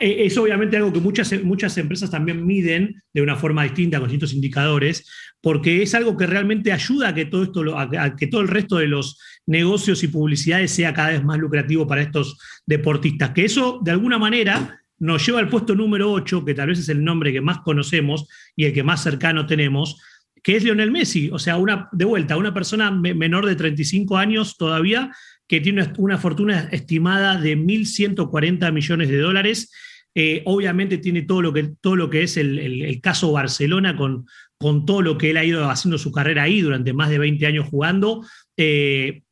eh, 0.00 0.26
es 0.26 0.36
obviamente 0.38 0.76
algo 0.76 0.92
que 0.92 1.00
muchas, 1.00 1.32
muchas 1.42 1.76
empresas 1.78 2.10
también 2.10 2.44
miden 2.44 3.02
de 3.12 3.22
una 3.22 3.36
forma 3.36 3.64
distinta 3.64 3.98
con 3.98 4.08
distintos 4.08 4.32
indicadores, 4.32 5.08
porque 5.40 5.82
es 5.82 5.94
algo 5.94 6.16
que 6.16 6.26
realmente 6.26 6.72
ayuda 6.72 7.08
a 7.08 7.14
que 7.14 7.26
todo 7.26 7.42
esto, 7.44 7.78
a 7.78 8.16
que 8.16 8.26
todo 8.26 8.40
el 8.40 8.48
resto 8.48 8.76
de 8.76 8.88
los 8.88 9.18
negocios 9.46 10.02
y 10.02 10.08
publicidades 10.08 10.70
sea 10.70 10.94
cada 10.94 11.10
vez 11.10 11.24
más 11.24 11.38
lucrativo 11.38 11.86
para 11.86 12.02
estos 12.02 12.38
deportistas. 12.66 13.30
Que 13.30 13.44
eso, 13.44 13.80
de 13.82 13.90
alguna 13.90 14.18
manera, 14.18 14.80
nos 14.98 15.26
lleva 15.26 15.40
al 15.40 15.48
puesto 15.48 15.74
número 15.74 16.10
8, 16.12 16.44
que 16.44 16.54
tal 16.54 16.68
vez 16.68 16.78
es 16.78 16.88
el 16.88 17.04
nombre 17.04 17.32
que 17.32 17.40
más 17.40 17.58
conocemos 17.58 18.26
y 18.56 18.64
el 18.64 18.72
que 18.72 18.82
más 18.82 19.02
cercano 19.02 19.46
tenemos, 19.46 20.00
que 20.42 20.56
es 20.56 20.64
Lionel 20.64 20.90
Messi. 20.90 21.30
O 21.30 21.38
sea, 21.38 21.56
una, 21.56 21.88
de 21.92 22.04
vuelta, 22.04 22.36
una 22.36 22.54
persona 22.54 22.90
menor 22.90 23.46
de 23.46 23.56
35 23.56 24.16
años 24.16 24.56
todavía 24.56 25.10
que 25.46 25.60
tiene 25.60 25.92
una 25.98 26.18
fortuna 26.18 26.68
estimada 26.72 27.38
de 27.38 27.56
1.140 27.56 28.72
millones 28.72 29.08
de 29.08 29.18
dólares. 29.18 29.72
Eh, 30.14 30.42
obviamente 30.46 30.98
tiene 30.98 31.22
todo 31.22 31.42
lo 31.42 31.52
que, 31.52 31.72
todo 31.80 31.96
lo 31.96 32.08
que 32.08 32.22
es 32.22 32.36
el, 32.36 33.00
caso 33.02 33.32
Barcelona 33.32 33.96
con, 33.96 34.26
con, 34.56 34.86
todo 34.86 35.02
lo 35.02 35.18
que 35.18 35.30
él 35.30 35.36
ha 35.36 35.44
ido 35.44 35.68
haciendo 35.68 35.98
su 35.98 36.12
carrera 36.12 36.44
ahí 36.44 36.60
durante 36.60 36.92
más 36.92 37.10
de 37.10 37.18
20 37.18 37.46
años 37.46 37.68
jugando. 37.68 38.24
Eh, 38.56 39.22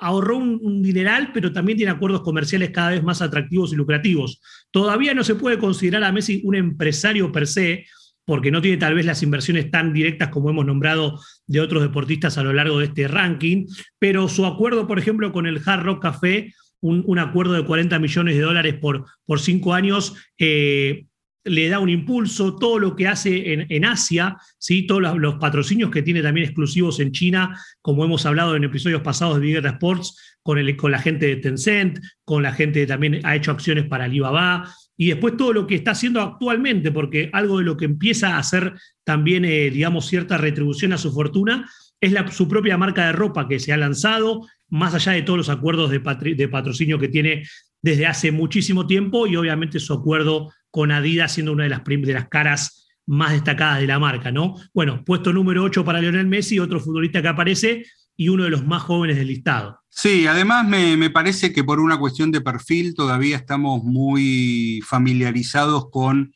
ahorró 0.00 0.38
un, 0.38 0.82
dineral, 0.82 1.30
pero 1.32 1.52
también 1.52 1.76
tiene 1.76 1.92
acuerdos 1.92 2.22
comerciales 2.22 2.70
cada 2.70 2.90
vez 2.90 3.02
más 3.02 3.22
atractivos 3.22 3.72
y 3.72 3.76
lucrativos. 3.76 4.40
Todavía 4.70 5.14
no 5.14 5.22
se 5.22 5.34
puede 5.34 5.58
considerar 5.58 6.04
a 6.04 6.12
Messi 6.12 6.40
un 6.44 6.56
empresario 6.56 7.30
per 7.30 7.46
se, 7.46 7.86
porque 8.24 8.50
no 8.50 8.60
tiene 8.60 8.76
tal 8.76 8.94
vez 8.94 9.06
las 9.06 9.22
inversiones 9.22 9.70
tan 9.70 9.92
directas 9.92 10.28
como 10.28 10.50
hemos 10.50 10.66
nombrado 10.66 11.20
de 11.46 11.60
otros 11.60 11.82
deportistas 11.82 12.38
a 12.38 12.42
lo 12.42 12.52
largo 12.52 12.78
de 12.78 12.86
este 12.86 13.08
ranking, 13.08 13.66
pero 13.98 14.28
su 14.28 14.46
acuerdo, 14.46 14.86
por 14.86 14.98
ejemplo, 14.98 15.32
con 15.32 15.46
el 15.46 15.60
Hard 15.64 15.84
Rock 15.84 16.02
Café, 16.02 16.52
un, 16.82 17.18
acuerdo 17.18 17.52
de 17.52 17.64
40 17.64 17.98
millones 17.98 18.36
de 18.36 18.42
dólares 18.42 18.74
por, 18.80 19.04
por 19.26 19.38
cinco 19.38 19.74
años, 19.74 20.14
eh, 20.38 21.04
le 21.44 21.68
da 21.68 21.78
un 21.78 21.88
impulso, 21.88 22.56
todo 22.56 22.78
lo 22.78 22.94
que 22.94 23.08
hace 23.08 23.52
en, 23.68 23.84
Asia, 23.84 24.36
¿sí? 24.58 24.86
todos 24.86 25.18
los, 25.18 25.34
patrocinios 25.36 25.90
que 25.90 26.02
tiene 26.02 26.22
también 26.22 26.46
exclusivos 26.46 27.00
en 27.00 27.12
China, 27.12 27.58
como 27.80 28.04
hemos 28.04 28.26
hablado 28.26 28.56
en 28.56 28.64
episodios 28.64 29.02
pasados 29.02 29.36
de 29.36 29.46
Big 29.46 29.54
Data 29.54 29.70
Sports, 29.70 30.38
con, 30.42 30.58
el, 30.58 30.76
con 30.76 30.90
la 30.90 30.98
gente 30.98 31.26
de 31.26 31.36
Tencent, 31.36 31.98
con 32.24 32.42
la 32.42 32.52
gente 32.52 32.80
que 32.80 32.86
también 32.86 33.20
ha 33.24 33.36
hecho 33.36 33.50
acciones 33.52 33.86
para 33.86 34.04
Alibaba, 34.04 34.70
y 35.00 35.06
después 35.06 35.34
todo 35.34 35.54
lo 35.54 35.66
que 35.66 35.76
está 35.76 35.92
haciendo 35.92 36.20
actualmente, 36.20 36.92
porque 36.92 37.30
algo 37.32 37.56
de 37.56 37.64
lo 37.64 37.78
que 37.78 37.86
empieza 37.86 38.34
a 38.34 38.38
hacer 38.38 38.74
también, 39.02 39.46
eh, 39.46 39.70
digamos, 39.70 40.04
cierta 40.04 40.36
retribución 40.36 40.92
a 40.92 40.98
su 40.98 41.10
fortuna, 41.10 41.70
es 42.02 42.12
su 42.34 42.46
propia 42.46 42.76
marca 42.76 43.06
de 43.06 43.12
ropa 43.12 43.48
que 43.48 43.58
se 43.60 43.72
ha 43.72 43.78
lanzado, 43.78 44.46
más 44.68 44.92
allá 44.92 45.12
de 45.12 45.22
todos 45.22 45.38
los 45.38 45.48
acuerdos 45.48 45.90
de, 45.90 46.48
patrocinio 46.48 46.98
que 46.98 47.08
tiene 47.08 47.44
desde 47.80 48.04
hace 48.04 48.30
muchísimo 48.30 48.86
tiempo 48.86 49.26
y 49.26 49.36
obviamente 49.36 49.80
su 49.80 49.94
acuerdo 49.94 50.52
con 50.70 50.92
Adidas 50.92 51.32
siendo 51.32 51.52
una 51.52 51.64
de 51.64 51.70
las, 51.70 51.82
de 51.82 52.12
las 52.12 52.28
caras 52.28 52.90
más 53.06 53.32
destacadas 53.32 53.80
de 53.80 53.86
la 53.86 53.98
marca, 53.98 54.30
¿no? 54.30 54.56
Bueno, 54.74 55.02
puesto 55.06 55.32
número 55.32 55.62
8 55.62 55.82
para 55.82 56.02
Lionel 56.02 56.26
Messi, 56.26 56.58
otro 56.58 56.78
futbolista 56.78 57.22
que 57.22 57.28
aparece 57.28 57.86
y 58.18 58.28
uno 58.28 58.44
de 58.44 58.50
los 58.50 58.66
más 58.66 58.82
jóvenes 58.82 59.16
del 59.16 59.28
listado. 59.28 59.79
Sí, 59.90 60.26
además 60.26 60.66
me, 60.66 61.10
parece 61.10 61.52
que 61.52 61.64
por 61.64 61.80
una 61.80 61.98
cuestión 61.98 62.30
de 62.30 62.40
perfil 62.40 62.94
todavía 62.94 63.36
estamos 63.36 63.84
muy 63.84 64.80
familiarizados 64.86 65.90
con 65.90 66.32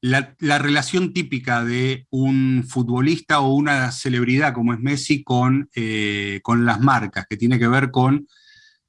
la, 0.00 0.34
relación 0.40 1.12
típica 1.12 1.64
de 1.64 2.06
un 2.10 2.64
futbolista 2.66 3.40
o 3.40 3.54
una 3.54 3.92
celebridad 3.92 4.54
como 4.54 4.72
es 4.72 4.80
Messi 4.80 5.22
con, 5.22 5.68
eh, 5.74 6.40
con 6.42 6.64
las 6.64 6.80
marcas, 6.80 7.26
que 7.28 7.36
tiene 7.36 7.58
que 7.58 7.68
ver 7.68 7.90
con 7.90 8.26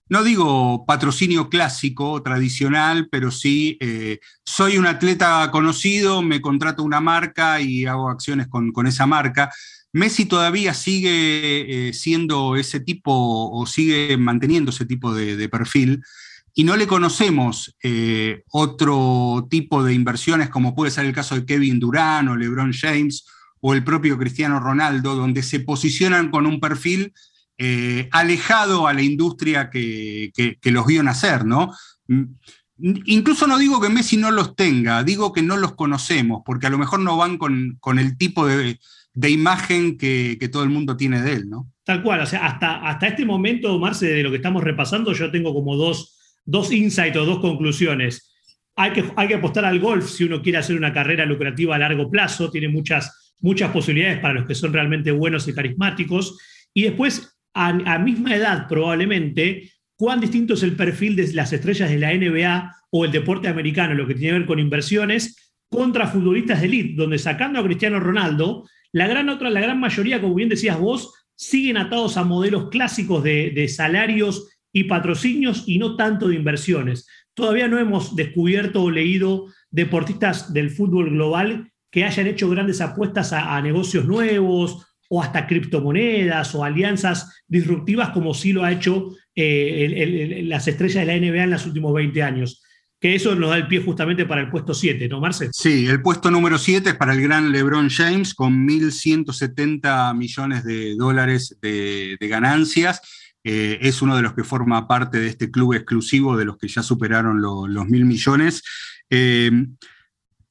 no 0.10 0.24
digo 0.24 0.86
patrocinio 0.86 1.50
clásico, 1.50 2.22
tradicional, 2.24 3.10
pero 3.12 3.30
sí, 3.30 3.78
eh, 3.82 4.20
soy 4.46 4.78
un 4.78 4.88
atleta 4.88 5.50
conocido, 5.52 6.22
me 6.22 6.42
contrato 6.42 6.84
una 6.84 7.02
marca 7.02 7.60
y 7.60 7.86
hago 7.86 8.10
acciones 8.10 8.48
con, 8.48 8.88
esa 8.88 9.06
marca. 9.06 9.52
Messi 9.98 10.26
todavía 10.26 10.74
sigue 10.74 11.90
eh, 11.90 11.94
siendo 11.94 12.56
ese 12.56 12.80
tipo 12.80 13.12
o 13.12 13.66
sigue 13.66 14.16
manteniendo 14.18 14.72
ese 14.72 14.86
tipo 14.86 15.14
de, 15.14 15.50
perfil 15.50 16.04
y 16.54 16.64
no 16.64 16.76
le 16.76 16.88
conocemos 16.88 17.76
eh, 17.82 18.44
otro 18.52 19.48
tipo 19.50 19.84
de 19.84 19.94
inversiones 19.94 20.50
como 20.50 20.76
puede 20.76 20.92
ser 20.92 21.06
el 21.06 21.14
caso 21.14 21.36
de 21.36 21.46
Kevin 21.46 21.80
Durant 21.80 22.30
o 22.30 22.36
LeBron 22.36 22.74
James 22.74 23.26
o 23.60 23.74
el 23.74 23.84
propio 23.84 24.18
Cristiano 24.18 24.60
Ronaldo, 24.60 25.16
donde 25.16 25.42
se 25.42 25.60
posicionan 25.60 26.30
con 26.30 26.46
un 26.46 26.60
perfil 26.60 27.14
eh, 27.58 28.08
alejado 28.12 28.88
a 28.88 28.94
la 28.94 29.02
industria 29.02 29.70
que, 29.72 30.32
los 30.64 30.86
vio 30.86 31.02
nacer, 31.02 31.44
¿no? 31.44 31.74
Mm, 32.08 32.24
incluso 33.06 33.48
no 33.48 33.58
digo 33.58 33.82
que 33.82 33.90
Messi 33.90 34.18
no 34.18 34.30
los 34.30 34.56
tenga, 34.56 35.04
digo 35.04 35.34
que 35.34 35.42
no 35.42 35.58
los 35.58 35.74
conocemos, 35.74 36.44
porque 36.46 36.68
a 36.68 36.70
lo 36.70 36.78
mejor 36.78 37.00
no 37.00 37.18
van 37.18 37.38
con, 37.38 38.00
el 38.00 38.18
tipo 38.18 38.46
de, 38.46 38.80
imagen 39.26 39.98
que, 39.98 40.38
todo 40.52 40.64
el 40.64 40.70
mundo 40.70 40.96
tiene 40.96 41.22
de 41.22 41.34
él, 41.34 41.50
¿no? 41.50 41.72
Tal 41.84 42.04
cual, 42.04 42.22
o 42.22 42.26
sea, 42.26 42.46
hasta, 42.46 42.88
hasta 42.88 43.08
este 43.08 43.26
momento, 43.26 43.80
Marce, 43.80 44.08
de 44.08 44.24
lo 44.24 44.30
que 44.30 44.36
estamos 44.36 44.64
repasando, 44.64 45.14
yo 45.14 45.32
tengo 45.32 45.54
como 45.54 45.76
dos, 45.76 46.40
dos 46.46 46.72
insights 46.72 47.18
o 47.18 47.26
dos 47.26 47.40
conclusiones. 47.40 48.32
Hay 48.76 48.92
que, 48.92 49.04
hay 49.16 49.28
que 49.28 49.36
apostar 49.36 49.66
al 49.66 49.80
golf 49.80 50.08
si 50.08 50.26
uno 50.26 50.42
quiere 50.42 50.60
hacer 50.60 50.78
una 50.78 50.94
carrera 50.94 51.26
lucrativa 51.26 51.76
a 51.76 51.80
largo 51.80 52.12
plazo, 52.12 52.52
tiene 52.52 52.70
muchas, 52.70 53.36
muchas 53.40 53.72
posibilidades 53.72 54.20
para 54.20 54.36
los 54.36 54.46
que 54.46 54.54
son 54.54 54.72
realmente 54.72 55.12
buenos 55.12 55.48
y 55.48 55.54
carismáticos. 55.54 56.38
Y 56.74 56.84
después 56.84 57.38
a, 57.58 57.98
misma 57.98 58.36
edad 58.36 58.68
probablemente, 58.68 59.72
cuán 59.96 60.20
distinto 60.20 60.54
es 60.54 60.62
el 60.62 60.76
perfil 60.76 61.16
de 61.16 61.34
las 61.34 61.52
estrellas 61.54 61.90
de 61.90 61.98
la 61.98 62.14
NBA 62.14 62.72
o 62.92 63.06
el 63.06 63.12
deporte 63.12 63.48
americano, 63.48 63.96
lo 63.96 64.06
que 64.06 64.14
tiene 64.14 64.34
que 64.34 64.40
ver 64.40 64.48
con 64.48 64.60
inversiones, 64.60 65.54
contra 65.70 66.08
futbolistas 66.08 66.62
de 66.62 66.94
donde 66.96 67.18
sacando 67.18 67.60
a 67.60 67.64
Cristiano 67.64 68.00
Ronaldo, 68.00 68.66
la 68.98 69.08
gran, 69.08 69.30
otra, 69.30 69.50
la 69.50 69.62
gran 69.62 69.80
mayoría, 69.80 70.20
como 70.20 70.34
bien 70.34 70.50
decías 70.50 70.80
vos, 70.80 71.14
siguen 71.36 71.78
atados 71.78 72.18
a 72.18 72.24
modelos 72.24 72.70
clásicos 72.70 73.24
de, 73.24 73.68
salarios 73.68 74.50
y 74.74 74.86
patrocinios 74.86 75.64
y 75.68 75.78
no 75.78 75.96
tanto 75.96 76.30
de 76.30 76.36
inversiones. 76.36 77.08
Todavía 77.36 77.68
no 77.68 77.78
hemos 77.78 78.16
descubierto 78.16 78.82
o 78.82 78.90
leído 78.90 79.46
deportistas 79.70 80.52
del 80.52 80.72
fútbol 80.72 81.12
global 81.12 81.72
que 81.92 82.06
hayan 82.06 82.26
hecho 82.26 82.50
grandes 82.50 82.82
apuestas 82.82 83.34
a, 83.34 83.56
a 83.56 83.62
negocios 83.62 84.06
nuevos 84.06 84.88
o 85.10 85.22
hasta 85.22 85.46
criptomonedas 85.46 86.56
o 86.56 86.64
alianzas 86.64 87.44
disruptivas 87.48 88.10
como 88.10 88.34
sí 88.34 88.52
lo 88.52 88.64
ha 88.64 88.72
hecho 88.72 89.16
eh, 89.36 90.42
las 90.46 90.68
estrellas 90.68 91.06
de 91.06 91.14
la 91.14 91.20
NBA 91.20 91.44
en 91.44 91.52
los 91.52 91.66
últimos 91.68 91.94
20 91.94 92.24
años. 92.24 92.64
Que 93.00 93.14
eso 93.14 93.36
nos 93.36 93.52
da 93.52 93.58
el 93.58 93.68
pie 93.68 93.84
justamente 93.84 94.26
para 94.26 94.42
el 94.42 94.50
puesto 94.50 94.74
7, 94.74 95.08
¿no, 95.08 95.20
Marce? 95.20 95.50
Sí, 95.52 95.86
el 95.88 96.02
puesto 96.02 96.32
número 96.32 96.58
7 96.58 96.90
es 96.90 96.96
para 96.96 97.14
el 97.14 97.22
gran 97.22 97.52
LeBron 97.52 97.90
James 97.90 98.34
con 98.34 98.68
1.170 98.68 100.16
millones 100.16 100.64
de 100.64 100.96
dólares 100.96 101.58
de, 101.62 102.18
ganancias. 102.22 103.02
Eh, 103.44 103.78
es 103.82 104.02
uno 104.02 104.16
de 104.16 104.24
los 104.24 104.34
que 104.34 104.44
forma 104.44 104.88
parte 104.88 105.20
de 105.20 105.28
este 105.28 105.52
club 105.52 105.74
exclusivo 105.74 106.36
de 106.36 106.46
los 106.46 106.58
que 106.58 106.68
ya 106.68 106.82
superaron 106.82 107.40
los 107.40 107.88
mil 107.88 108.06
millones. 108.06 108.64
Eh, 109.12 109.52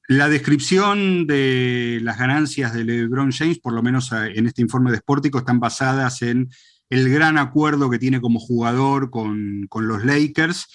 la 0.09 0.29
descripción 0.29 1.27
de 1.27 1.99
las 2.03 2.17
ganancias 2.17 2.73
de 2.73 2.85
LeBron 2.85 3.33
James, 3.33 3.59
por 3.59 3.73
lo 3.73 3.83
menos 3.83 4.13
eh, 4.13 4.35
en 4.37 4.47
este 4.47 4.63
informe 4.63 4.93
de 4.93 4.99
Sportico, 4.99 5.39
están 5.39 5.59
basadas 5.59 6.23
en 6.23 6.49
el 6.91 7.09
gran 7.11 7.39
acuerdo 7.39 7.91
que 7.91 7.99
tiene 7.99 8.21
como 8.21 8.39
jugador 8.39 9.11
con, 9.11 9.67
los 9.69 10.05
Lakers, 10.05 10.69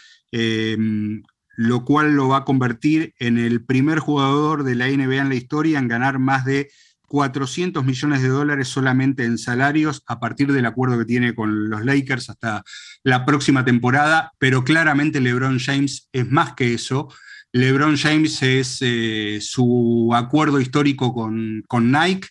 lo 1.56 1.86
cual 1.86 2.14
lo 2.14 2.28
va 2.28 2.38
a 2.38 2.46
convertir 2.46 3.14
en 3.20 3.38
el 3.38 3.64
primer 3.64 4.00
jugador 4.00 4.64
de 4.64 4.76
la 4.76 4.88
NBA 4.88 5.22
en 5.22 5.30
la 5.30 5.36
historia 5.36 5.80
en 5.80 5.88
ganar 5.88 6.20
más 6.20 6.46
de 6.46 6.70
400 7.12 7.84
millones 7.84 8.22
de 8.22 8.30
dólares 8.30 8.70
solamente 8.70 9.26
en 9.26 9.38
salarios 9.38 10.02
a 10.08 10.22
partir 10.22 10.54
del 10.54 10.66
acuerdo 10.66 10.98
que 10.98 11.04
tiene 11.04 11.36
con 11.36 11.70
los 11.70 11.84
Lakers 11.84 12.30
hasta 12.30 12.64
la 13.04 13.26
próxima 13.26 13.66
temporada, 13.66 14.32
pero 14.40 14.64
claramente 14.64 15.20
LeBron 15.20 15.60
James 15.60 16.08
es 16.14 16.32
más 16.32 16.54
que 16.54 16.74
eso. 16.74 17.10
LeBron 17.52 17.98
James 17.98 18.42
es 18.44 18.78
eh, 18.80 19.40
su 19.42 20.12
acuerdo 20.16 20.62
histórico 20.62 21.14
con, 21.14 21.92
Nike, 21.92 22.30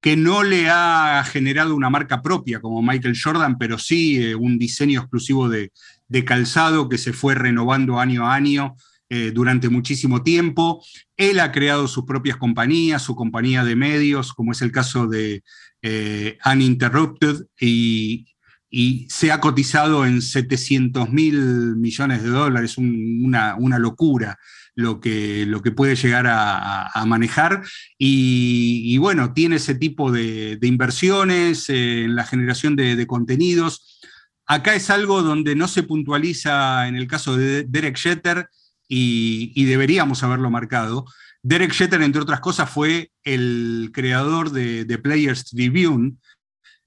que 0.00 0.16
no 0.16 0.44
le 0.44 0.70
ha 0.70 1.24
generado 1.24 1.74
una 1.74 1.90
marca 1.90 2.22
propia 2.22 2.60
como 2.60 2.82
Michael 2.82 3.18
Jordan, 3.20 3.58
pero 3.58 3.78
sí 3.78 4.22
eh, 4.22 4.36
un 4.36 4.58
diseño 4.60 5.00
exclusivo 5.00 5.48
de, 5.48 5.72
calzado 6.24 6.88
que 6.88 6.98
se 6.98 7.12
fue 7.12 7.34
renovando 7.34 8.00
año 8.00 8.26
a 8.26 8.34
año 8.34 8.76
eh, 9.08 9.32
durante 9.34 9.68
muchísimo 9.68 10.22
tiempo. 10.22 10.84
Él 11.16 11.40
ha 11.40 11.52
creado 11.52 11.88
sus 11.88 12.04
propias 12.04 12.36
compañías, 12.36 13.02
su 13.02 13.14
compañía 13.14 13.64
de 13.64 13.76
medios, 13.76 14.32
como 14.32 14.52
es 14.52 14.62
el 14.62 14.72
caso 14.72 15.06
de 15.06 15.42
Uninterrupted, 16.44 17.46
y, 17.60 18.26
se 19.08 19.30
ha 19.30 19.40
cotizado 19.40 20.04
en 20.04 20.20
700 20.20 21.08
mil 21.10 21.76
millones 21.76 22.24
de 22.24 22.28
dólares, 22.28 22.76
una, 22.76 23.78
locura 23.78 24.36
lo 24.74 25.00
que, 25.00 25.46
lo 25.46 25.62
que 25.62 25.70
puede 25.70 25.96
llegar 25.96 26.26
a, 26.28 27.04
manejar. 27.06 27.62
Y, 27.98 28.96
bueno, 28.98 29.32
tiene 29.32 29.56
ese 29.56 29.74
tipo 29.74 30.10
de, 30.10 30.58
inversiones 30.62 31.68
eh, 31.68 32.04
en 32.04 32.16
la 32.16 32.24
generación 32.24 32.76
de, 32.76 33.06
contenidos. 33.06 33.93
Acá 34.46 34.74
es 34.74 34.90
algo 34.90 35.22
donde 35.22 35.56
no 35.56 35.68
se 35.68 35.82
puntualiza 35.82 36.86
en 36.86 36.96
el 36.96 37.06
caso 37.06 37.36
de 37.36 37.64
Derek 37.64 37.96
Jeter 37.96 38.48
y, 38.88 39.64
deberíamos 39.64 40.22
haberlo 40.22 40.50
marcado. 40.50 41.06
Derek 41.42 41.72
Jeter, 41.72 42.02
entre 42.02 42.22
otras 42.22 42.40
cosas, 42.40 42.68
fue 42.70 43.10
el 43.22 43.90
creador 43.92 44.50
de, 44.50 44.98
Players 44.98 45.46
Tribune, 45.46 46.16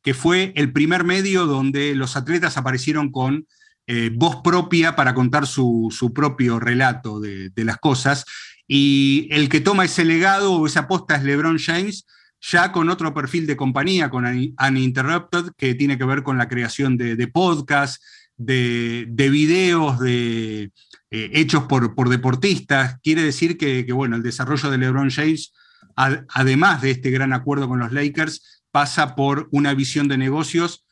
que 0.03 0.13
fue 0.13 0.53
el 0.55 0.71
primer 0.71 1.03
medio 1.03 1.45
donde 1.45 1.95
los 1.95 2.15
atletas 2.15 2.57
aparecieron 2.57 3.11
con 3.11 3.47
eh, 3.87 4.11
voz 4.13 4.37
propia 4.43 4.95
para 4.95 5.13
contar 5.13 5.47
su, 5.47 6.11
propio 6.13 6.59
relato 6.59 7.19
de, 7.19 7.51
las 7.55 7.77
cosas. 7.77 8.25
Y 8.67 9.27
el 9.31 9.49
que 9.49 9.61
toma 9.61 9.85
ese 9.85 10.05
legado 10.05 10.53
o 10.53 10.67
esa 10.67 10.81
aposta 10.81 11.15
es 11.15 11.23
LeBron 11.23 11.57
James, 11.57 12.05
ya 12.49 12.71
con 12.71 12.89
otro 12.89 13.13
perfil 13.13 13.45
de 13.45 13.57
compañía, 13.57 14.09
con 14.09 14.25
Uninterrupted, 14.25 15.51
que 15.57 15.75
tiene 15.75 15.97
que 15.97 16.05
ver 16.05 16.23
con 16.23 16.37
la 16.37 16.47
creación 16.47 16.97
de, 16.97 17.27
podcasts, 17.27 18.31
de, 18.37 19.05
videos, 19.29 19.99
de, 19.99 20.71
eh, 21.11 21.29
hechos 21.33 21.63
por, 21.63 22.09
deportistas. 22.09 22.99
Quiere 23.03 23.23
decir 23.23 23.57
que, 23.57 23.83
bueno, 23.91 24.15
el 24.15 24.23
desarrollo 24.23 24.69
de 24.69 24.77
LeBron 24.77 25.09
James, 25.09 25.53
además 25.95 26.81
de 26.81 26.91
este 26.91 27.11
gran 27.11 27.33
acuerdo 27.33 27.67
con 27.67 27.79
los 27.79 27.91
Lakers, 27.91 28.63
pasa 28.71 29.15
por 29.15 29.49
una 29.51 29.73
visión 29.73 30.07
de 30.07 30.17
negocios 30.17 30.85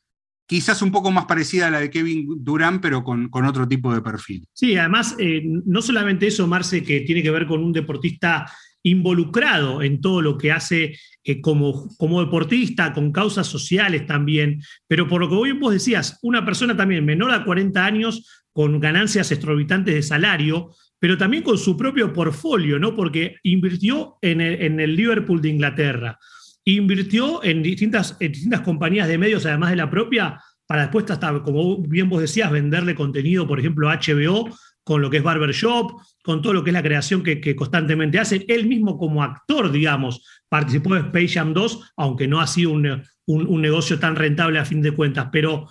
quizás 0.47 0.81
un 0.81 0.91
poco 0.91 1.09
más 1.09 1.25
parecida 1.25 1.67
a 1.67 1.71
la 1.71 1.79
de 1.79 1.89
Kevin 1.89 2.27
Durant, 2.43 2.81
pero 2.81 3.03
con, 3.03 3.29
otro 3.45 3.67
tipo 3.67 3.93
de 3.93 4.01
perfil. 4.01 4.47
Sí, 4.53 4.77
además, 4.77 5.15
eh, 5.17 5.41
no 5.43 5.81
solamente 5.81 6.27
eso, 6.27 6.45
Marce, 6.47 6.83
que 6.83 7.01
tiene 7.01 7.23
que 7.23 7.31
ver 7.31 7.47
con 7.47 7.63
un 7.63 7.73
deportista 7.73 8.45
involucrado 8.85 9.81
en 9.81 9.99
todo 9.99 10.21
lo 10.21 10.37
que 10.37 10.51
hace 10.51 10.95
eh, 11.23 11.41
como, 11.41 11.89
como 11.97 12.21
deportista, 12.21 12.93
con 12.93 13.11
causas 13.11 13.47
sociales 13.47 14.05
también, 14.05 14.61
pero 14.87 15.07
por 15.07 15.21
lo 15.21 15.29
que 15.29 15.53
vos 15.53 15.73
decías, 15.73 16.19
una 16.21 16.45
persona 16.45 16.77
también 16.77 17.03
menor 17.03 17.31
a 17.31 17.43
40 17.43 17.83
años 17.83 18.45
con 18.53 18.79
ganancias 18.79 19.31
exorbitantes 19.31 19.95
de 19.95 20.03
salario, 20.03 20.69
pero 20.99 21.17
también 21.17 21.41
con 21.41 21.57
su 21.57 21.75
propio 21.75 22.13
portfolio, 22.13 22.77
¿no? 22.77 22.95
Porque 22.95 23.37
invirtió 23.41 24.17
en 24.21 24.39
el, 24.39 24.95
Liverpool 24.95 25.41
de 25.41 25.49
Inglaterra, 25.49 26.19
invirtió 26.63 27.43
en 27.43 27.63
distintas, 27.63 28.17
distintas 28.19 28.61
compañías 28.61 29.07
de 29.07 29.17
medios, 29.17 29.47
además 29.47 29.71
de 29.71 29.77
la 29.77 29.89
propia, 29.89 30.39
para 30.67 30.83
después 30.83 31.09
hasta, 31.09 31.41
como 31.41 31.81
bien 31.81 32.07
vos 32.07 32.21
decías, 32.21 32.51
venderle 32.51 32.93
contenido, 32.93 33.47
por 33.47 33.59
ejemplo, 33.59 33.89
HBO 33.89 34.55
con 34.85 35.01
lo 35.01 35.09
que 35.09 35.17
es 35.17 35.23
Barbershop, 35.23 35.99
con 36.23 36.43
todo 36.43 36.53
lo 36.53 36.63
que 36.63 36.69
es 36.69 36.73
la 36.75 36.83
creación 36.83 37.23
que, 37.23 37.55
constantemente 37.55 38.19
hace. 38.19 38.45
Él 38.47 38.67
mismo 38.67 38.97
como 38.97 39.23
actor, 39.23 39.71
digamos, 39.71 40.23
participó 40.47 40.93
de 40.93 41.01
Space 41.01 41.29
Jam 41.29 41.53
2, 41.53 41.93
aunque 41.97 42.27
no 42.27 42.39
ha 42.39 42.47
sido 42.47 42.71
un, 42.71 43.61
negocio 43.61 43.99
tan 43.99 44.15
rentable 44.15 44.59
a 44.59 44.65
fin 44.65 44.83
de 44.83 44.91
cuentas, 44.91 45.29
pero 45.31 45.67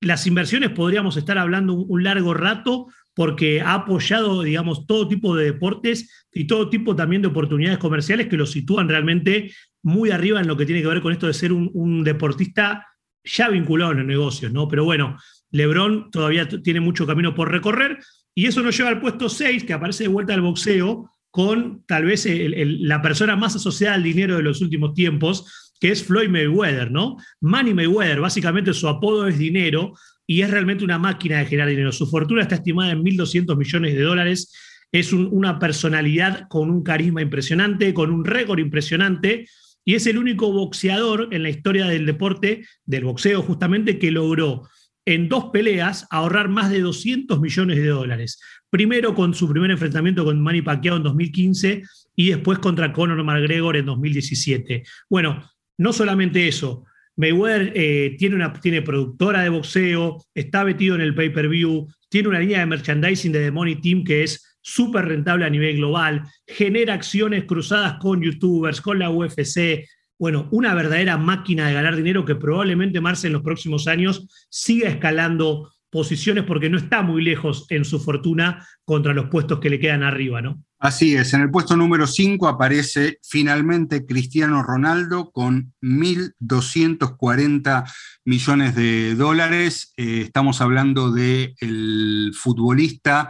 las 0.00 0.28
inversiones 0.28 0.70
podríamos 0.70 1.16
estar 1.16 1.38
hablando 1.38 1.74
un, 1.74 2.04
largo 2.04 2.34
rato 2.34 2.86
porque 3.14 3.60
ha 3.60 3.74
apoyado, 3.74 4.42
digamos, 4.42 4.86
todo 4.86 5.08
tipo 5.08 5.34
de 5.34 5.46
deportes 5.46 6.26
y 6.32 6.46
todo 6.46 6.70
tipo 6.70 6.94
también 6.94 7.20
de 7.20 7.28
oportunidades 7.28 7.78
comerciales 7.78 8.28
que 8.28 8.36
lo 8.36 8.46
sitúan 8.46 8.88
realmente 8.88 9.52
muy 9.82 10.12
arriba 10.12 10.40
en 10.40 10.46
lo 10.46 10.56
que 10.56 10.66
tiene 10.66 10.82
que 10.82 10.88
ver 10.88 11.02
con 11.02 11.12
esto 11.12 11.26
de 11.26 11.34
ser 11.34 11.52
un, 11.52 11.68
un 11.74 12.04
deportista 12.04 12.86
ya 13.24 13.48
vinculado 13.48 13.90
en 13.90 13.98
los 13.98 14.06
negocios, 14.06 14.52
¿no? 14.52 14.68
Pero 14.68 14.84
bueno, 14.84 15.16
Lebron 15.50 16.10
todavía 16.10 16.48
tiene 16.48 16.80
mucho 16.80 17.06
camino 17.06 17.34
por 17.34 17.50
recorrer 17.50 17.98
y 18.34 18.46
eso 18.46 18.62
nos 18.62 18.76
lleva 18.76 18.90
al 18.90 19.00
puesto 19.00 19.28
6, 19.28 19.64
que 19.64 19.72
aparece 19.72 20.04
de 20.04 20.08
vuelta 20.08 20.34
al 20.34 20.40
boxeo, 20.40 21.10
con 21.30 21.82
tal 21.86 22.04
vez 22.04 22.26
la 22.28 23.00
persona 23.00 23.36
más 23.36 23.56
asociada 23.56 23.94
al 23.94 24.02
dinero 24.02 24.36
de 24.36 24.42
los 24.42 24.60
últimos 24.60 24.94
tiempos, 24.94 25.72
que 25.80 25.90
es 25.90 26.04
Floyd 26.04 26.28
Mayweather, 26.28 26.90
¿no? 26.90 27.16
Manny 27.40 27.74
Mayweather, 27.74 28.20
básicamente 28.20 28.74
su 28.74 28.86
apodo 28.86 29.26
es 29.26 29.38
dinero 29.38 29.94
y 30.26 30.42
es 30.42 30.50
realmente 30.50 30.84
una 30.84 30.98
máquina 30.98 31.38
de 31.38 31.46
generar 31.46 31.68
dinero. 31.68 31.90
Su 31.90 32.06
fortuna 32.06 32.42
está 32.42 32.56
estimada 32.56 32.92
en 32.92 33.02
1.200 33.02 33.56
millones 33.56 33.94
de 33.94 34.02
dólares. 34.02 34.52
Es 34.92 35.12
una 35.12 35.58
personalidad 35.58 36.46
con 36.48 36.70
un 36.70 36.82
carisma 36.82 37.22
impresionante, 37.22 37.94
con 37.94 38.10
un 38.10 38.24
récord 38.24 38.58
impresionante, 38.58 39.46
y 39.84 39.94
es 39.94 40.06
el 40.06 40.18
único 40.18 40.52
boxeador 40.52 41.28
en 41.32 41.42
la 41.42 41.48
historia 41.48 41.86
del 41.86 42.06
deporte, 42.06 42.64
del 42.84 43.04
boxeo 43.04 43.42
justamente, 43.42 43.98
que 43.98 44.10
logró 44.10 44.68
en 45.04 45.28
dos 45.28 45.46
peleas 45.52 46.06
ahorrar 46.10 46.48
más 46.48 46.70
de 46.70 46.80
200 46.80 47.40
millones 47.40 47.76
de 47.78 47.88
dólares. 47.88 48.40
Primero 48.70 49.14
con 49.14 49.34
su 49.34 49.48
primer 49.48 49.70
enfrentamiento 49.70 50.24
con 50.24 50.40
Manny 50.40 50.62
Pacquiao 50.62 50.96
en 50.96 51.02
2015 51.02 51.82
y 52.16 52.30
después 52.30 52.58
contra 52.58 52.92
Conor 52.92 53.22
McGregor 53.24 53.76
en 53.76 53.86
2017. 53.86 54.84
Bueno, 55.08 55.50
no 55.78 55.92
solamente 55.92 56.46
eso, 56.46 56.84
Mayweather 57.16 57.72
eh, 57.74 58.16
tiene, 58.18 58.36
una, 58.36 58.52
tiene 58.52 58.82
productora 58.82 59.42
de 59.42 59.48
boxeo, 59.50 60.24
está 60.34 60.64
metido 60.64 60.94
en 60.94 61.02
el 61.02 61.14
pay-per-view, 61.14 61.86
tiene 62.08 62.28
una 62.28 62.40
línea 62.40 62.60
de 62.60 62.66
merchandising 62.66 63.32
de 63.32 63.44
The 63.44 63.50
Money 63.50 63.80
Team 63.80 64.04
que 64.04 64.22
es 64.22 64.58
súper 64.62 65.06
rentable 65.06 65.44
a 65.44 65.50
nivel 65.50 65.76
global, 65.76 66.22
genera 66.46 66.94
acciones 66.94 67.44
cruzadas 67.44 67.94
con 68.00 68.22
youtubers, 68.22 68.80
con 68.80 68.98
la 68.98 69.10
UFC, 69.10 69.84
bueno, 70.22 70.46
una 70.52 70.72
verdadera 70.72 71.18
máquina 71.18 71.66
de 71.66 71.74
ganar 71.74 71.96
dinero 71.96 72.24
que 72.24 72.36
probablemente 72.36 73.00
Marce 73.00 73.26
en 73.26 73.32
los 73.32 73.42
próximos 73.42 73.88
años 73.88 74.46
siga 74.48 74.88
escalando 74.88 75.72
posiciones 75.90 76.44
porque 76.44 76.70
no 76.70 76.78
está 76.78 77.02
muy 77.02 77.24
lejos 77.24 77.66
en 77.70 77.84
su 77.84 77.98
fortuna 77.98 78.64
contra 78.84 79.14
los 79.14 79.28
puestos 79.30 79.58
que 79.58 79.68
le 79.68 79.80
quedan 79.80 80.04
arriba, 80.04 80.40
¿no? 80.40 80.62
Así 80.78 81.16
es, 81.16 81.34
en 81.34 81.40
el 81.40 81.50
puesto 81.50 81.76
número 81.76 82.06
5 82.06 82.46
aparece 82.46 83.18
finalmente 83.24 84.06
Cristiano 84.06 84.62
Ronaldo 84.62 85.32
con 85.32 85.74
1.240 85.82 87.92
millones 88.24 88.76
de 88.76 89.16
dólares. 89.16 89.92
Eh, 89.96 90.20
estamos 90.26 90.60
hablando 90.60 91.10
del 91.10 91.56
el 91.58 92.32
futbolista 92.32 93.28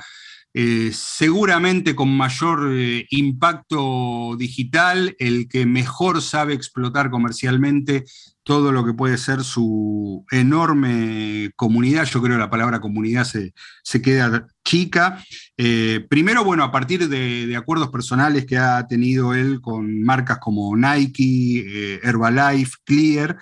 eh, 0.54 0.90
seguramente 0.92 1.94
con 1.94 2.14
mayor 2.14 2.72
eh, 2.74 3.06
impacto 3.08 4.36
digital, 4.38 5.16
el 5.18 5.48
que 5.48 5.64
mejor 5.64 6.20
sabe 6.20 6.52
explotar 6.52 7.10
comercialmente 7.10 8.04
todo 8.42 8.70
lo 8.70 8.84
que 8.84 8.92
puede 8.92 9.16
ser 9.16 9.44
su 9.44 10.26
enorme 10.30 11.52
comunidad. 11.56 12.04
Yo 12.04 12.20
creo 12.20 12.36
que 12.36 12.40
la 12.40 12.50
palabra 12.50 12.80
comunidad 12.80 13.24
se, 13.24 14.02
queda 14.02 14.46
chica. 14.62 15.24
Eh, 15.56 16.04
primero, 16.10 16.44
bueno, 16.44 16.64
a 16.64 16.72
partir 16.72 17.08
de, 17.08 17.56
acuerdos 17.56 17.88
personales 17.88 18.44
que 18.44 18.58
ha 18.58 18.86
tenido 18.86 19.32
él 19.32 19.60
con 19.62 20.02
marcas 20.02 20.38
como 20.38 20.76
Nike, 20.76 22.00
Herbalife, 22.02 22.76
Clear, 22.84 23.38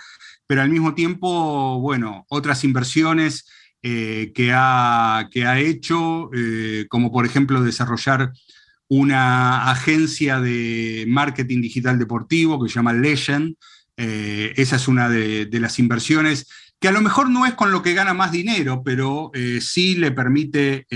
pero 0.46 0.62
al 0.62 0.70
mismo 0.70 0.94
tiempo, 0.94 1.80
bueno, 1.80 2.24
otras 2.28 2.62
inversiones 2.62 3.46
eh, 3.82 4.32
que, 4.34 4.52
ha, 4.54 5.28
que, 5.30 5.46
ha, 5.46 5.58
hecho, 5.58 6.30
eh, 6.34 6.86
como 6.88 7.10
por 7.10 7.24
ejemplo 7.24 7.62
desarrollar 7.62 8.32
una 8.88 9.70
agencia 9.70 10.40
de 10.40 11.06
marketing 11.08 11.62
digital 11.62 11.98
deportivo 11.98 12.62
que 12.62 12.68
se 12.68 12.74
llama 12.74 12.92
Legend. 12.92 13.56
Eh, 13.96 14.52
esa 14.56 14.76
es 14.76 14.88
una 14.88 15.08
de, 15.08 15.48
las 15.52 15.78
inversiones 15.78 16.46
que 16.78 16.88
a 16.88 16.92
lo 16.92 17.00
mejor 17.00 17.30
no 17.30 17.46
es 17.46 17.54
con 17.54 17.70
lo 17.70 17.82
que 17.82 17.94
gana 17.94 18.14
más 18.14 18.32
dinero, 18.32 18.82
pero 18.82 19.30
sí 19.60 19.96
le 19.96 20.12
permite, 20.12 20.86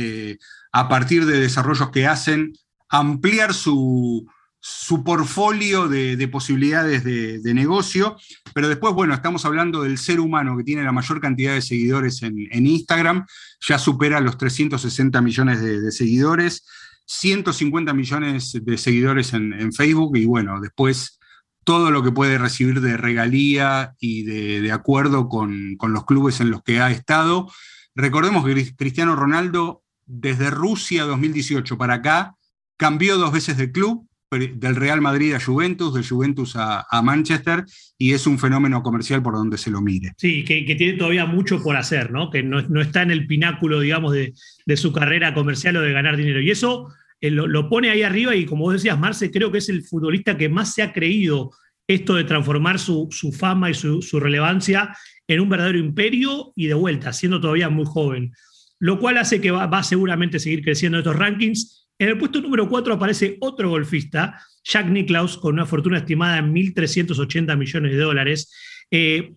a 0.73 0.89
partir 0.89 1.27
de 1.27 1.39
desarrollos 1.39 1.91
que 1.91 2.07
hacen, 2.07 2.55
ampliar 2.89 3.53
su, 3.53 4.27
su 4.67 5.05
portfolio 5.05 5.89
de, 5.89 6.27
posibilidades 6.29 7.05
de, 7.05 7.53
negocio, 7.53 8.17
pero 8.55 8.67
después, 8.67 8.95
bueno, 8.95 9.13
estamos 9.13 9.45
hablando 9.45 9.83
del 9.83 9.99
ser 9.99 10.21
humano 10.21 10.57
que 10.57 10.65
tiene 10.65 10.83
la 10.83 10.91
mayor 10.91 11.21
cantidad 11.21 11.53
de 11.53 11.61
seguidores 11.61 12.23
en, 12.23 12.67
Instagram, 12.67 13.27
ya 13.61 13.79
supera 13.79 14.21
los 14.21 14.39
360 14.39 15.21
millones 15.21 15.61
de, 15.61 15.93
seguidores, 15.93 16.67
150 17.05 17.93
millones 17.93 18.53
de 18.55 18.79
seguidores 18.79 19.35
en, 19.35 19.71
Facebook 19.75 20.17
y 20.17 20.25
bueno, 20.25 20.59
después 20.63 21.19
todo 21.65 21.91
lo 21.91 22.03
que 22.03 22.13
puede 22.13 22.39
recibir 22.39 22.81
de 22.81 22.97
regalía 22.97 23.93
y 24.01 24.23
de, 24.23 24.73
acuerdo 24.73 25.29
con, 25.29 25.77
con 25.77 25.93
los 25.93 26.07
clubes 26.07 26.41
en 26.41 26.51
los 26.51 26.63
que 26.63 26.81
ha 26.81 26.91
estado. 26.91 27.53
Recordemos 27.95 28.47
que 28.47 28.75
Cristiano 28.75 29.15
Ronaldo, 29.15 29.83
desde 30.07 30.49
Rusia 30.49 31.05
2018 31.05 31.77
para 31.77 31.95
acá, 31.97 32.37
cambió 32.79 33.19
dos 33.19 33.31
veces 33.31 33.59
de 33.59 33.71
club, 33.71 34.09
del 34.39 34.77
Real 34.77 35.01
Madrid 35.01 35.35
a 35.35 35.41
Juventus, 35.41 35.95
de 35.95 36.03
Juventus 36.03 36.55
a, 36.57 37.03
Manchester, 37.03 37.65
y 37.99 38.13
es 38.13 38.27
un 38.27 38.39
fenómeno 38.39 38.83
comercial 38.83 39.23
por 39.23 39.35
donde 39.35 39.59
se 39.59 39.71
lo 39.71 39.81
mire. 39.81 40.13
Sí, 40.17 40.45
que, 40.45 40.63
tiene 40.75 40.95
todavía 40.95 41.27
mucho 41.27 41.63
por 41.63 41.77
hacer, 41.77 42.11
¿no? 42.11 42.31
que 42.31 42.43
no, 42.43 42.81
está 42.81 43.03
en 43.03 43.11
el 43.11 43.27
pináculo, 43.27 43.81
digamos, 43.81 44.13
de, 44.13 44.35
su 44.77 44.93
carrera 44.93 45.35
comercial 45.35 45.77
o 45.77 45.81
de 45.81 45.93
ganar 45.93 46.17
dinero. 46.17 46.41
Y 46.41 46.51
eso 46.51 46.93
eh, 47.21 47.31
lo, 47.31 47.69
pone 47.69 47.91
ahí 47.91 48.03
arriba 48.03 48.35
y 48.35 48.47
como 48.47 48.65
vos 48.65 48.75
decías, 48.75 48.99
Marce, 48.99 49.31
creo 49.31 49.51
que 49.51 49.59
es 49.59 49.69
el 49.69 49.83
futbolista 49.83 50.37
que 50.37 50.49
más 50.49 50.75
se 50.75 50.83
ha 50.83 50.93
creído 50.93 51.51
esto 51.87 52.15
de 52.15 52.25
transformar 52.25 52.79
su, 52.79 53.09
fama 53.37 53.71
y 53.71 53.75
su, 53.75 54.01
relevancia 54.21 54.97
en 55.27 55.41
un 55.41 55.49
verdadero 55.49 55.79
imperio 55.79 56.53
y 56.57 56.67
de 56.67 56.75
vuelta, 56.75 57.13
siendo 57.13 57.41
todavía 57.41 57.69
muy 57.69 57.85
joven. 57.87 58.33
Lo 58.79 58.99
cual 58.99 59.19
hace 59.19 59.41
que 59.41 59.51
va, 59.51 59.67
va 59.67 59.83
seguramente 59.83 60.39
seguir 60.39 60.63
creciendo 60.63 60.99
estos 60.99 61.17
rankings 61.17 61.84
en 61.99 62.09
el 62.09 62.19
puesto 62.19 62.41
número 62.41 62.69
4 62.69 62.95
aparece 62.95 63.37
otro 63.41 63.69
golfista, 63.71 64.41
Jack 64.65 64.89
Nicklaus, 64.89 65.37
con 65.37 65.55
una 65.55 65.67
fortuna 65.67 65.99
estimada 65.99 66.39
en 66.39 66.53
1.380 66.53 67.57
millones 67.57 67.93
de 67.93 67.99
dólares. 67.99 68.53
Eh, 68.91 69.35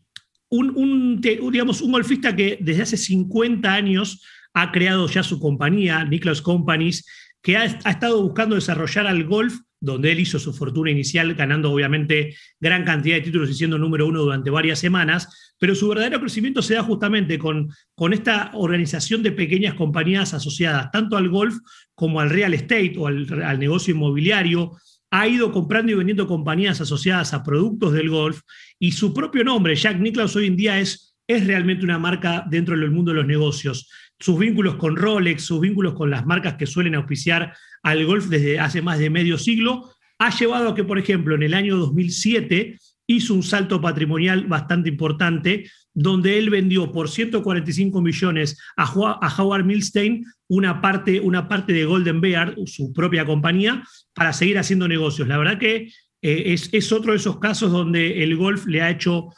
un, 0.49 1.19
digamos, 1.21 1.81
un 1.81 1.91
golfista 1.91 2.35
que 2.35 2.57
desde 2.61 2.83
hace 2.83 2.97
50 2.97 3.71
años 3.71 4.23
ha 4.53 4.71
creado 4.71 5.07
ya 5.07 5.23
su 5.23 5.39
compañía, 5.39 6.03
Nicklaus 6.05 6.41
Companies, 6.41 7.05
que 7.41 7.57
ha, 7.57 7.65
estado 7.65 8.21
buscando 8.23 8.55
desarrollar 8.55 9.07
al 9.07 9.25
golf, 9.25 9.59
donde 9.79 10.11
él 10.11 10.19
hizo 10.19 10.39
su 10.39 10.53
fortuna 10.53 10.91
inicial, 10.91 11.33
ganando 11.35 11.71
obviamente 11.71 12.35
gran 12.59 12.83
cantidad 12.83 13.15
de 13.15 13.21
títulos 13.21 13.49
y 13.49 13.53
siendo 13.53 13.77
número 13.77 14.07
uno 14.07 14.21
durante 14.21 14.49
varias 14.49 14.79
semanas, 14.79 15.53
pero 15.59 15.75
su 15.75 15.87
verdadero 15.87 16.19
crecimiento 16.19 16.61
se 16.61 16.75
da 16.75 16.83
justamente 16.83 17.37
con, 17.37 17.69
con 17.95 18.13
esta 18.13 18.51
organización 18.53 19.23
de 19.23 19.31
pequeñas 19.31 19.75
compañías 19.75 20.33
asociadas 20.33 20.91
tanto 20.91 21.17
al 21.17 21.29
golf 21.29 21.55
como 21.95 22.19
al 22.19 22.29
real 22.29 22.53
estate 22.53 22.95
o 22.97 23.07
al 23.07 23.59
negocio 23.59 23.93
inmobiliario, 23.93 24.77
ha 25.11 25.27
ido 25.27 25.51
comprando 25.51 25.91
y 25.91 25.95
vendiendo 25.95 26.27
compañías 26.27 26.81
asociadas 26.81 27.33
a 27.33 27.43
productos 27.43 27.93
del 27.93 28.09
golf 28.09 28.41
y 28.79 28.91
su 28.91 29.13
propio 29.13 29.43
nombre, 29.43 29.75
Jack 29.75 29.99
Nicklaus, 29.99 30.35
hoy 30.35 30.47
en 30.47 30.57
día 30.57 30.79
es, 30.79 31.15
es 31.27 31.47
realmente 31.47 31.85
una 31.85 31.99
marca 31.99 32.45
dentro 32.49 32.77
del 32.77 32.91
mundo 32.91 33.11
de 33.11 33.17
los 33.17 33.27
negocios. 33.27 33.89
Sus 34.19 34.39
vínculos 34.39 34.75
con 34.75 34.95
Rolex, 34.95 35.43
sus 35.43 35.61
vínculos 35.61 35.93
con 35.93 36.09
las 36.09 36.25
marcas 36.25 36.55
que 36.55 36.65
suelen 36.65 36.95
auspiciar 36.95 37.55
al 37.83 38.05
golf 38.05 38.27
desde 38.27 38.59
hace 38.59 38.81
más 38.81 38.99
de 38.99 39.09
medio 39.09 39.37
siglo, 39.37 39.91
ha 40.19 40.35
llevado 40.35 40.69
a 40.69 40.75
que, 40.75 40.83
por 40.83 40.97
ejemplo, 40.97 41.35
en 41.35 41.43
el 41.43 41.53
año 41.53 41.77
2007 41.77 42.77
hizo 43.07 43.33
un 43.33 43.43
salto 43.43 43.79
patrimonial 43.79 44.45
bastante 44.45 44.89
importante, 44.89 45.69
donde 45.93 46.37
él 46.37 46.49
vendió 46.49 46.91
por 46.91 47.09
145 47.09 48.01
millones 48.01 48.59
a, 48.75 48.85
Howard 48.85 49.63
Milstein 49.63 50.25
una 50.47 50.81
parte, 50.81 51.19
una 51.19 51.47
parte 51.47 51.73
de 51.73 51.85
Golden 51.85 52.21
Bear, 52.21 52.55
su 52.65 52.91
propia 52.93 53.25
compañía, 53.25 53.83
para 54.13 54.33
seguir 54.33 54.57
haciendo 54.57 54.87
negocios. 54.87 55.27
La 55.27 55.37
verdad 55.37 55.57
que 55.57 55.89
eh, 56.21 56.43
es, 56.53 56.69
es, 56.73 56.91
otro 56.91 57.13
de 57.13 57.17
esos 57.17 57.39
casos 57.39 57.71
donde 57.71 58.23
el 58.23 58.35
golf 58.35 58.65
le 58.65 58.81
ha 58.81 58.89
hecho 58.89 59.29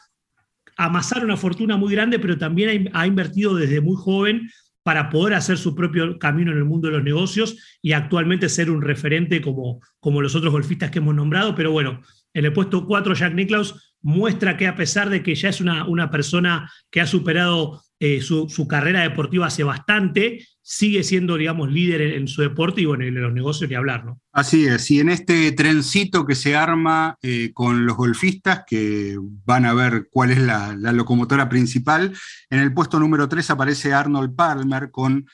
amasar 0.76 1.24
una 1.24 1.38
fortuna 1.38 1.78
muy 1.78 1.94
grande, 1.94 2.20
pero 2.20 2.38
también 2.38 2.90
ha, 2.94 3.02
ha 3.02 3.08
invertido 3.08 3.54
desde 3.56 3.82
muy 3.82 3.96
joven 3.96 4.50
para 4.90 5.12
poder 5.12 5.36
hacer 5.36 5.60
su 5.60 5.76
propio 5.76 6.18
camino 6.18 6.52
en 6.52 6.58
el 6.58 6.66
mundo 6.66 6.88
de 6.88 6.96
los 6.96 7.04
negocios 7.04 7.78
y 7.80 7.92
actualmente 7.92 8.50
ser 8.50 8.72
un 8.72 8.82
referente 8.82 9.40
como, 9.40 9.82
como 10.00 10.20
los 10.20 10.34
otros 10.34 10.52
golfistas 10.52 10.90
que 10.90 10.98
hemos 10.98 11.14
nombrado. 11.14 11.54
Pero 11.54 11.72
bueno, 11.72 12.02
en 12.34 12.46
el 12.46 12.54
puesto 12.54 12.88
4, 12.88 13.14
Jack 13.14 13.36
Nicklaus 13.36 13.94
muestra 14.02 14.58
que 14.58 14.66
a 14.66 14.76
pesar 14.76 15.12
de 15.12 15.22
que 15.22 15.36
ya 15.36 15.50
es 15.50 15.62
una, 15.62 15.88
una 15.88 16.10
persona 16.10 16.72
que 16.90 17.02
ha 17.02 17.06
superado 17.06 17.84
eh, 18.00 18.20
su, 18.22 18.68
carrera 18.68 19.02
deportiva 19.02 19.46
hace 19.46 19.64
bastante, 19.64 20.44
sigue 20.72 21.04
siendo, 21.04 21.36
digamos, 21.36 21.72
líder 21.72 22.00
en, 22.14 22.28
su 22.28 22.44
deporte 22.44 22.82
y 22.82 22.86
bueno, 22.86 23.04
en 23.04 23.20
los 23.20 23.34
negocios 23.34 23.68
ni 23.68 23.76
hablar, 23.76 24.06
¿no? 24.06 24.22
Así 24.32 24.68
es, 24.68 24.92
y 24.92 25.00
en 25.00 25.10
este 25.10 25.52
trencito 25.54 26.28
que 26.28 26.36
se 26.36 26.56
arma 26.56 27.18
eh, 27.24 27.50
con 27.56 27.88
los 27.88 27.98
golfistas, 27.98 28.66
que 28.68 29.18
van 29.20 29.66
a 29.66 29.74
ver 29.74 30.10
cuál 30.12 30.30
es 30.30 30.38
la, 30.38 30.76
locomotora 30.76 31.50
principal, 31.50 32.16
en 32.52 32.60
el 32.60 32.72
puesto 32.72 33.00
número 33.00 33.28
3 33.28 33.50
aparece 33.50 33.94
Arnold 33.94 34.36
Palmer 34.36 34.92
con 34.92 35.26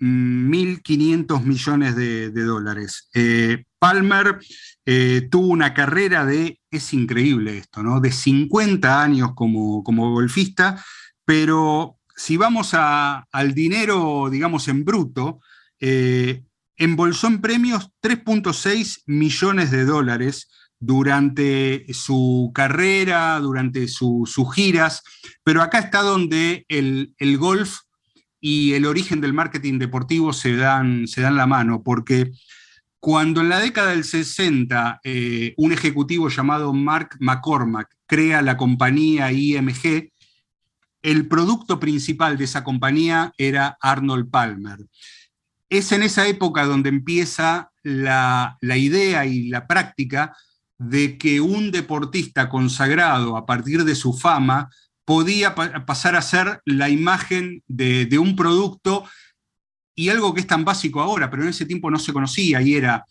1.500 0.00 1.38
mm, 1.38 1.46
millones 1.46 1.94
de, 1.94 2.30
dólares. 2.30 3.10
Eh, 3.12 3.64
Palmer 3.78 4.38
eh, 4.86 5.28
tuvo 5.30 5.48
una 5.48 5.74
carrera 5.74 6.24
de, 6.24 6.60
es 6.70 6.94
increíble 6.94 7.58
esto, 7.58 7.82
¿no? 7.82 8.00
De 8.00 8.10
50 8.10 9.02
años 9.02 9.32
como, 9.34 9.84
como 9.84 10.12
golfista, 10.12 10.82
pero 11.26 11.97
si 12.18 12.36
vamos 12.36 12.74
al 12.74 13.54
dinero, 13.54 14.28
digamos, 14.28 14.66
en 14.66 14.84
bruto, 14.84 15.40
eh, 15.78 16.42
embolsó 16.76 17.28
en 17.28 17.40
premios 17.40 17.90
3.6 18.02 19.04
millones 19.06 19.70
de 19.70 19.84
dólares 19.84 20.50
durante 20.80 21.86
su 21.94 22.50
carrera, 22.52 23.38
durante 23.38 23.86
sus 23.86 24.36
giras, 24.52 25.02
pero 25.44 25.62
acá 25.62 25.78
está 25.78 26.02
donde 26.02 26.66
el, 26.68 27.14
golf 27.38 27.78
y 28.40 28.72
el 28.72 28.86
origen 28.86 29.20
del 29.20 29.32
marketing 29.32 29.78
deportivo 29.78 30.32
se 30.32 30.56
dan, 30.56 31.06
se 31.06 31.20
dan 31.20 31.36
la 31.36 31.46
mano, 31.46 31.84
porque 31.84 32.32
cuando 32.98 33.42
en 33.42 33.48
la 33.48 33.60
década 33.60 33.90
del 33.90 34.02
60 34.02 35.00
eh, 35.04 35.54
un 35.56 35.72
ejecutivo 35.72 36.28
llamado 36.28 36.72
Mark 36.72 37.16
McCormack 37.20 37.88
crea 38.06 38.42
la 38.42 38.56
compañía 38.56 39.30
IMG, 39.30 40.10
el 41.10 41.26
producto 41.26 41.80
principal 41.80 42.36
de 42.36 42.44
esa 42.44 42.62
compañía 42.62 43.32
era 43.38 43.78
Arnold 43.80 44.30
Palmer. 44.30 44.78
Es 45.70 45.92
en 45.92 46.02
esa 46.02 46.26
época 46.28 46.66
donde 46.66 46.90
empieza 46.90 47.70
la, 47.82 48.58
la 48.60 48.76
idea 48.76 49.24
y 49.24 49.48
la 49.48 49.66
práctica 49.66 50.36
de 50.76 51.16
que 51.16 51.40
un 51.40 51.70
deportista 51.70 52.50
consagrado 52.50 53.38
a 53.38 53.46
partir 53.46 53.84
de 53.84 53.94
su 53.94 54.12
fama 54.12 54.68
podía 55.06 55.54
pasar 55.54 56.14
a 56.14 56.20
ser 56.20 56.60
la 56.66 56.90
imagen 56.90 57.62
de, 57.66 58.04
de 58.04 58.18
un 58.18 58.36
producto 58.36 59.04
y 59.94 60.10
algo 60.10 60.34
que 60.34 60.42
es 60.42 60.46
tan 60.46 60.64
básico 60.64 61.00
ahora, 61.00 61.30
pero 61.30 61.42
en 61.42 61.48
ese 61.48 61.64
tiempo 61.64 61.90
no 61.90 61.98
se 61.98 62.12
conocía, 62.12 62.60
y 62.60 62.74
era 62.74 63.04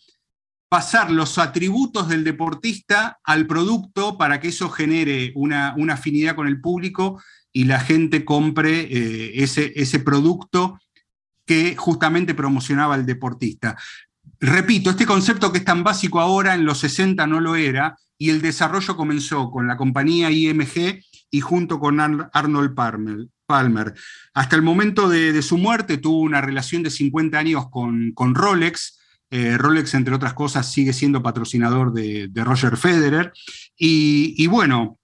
pasar 0.68 1.10
los 1.10 1.38
atributos 1.38 2.08
del 2.08 2.24
deportista 2.24 3.18
al 3.24 3.46
producto 3.46 4.18
para 4.18 4.38
que 4.40 4.48
eso 4.48 4.68
genere 4.68 5.32
una, 5.34 5.74
afinidad 5.90 6.36
con 6.36 6.46
el 6.46 6.60
público 6.60 7.22
y 7.58 7.64
la 7.64 7.80
gente 7.80 8.24
compre 8.24 8.82
eh, 8.82 9.42
ese, 9.42 9.72
ese 9.74 9.98
producto 9.98 10.78
que 11.44 11.74
justamente 11.74 12.32
promocionaba 12.32 12.94
al 12.94 13.04
deportista. 13.04 13.76
Repito, 14.38 14.90
este 14.90 15.06
concepto 15.06 15.50
que 15.50 15.58
es 15.58 15.64
tan 15.64 15.82
básico 15.82 16.20
ahora, 16.20 16.54
en 16.54 16.64
los 16.64 16.78
60 16.78 17.26
no 17.26 17.40
lo 17.40 17.56
era, 17.56 17.96
y 18.16 18.30
el 18.30 18.40
desarrollo 18.42 18.96
comenzó 18.96 19.50
con 19.50 19.66
la 19.66 19.76
compañía 19.76 20.30
IMG 20.30 21.02
y 21.32 21.40
junto 21.40 21.80
con 21.80 21.98
Arnold 21.98 22.76
Palmer. 22.76 23.26
Palmer. 23.44 23.92
Hasta 24.34 24.54
el 24.54 24.62
momento 24.62 25.08
de, 25.08 25.42
su 25.42 25.58
muerte 25.58 25.98
tuvo 25.98 26.20
una 26.20 26.40
relación 26.40 26.84
de 26.84 26.90
50 26.90 27.36
años 27.36 27.70
con, 27.70 28.14
Rolex. 28.36 29.00
Eh, 29.30 29.58
Rolex, 29.58 29.94
entre 29.94 30.14
otras 30.14 30.34
cosas, 30.34 30.70
sigue 30.70 30.92
siendo 30.92 31.24
patrocinador 31.24 31.92
de, 31.92 32.30
Roger 32.44 32.76
Federer. 32.76 33.32
Y, 33.76 34.46
bueno, 34.46 34.97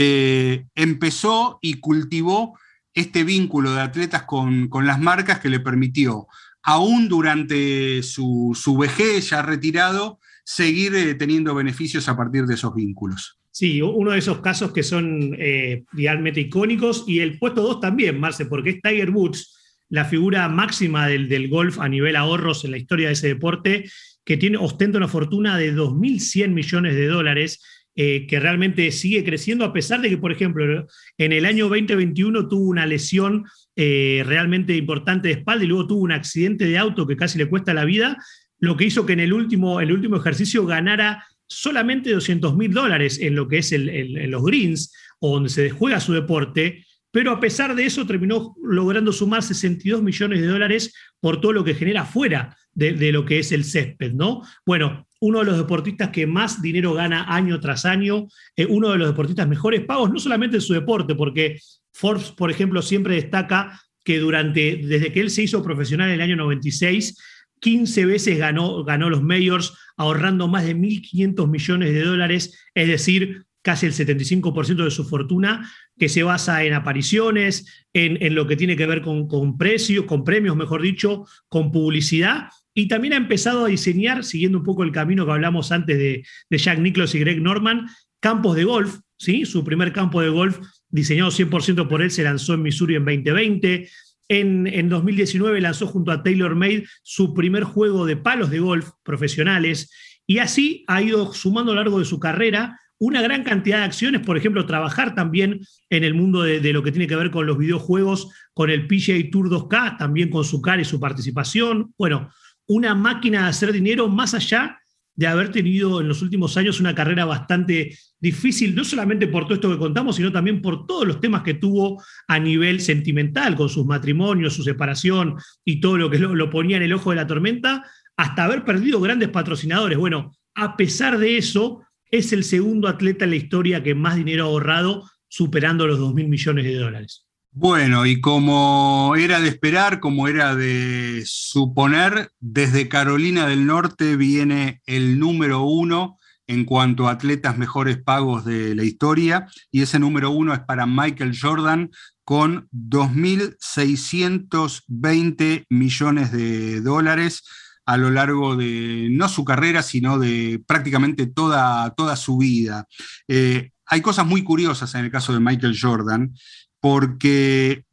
eh, 0.00 0.66
empezó 0.76 1.58
y 1.60 1.80
cultivó 1.80 2.56
este 2.94 3.24
vínculo 3.24 3.74
de 3.74 3.80
atletas 3.80 4.22
con, 4.22 4.70
las 4.84 5.00
marcas 5.00 5.40
que 5.40 5.48
le 5.48 5.58
permitió, 5.58 6.28
aún 6.62 7.08
durante 7.08 8.04
su, 8.04 8.54
vejez 8.78 9.30
ya 9.30 9.42
retirado, 9.42 10.20
seguir 10.44 10.94
eh, 10.94 11.14
teniendo 11.14 11.52
beneficios 11.52 12.08
a 12.08 12.16
partir 12.16 12.44
de 12.44 12.54
esos 12.54 12.76
vínculos. 12.76 13.40
Sí, 13.50 13.82
uno 13.82 14.12
de 14.12 14.18
esos 14.18 14.40
casos 14.40 14.70
que 14.70 14.84
son 14.84 15.34
eh, 15.36 15.82
realmente 15.90 16.42
icónicos 16.42 17.02
y 17.08 17.18
el 17.18 17.36
puesto 17.36 17.62
2 17.62 17.80
también, 17.80 18.20
Marce, 18.20 18.46
porque 18.46 18.70
es 18.70 18.80
Tiger 18.80 19.10
Woods, 19.10 19.82
la 19.88 20.04
figura 20.04 20.48
máxima 20.48 21.08
del, 21.08 21.48
golf 21.48 21.80
a 21.80 21.88
nivel 21.88 22.14
ahorros 22.14 22.64
en 22.64 22.70
la 22.70 22.78
historia 22.78 23.08
de 23.08 23.14
ese 23.14 23.26
deporte, 23.26 23.90
que 24.24 24.36
tiene, 24.36 24.58
ostenta 24.58 24.98
una 24.98 25.08
fortuna 25.08 25.58
de 25.58 25.74
2.100 25.74 26.50
millones 26.50 26.94
de 26.94 27.08
dólares, 27.08 27.60
eh, 28.00 28.28
que 28.28 28.38
realmente 28.38 28.92
sigue 28.92 29.24
creciendo, 29.24 29.64
a 29.64 29.72
pesar 29.72 30.00
de 30.00 30.08
que, 30.08 30.18
por 30.18 30.30
ejemplo, 30.30 30.86
en 31.18 31.32
el 31.32 31.44
año 31.44 31.64
2021 31.64 32.46
tuvo 32.46 32.68
una 32.68 32.86
lesión 32.86 33.44
eh, 33.74 34.22
realmente 34.24 34.76
importante 34.76 35.26
de 35.26 35.34
espalda 35.34 35.64
y 35.64 35.66
luego 35.66 35.88
tuvo 35.88 36.02
un 36.02 36.12
accidente 36.12 36.64
de 36.66 36.78
auto 36.78 37.08
que 37.08 37.16
casi 37.16 37.38
le 37.38 37.48
cuesta 37.48 37.74
la 37.74 37.84
vida, 37.84 38.16
lo 38.60 38.76
que 38.76 38.84
hizo 38.84 39.04
que 39.04 39.14
en 39.14 39.18
el 39.18 39.32
último, 39.32 39.80
el 39.80 39.90
último 39.90 40.16
ejercicio 40.16 40.64
ganara 40.64 41.26
solamente 41.48 42.12
200 42.12 42.56
mil 42.56 42.72
dólares 42.72 43.18
en 43.20 43.34
lo 43.34 43.48
que 43.48 43.58
es 43.58 43.72
el, 43.72 44.30
los 44.30 44.44
greens, 44.44 44.94
donde 45.20 45.48
se 45.48 45.68
juega 45.68 45.98
su 45.98 46.12
deporte, 46.12 46.84
pero 47.10 47.32
a 47.32 47.40
pesar 47.40 47.74
de 47.74 47.84
eso 47.84 48.06
terminó 48.06 48.54
logrando 48.62 49.12
sumar 49.12 49.42
62 49.42 50.04
millones 50.04 50.40
de 50.40 50.46
dólares 50.46 50.94
por 51.18 51.40
todo 51.40 51.52
lo 51.52 51.64
que 51.64 51.74
genera 51.74 52.04
fuera 52.04 52.56
de, 52.72 53.10
lo 53.10 53.24
que 53.24 53.40
es 53.40 53.50
el 53.50 53.64
césped, 53.64 54.12
¿no? 54.12 54.42
Bueno, 54.64 55.07
uno 55.20 55.40
de 55.40 55.44
los 55.46 55.56
deportistas 55.56 56.10
que 56.10 56.26
más 56.26 56.62
dinero 56.62 56.94
gana 56.94 57.24
año 57.34 57.58
tras 57.60 57.84
año, 57.84 58.28
eh, 58.56 58.66
uno 58.66 58.90
de 58.90 58.98
los 58.98 59.08
deportistas 59.08 59.48
mejores 59.48 59.84
pagos, 59.84 60.10
no 60.10 60.18
solamente 60.18 60.56
en 60.56 60.62
su 60.62 60.74
deporte, 60.74 61.14
porque 61.14 61.58
Forbes, 61.92 62.30
por 62.30 62.50
ejemplo, 62.50 62.82
siempre 62.82 63.16
destaca 63.16 63.80
que 64.04 64.18
durante, 64.18 64.76
desde 64.76 65.12
que 65.12 65.20
él 65.20 65.30
se 65.30 65.42
hizo 65.42 65.62
profesional 65.62 66.08
en 66.08 66.14
el 66.14 66.20
año 66.20 66.36
96, 66.36 67.18
15 67.60 68.06
veces 68.06 68.38
ganó, 68.38 68.84
ganó 68.84 69.10
los 69.10 69.22
Mayors, 69.22 69.74
ahorrando 69.96 70.48
más 70.48 70.64
de 70.64 70.76
1.500 70.76 71.48
millones 71.48 71.92
de 71.92 72.04
dólares, 72.04 72.58
es 72.74 72.88
decir, 72.88 73.44
casi 73.62 73.86
el 73.86 73.92
75% 73.92 74.84
de 74.84 74.90
su 74.90 75.04
fortuna, 75.04 75.70
que 75.98 76.08
se 76.08 76.22
basa 76.22 76.62
en 76.64 76.72
apariciones, 76.72 77.86
en, 77.92 78.34
lo 78.34 78.46
que 78.46 78.56
tiene 78.56 78.76
que 78.76 78.86
ver 78.86 79.02
con, 79.02 79.26
con 79.26 79.58
precios, 79.58 80.04
con 80.04 80.24
premios, 80.24 80.56
mejor 80.56 80.80
dicho, 80.80 81.26
con 81.48 81.72
publicidad. 81.72 82.48
Y 82.78 82.86
también 82.86 83.12
ha 83.14 83.16
empezado 83.16 83.64
a 83.64 83.68
diseñar, 83.68 84.22
siguiendo 84.22 84.58
un 84.58 84.64
poco 84.64 84.84
el 84.84 84.92
camino 84.92 85.26
que 85.26 85.32
hablamos 85.32 85.72
antes 85.72 85.98
de, 85.98 86.24
de 86.48 86.58
Jack 86.58 86.78
Nicklaus 86.78 87.12
y 87.16 87.18
Greg 87.18 87.42
Norman, 87.42 87.88
campos 88.20 88.54
de 88.54 88.62
golf. 88.62 89.00
¿sí? 89.16 89.44
Su 89.46 89.64
primer 89.64 89.92
campo 89.92 90.22
de 90.22 90.28
golf, 90.28 90.60
diseñado 90.88 91.32
100% 91.32 91.88
por 91.88 92.02
él, 92.02 92.12
se 92.12 92.22
lanzó 92.22 92.54
en 92.54 92.62
Missouri 92.62 92.94
en 92.94 93.04
2020. 93.04 93.88
En, 94.28 94.88
2019 94.88 95.60
lanzó 95.60 95.88
junto 95.88 96.12
a 96.12 96.22
Taylor 96.22 96.54
Made 96.54 96.86
su 97.02 97.34
primer 97.34 97.64
juego 97.64 98.06
de 98.06 98.16
palos 98.16 98.48
de 98.48 98.60
golf 98.60 98.90
profesionales 99.02 99.90
y 100.24 100.38
así 100.38 100.84
ha 100.86 101.02
ido 101.02 101.34
sumando 101.34 101.72
a 101.72 101.74
lo 101.74 101.80
largo 101.80 101.98
de 101.98 102.04
su 102.04 102.20
carrera 102.20 102.78
una 103.00 103.22
gran 103.22 103.42
cantidad 103.42 103.78
de 103.78 103.84
acciones, 103.84 104.22
por 104.22 104.36
ejemplo, 104.36 104.66
trabajar 104.66 105.14
también 105.14 105.60
en 105.88 106.04
el 106.04 106.14
mundo 106.14 106.42
de, 106.42 106.72
lo 106.72 106.82
que 106.82 106.92
tiene 106.92 107.06
que 107.06 107.16
ver 107.16 107.30
con 107.30 107.46
los 107.46 107.56
videojuegos, 107.56 108.28
con 108.54 108.70
el 108.70 108.86
PGA 108.86 109.30
Tour 109.30 109.48
2K, 109.48 109.96
también 109.98 110.30
con 110.30 110.44
su 110.44 110.60
cara 110.60 110.82
y 110.82 110.84
su 110.84 110.98
participación. 110.98 111.94
Bueno, 111.96 112.28
una 112.68 112.94
máquina 112.94 113.42
de 113.42 113.48
hacer 113.48 113.72
dinero 113.72 114.08
más 114.08 114.34
allá 114.34 114.78
de 115.18 115.26
haber 115.26 115.50
tenido 115.50 116.00
en 116.00 116.06
los 116.06 116.22
últimos 116.22 116.56
años 116.56 116.78
una 116.78 116.94
carrera 116.94 117.24
bastante 117.24 117.98
difícil, 118.20 118.76
no 118.76 118.84
solamente 118.84 119.26
por 119.26 119.44
todo 119.44 119.54
esto 119.54 119.70
que 119.70 119.78
contamos, 119.78 120.14
sino 120.14 120.30
también 120.30 120.62
por 120.62 120.86
todos 120.86 121.08
los 121.08 121.20
temas 121.20 121.42
que 121.42 121.54
tuvo 121.54 122.00
a 122.28 122.38
nivel 122.38 122.80
sentimental, 122.80 123.56
con 123.56 123.68
sus 123.68 123.84
matrimonios, 123.84 124.54
su 124.54 124.62
separación 124.62 125.34
y 125.64 125.80
todo 125.80 125.98
lo 125.98 126.08
que 126.08 126.20
lo, 126.20 126.50
ponía 126.50 126.76
en 126.76 126.84
el 126.84 126.92
ojo 126.92 127.10
de 127.10 127.16
la 127.16 127.26
tormenta, 127.26 127.84
hasta 128.16 128.44
haber 128.44 128.64
perdido 128.64 129.00
grandes 129.00 129.30
patrocinadores. 129.30 129.98
Bueno, 129.98 130.36
a 130.54 130.76
pesar 130.76 131.18
de 131.18 131.36
eso, 131.36 131.82
es 132.12 132.32
el 132.32 132.44
segundo 132.44 132.86
atleta 132.86 133.24
en 133.24 133.30
la 133.30 133.36
historia 133.36 133.82
que 133.82 133.96
más 133.96 134.14
dinero 134.14 134.44
ha 134.44 134.46
ahorrado, 134.46 135.10
superando 135.26 135.88
los 135.88 135.98
2 135.98 136.14
mil 136.14 136.28
millones 136.28 136.64
de 136.64 136.74
dólares. 136.74 137.27
Bueno, 137.60 138.06
y 138.06 138.20
como 138.20 139.16
era 139.16 139.40
de 139.40 139.48
esperar, 139.48 139.98
como 139.98 140.28
era 140.28 140.54
de 140.54 141.24
suponer, 141.26 142.30
desde 142.38 142.88
Carolina 142.88 143.48
del 143.48 143.66
Norte 143.66 144.14
viene 144.14 144.80
el 144.86 145.18
número 145.18 145.62
uno 145.62 146.20
en 146.46 146.64
cuanto 146.64 147.08
a 147.08 147.10
atletas 147.10 147.58
mejores 147.58 148.00
pagos 148.00 148.44
de 148.44 148.76
la 148.76 148.84
historia, 148.84 149.48
y 149.72 149.82
ese 149.82 149.98
número 149.98 150.30
uno 150.30 150.54
es 150.54 150.60
para 150.60 150.86
Michael 150.86 151.36
Jordan 151.36 151.90
con 152.22 152.68
2.620 152.70 155.64
millones 155.68 156.30
de 156.30 156.80
dólares 156.80 157.42
a 157.86 157.96
lo 157.96 158.12
largo 158.12 158.54
de 158.54 159.08
no 159.10 159.28
su 159.28 159.44
carrera, 159.44 159.82
sino 159.82 160.20
de 160.20 160.62
prácticamente 160.64 161.26
toda, 161.26 161.92
toda 161.96 162.14
su 162.14 162.38
vida. 162.38 162.86
Eh, 163.26 163.72
hay 163.84 164.00
cosas 164.00 164.26
muy 164.26 164.44
curiosas 164.44 164.94
en 164.94 165.06
el 165.06 165.10
caso 165.10 165.32
de 165.32 165.40
Michael 165.40 165.76
Jordan 165.80 166.32
porque 166.80 167.84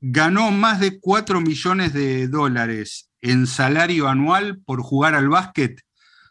ganó 0.00 0.50
más 0.50 0.80
de 0.80 0.98
4 0.98 1.40
millones 1.40 1.92
de 1.92 2.28
dólares 2.28 3.10
en 3.20 3.46
salario 3.46 4.08
anual 4.08 4.60
por 4.64 4.82
jugar 4.82 5.14
al 5.14 5.28
básquet 5.28 5.80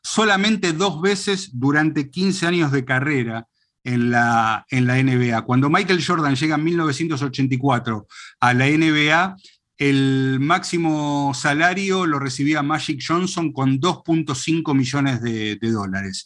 solamente 0.03 0.73
dos 0.73 1.01
veces 1.01 1.51
durante 1.53 2.09
15 2.09 2.47
años 2.47 2.71
de 2.71 2.85
carrera 2.85 3.47
en 3.83 4.11
la, 4.11 4.65
en 4.69 4.85
la 4.87 5.01
NBA. 5.01 5.41
Cuando 5.43 5.69
Michael 5.69 6.03
Jordan 6.05 6.35
llega 6.35 6.55
en 6.55 6.63
1984 6.63 8.07
a 8.39 8.53
la 8.53 8.65
NBA, 8.67 9.35
el 9.77 10.37
máximo 10.39 11.33
salario 11.33 12.05
lo 12.05 12.19
recibía 12.19 12.61
Magic 12.61 13.01
Johnson 13.05 13.51
con 13.51 13.79
2.5 13.79 14.75
millones 14.75 15.21
de, 15.21 15.55
de 15.55 15.71
dólares. 15.71 16.25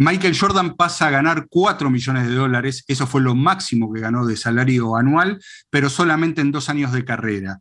Michael 0.00 0.38
Jordan 0.38 0.76
pasa 0.76 1.08
a 1.08 1.10
ganar 1.10 1.48
4 1.50 1.90
millones 1.90 2.28
de 2.28 2.34
dólares, 2.34 2.84
eso 2.86 3.06
fue 3.08 3.20
lo 3.20 3.34
máximo 3.34 3.92
que 3.92 4.00
ganó 4.00 4.24
de 4.26 4.36
salario 4.36 4.94
anual, 4.94 5.40
pero 5.70 5.90
solamente 5.90 6.40
en 6.40 6.52
dos 6.52 6.68
años 6.68 6.92
de 6.92 7.04
carrera. 7.04 7.58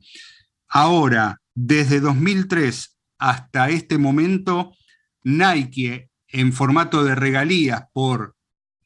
Ahora, 0.70 1.42
desde 1.56 2.00
2003 2.00 2.96
hasta 3.18 3.70
este 3.70 3.98
momento, 3.98 4.76
Nike, 5.24 6.12
en 6.28 6.54
formato 6.54 7.04
de 7.04 7.16
regalías 7.16 7.86
por 7.92 8.36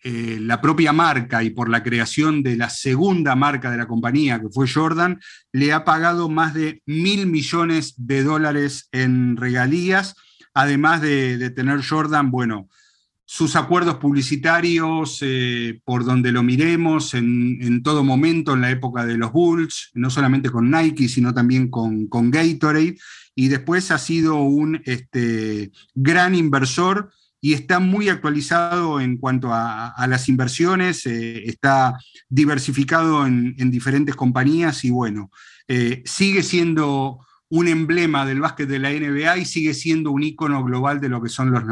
eh, 0.04 0.38
la 0.40 0.62
propia 0.62 0.94
marca 0.94 1.44
y 1.44 1.50
por 1.50 1.68
la 1.68 1.84
creación 1.84 2.44
de 2.44 2.56
la 2.56 2.70
segunda 2.70 3.36
marca 3.36 3.70
de 3.70 3.78
la 3.78 3.88
compañía, 3.88 4.40
que 4.40 4.50
fue 4.50 4.70
Jordan, 4.70 5.20
le 5.52 5.74
ha 5.74 5.84
pagado 5.84 6.30
más 6.30 6.54
de 6.54 6.82
mil 6.86 7.28
millones 7.28 7.96
de 7.98 8.24
dólares 8.24 8.88
en 8.94 9.36
regalías, 9.36 10.16
además 10.54 11.02
de, 11.02 11.38
de 11.38 11.50
tener 11.50 11.86
Jordan, 11.86 12.32
bueno, 12.32 12.70
sus 13.26 13.56
acuerdos 13.56 13.96
publicitarios, 13.96 15.20
eh, 15.22 15.80
por 15.86 16.04
donde 16.04 16.32
lo 16.32 16.44
miremos, 16.44 17.14
en, 17.14 17.82
todo 17.82 18.04
momento, 18.04 18.54
en 18.54 18.62
la 18.62 18.72
época 18.72 19.06
de 19.06 19.18
los 19.18 19.32
Bulls, 19.32 19.92
no 19.94 20.10
solamente 20.10 20.50
con 20.50 20.70
Nike, 20.70 21.08
sino 21.08 21.34
también 21.34 21.70
con, 21.70 22.08
con 22.08 22.30
Gatorade, 22.30 22.98
y 23.36 23.48
después 23.48 23.92
ha 23.92 23.98
sido 23.98 24.36
un 24.36 24.82
este, 24.86 25.72
gran 25.96 26.36
inversor 26.36 27.12
y 27.40 27.54
está 27.54 27.80
muy 27.80 28.10
actualizado 28.10 29.02
en 29.02 29.18
cuanto 29.18 29.50
a, 29.52 29.94
las 30.08 30.30
inversiones, 30.30 31.06
eh, 31.08 31.44
está 31.46 31.98
diversificado 32.30 33.26
en, 33.26 33.56
diferentes 33.72 34.16
compañías 34.16 34.86
y 34.86 34.92
bueno, 34.92 35.32
eh, 35.68 36.04
sigue 36.06 36.44
siendo 36.44 37.26
un 37.52 37.68
emblema 37.68 38.26
del 38.26 38.40
básquet 38.40 38.68
de 38.68 38.80
la 38.80 38.92
NBA 38.92 39.38
y 39.38 39.46
sigue 39.46 39.74
siendo 39.74 40.12
un 40.12 40.24
ícono 40.24 40.64
global 40.64 41.02
de 41.02 41.10
lo 41.10 41.22
que 41.22 41.30
son 41.30 41.52
los, 41.52 41.64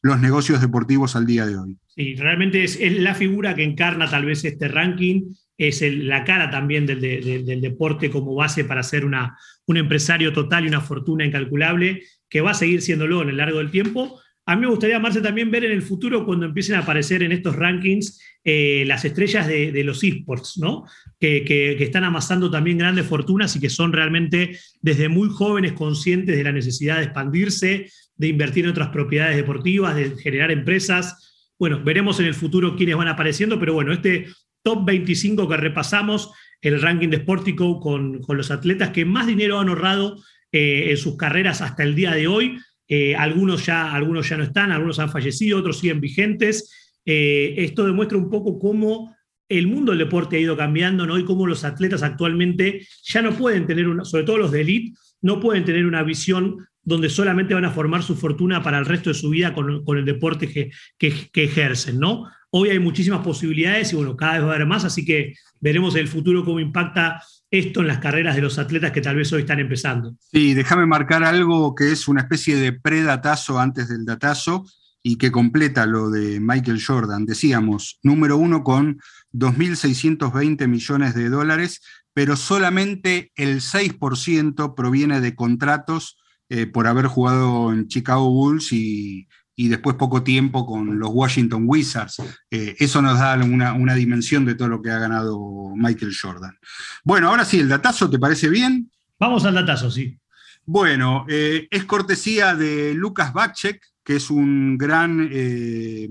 los 0.00 0.20
negocios 0.20 0.60
deportivos 0.60 1.16
al 1.16 1.26
día 1.26 1.44
de 1.44 1.58
hoy. 1.58 1.76
Sí, 1.88 2.14
realmente 2.14 2.62
es, 2.62 2.78
la 3.00 3.14
figura 3.14 3.54
que 3.54 3.64
encarna 3.64 4.08
tal 4.08 4.24
vez 4.24 4.44
este 4.44 4.68
ranking, 4.68 5.34
es 5.58 5.82
la 5.82 6.24
cara 6.24 6.50
también 6.50 6.86
del, 6.86 7.00
del, 7.00 7.60
deporte 7.60 8.10
como 8.10 8.34
base 8.34 8.64
para 8.64 8.82
ser 8.82 9.04
una, 9.04 9.36
un 9.66 9.76
empresario 9.76 10.32
total 10.32 10.64
y 10.64 10.68
una 10.68 10.80
fortuna 10.80 11.24
incalculable, 11.24 12.02
que 12.28 12.40
va 12.40 12.52
a 12.52 12.54
seguir 12.54 12.82
siéndolo 12.82 13.22
en 13.22 13.28
el 13.28 13.36
largo 13.36 13.58
del 13.58 13.70
tiempo, 13.70 14.20
a 14.46 14.56
mí 14.56 14.62
me 14.62 14.68
gustaría, 14.68 14.98
Marce, 14.98 15.22
también 15.22 15.50
ver 15.50 15.64
en 15.64 15.72
el 15.72 15.82
futuro 15.82 16.26
cuando 16.26 16.44
empiecen 16.44 16.74
a 16.74 16.80
aparecer 16.80 17.22
en 17.22 17.32
estos 17.32 17.56
rankings 17.56 18.20
eh, 18.44 18.84
las 18.86 19.04
estrellas 19.06 19.46
de, 19.46 19.82
los 19.84 20.04
esports, 20.04 20.58
¿no? 20.58 20.84
Que, 21.18 21.76
están 21.80 22.04
amasando 22.04 22.50
también 22.50 22.76
grandes 22.76 23.06
fortunas 23.06 23.56
y 23.56 23.60
que 23.60 23.70
son 23.70 23.92
realmente 23.92 24.58
desde 24.82 25.08
muy 25.08 25.30
jóvenes 25.30 25.72
conscientes 25.72 26.36
de 26.36 26.44
la 26.44 26.52
necesidad 26.52 26.98
de 26.98 27.04
expandirse, 27.04 27.90
de 28.16 28.28
invertir 28.28 28.64
en 28.64 28.72
otras 28.72 28.88
propiedades 28.88 29.36
deportivas, 29.36 29.96
de 29.96 30.14
generar 30.18 30.50
empresas. 30.50 31.48
Bueno, 31.58 31.82
veremos 31.82 32.20
en 32.20 32.26
el 32.26 32.34
futuro 32.34 32.76
quiénes 32.76 32.96
van 32.96 33.08
apareciendo, 33.08 33.58
pero 33.58 33.72
bueno, 33.72 33.94
este 33.94 34.26
top 34.62 34.84
25 34.84 35.48
que 35.48 35.56
repasamos, 35.56 36.32
el 36.60 36.82
ranking 36.82 37.08
de 37.08 37.18
Sportico 37.18 37.80
con, 37.80 38.20
los 38.28 38.50
atletas 38.50 38.90
que 38.90 39.06
más 39.06 39.26
dinero 39.26 39.58
han 39.58 39.70
ahorrado 39.70 40.22
eh, 40.52 40.90
en 40.90 40.96
sus 40.98 41.16
carreras 41.16 41.62
hasta 41.62 41.82
el 41.82 41.94
día 41.94 42.12
de 42.12 42.26
hoy 42.26 42.58
eh, 42.88 43.14
algunos, 43.14 43.64
ya, 43.64 43.92
algunos 43.92 44.28
ya 44.28 44.36
no 44.36 44.44
están, 44.44 44.72
algunos 44.72 44.98
han 44.98 45.10
fallecido, 45.10 45.58
otros 45.58 45.78
siguen 45.78 46.00
vigentes. 46.00 46.98
Eh, 47.04 47.54
esto 47.58 47.86
demuestra 47.86 48.18
un 48.18 48.30
poco 48.30 48.58
cómo 48.58 49.14
el 49.48 49.66
mundo 49.66 49.92
del 49.92 49.98
deporte 49.98 50.36
ha 50.36 50.40
ido 50.40 50.56
cambiando 50.56 51.06
¿no? 51.06 51.18
y 51.18 51.24
cómo 51.24 51.46
los 51.46 51.64
atletas 51.64 52.02
actualmente 52.02 52.86
ya 53.02 53.22
no 53.22 53.32
pueden 53.32 53.66
tener, 53.66 53.88
una, 53.88 54.04
sobre 54.04 54.24
todo 54.24 54.38
los 54.38 54.52
de 54.52 54.62
elite, 54.62 54.98
no 55.20 55.40
pueden 55.40 55.64
tener 55.64 55.86
una 55.86 56.02
visión 56.02 56.66
donde 56.82 57.08
solamente 57.08 57.54
van 57.54 57.64
a 57.64 57.70
formar 57.70 58.02
su 58.02 58.14
fortuna 58.14 58.62
para 58.62 58.78
el 58.78 58.84
resto 58.84 59.10
de 59.10 59.14
su 59.14 59.30
vida 59.30 59.54
con, 59.54 59.82
el 59.98 60.04
deporte 60.04 60.48
que, 60.48 60.70
que, 60.98 61.44
ejercen. 61.44 61.98
¿no? 61.98 62.26
Hoy 62.50 62.70
hay 62.70 62.78
muchísimas 62.78 63.24
posibilidades 63.24 63.92
y 63.92 63.96
bueno, 63.96 64.16
cada 64.16 64.34
vez 64.34 64.42
va 64.42 64.52
a 64.52 64.54
haber 64.54 64.66
más, 64.66 64.84
así 64.84 65.04
que 65.04 65.34
veremos 65.60 65.96
el 65.96 66.08
futuro 66.08 66.44
cómo 66.44 66.60
impacta 66.60 67.22
esto 67.58 67.80
en 67.80 67.86
las 67.86 67.98
carreras 67.98 68.34
de 68.34 68.42
los 68.42 68.58
atletas 68.58 68.90
que 68.90 69.00
tal 69.00 69.16
vez 69.16 69.32
hoy 69.32 69.42
están 69.42 69.60
empezando. 69.60 70.16
Sí, 70.32 70.54
déjame 70.54 70.86
marcar 70.86 71.22
algo 71.22 71.74
que 71.74 71.92
es 71.92 72.08
una 72.08 72.22
especie 72.22 72.56
de 72.56 72.72
predatazo 72.72 73.60
antes 73.60 73.88
del 73.88 74.04
datazo 74.04 74.64
y 75.02 75.16
que 75.18 75.30
completa 75.30 75.86
lo 75.86 76.10
de 76.10 76.40
Michael 76.40 76.82
Jordan. 76.84 77.26
Decíamos, 77.26 78.00
número 78.02 78.36
uno 78.36 78.64
con 78.64 78.98
2.620 79.32 80.66
millones 80.66 81.14
de 81.14 81.28
dólares, 81.28 81.80
pero 82.12 82.36
solamente 82.36 83.30
el 83.36 83.60
6% 83.60 84.74
proviene 84.74 85.20
de 85.20 85.34
contratos 85.34 86.18
eh, 86.48 86.66
por 86.66 86.86
haber 86.86 87.06
jugado 87.06 87.72
en 87.72 87.86
Chicago 87.86 88.30
Bulls 88.30 88.72
y, 88.72 89.28
y 89.56 89.68
después 89.68 89.96
poco 89.96 90.22
tiempo 90.22 90.66
con 90.66 90.98
los 90.98 91.10
Washington 91.12 91.64
Wizards. 91.66 92.22
Eh, 92.50 92.74
eso 92.78 93.00
nos 93.00 93.18
da 93.18 93.36
una, 93.36 93.94
dimensión 93.94 94.44
de 94.44 94.54
todo 94.54 94.68
lo 94.68 94.82
que 94.82 94.90
ha 94.90 94.98
ganado 94.98 95.72
Michael 95.76 96.14
Jordan. 96.20 96.56
Bueno, 97.04 97.28
ahora 97.28 97.44
sí, 97.44 97.60
el 97.60 97.68
datazo, 97.68 98.10
¿te 98.10 98.18
parece 98.18 98.48
bien? 98.48 98.90
Vamos 99.18 99.44
al 99.44 99.54
datazo, 99.54 99.90
sí. 99.90 100.18
Bueno, 100.66 101.26
eh, 101.28 101.68
es 101.70 101.84
cortesía 101.84 102.54
de 102.54 102.94
Lucas 102.94 103.32
Bacchek, 103.32 103.80
que 104.02 104.16
es 104.16 104.30
un 104.30 104.76
gran 104.76 105.28
eh, 105.30 106.08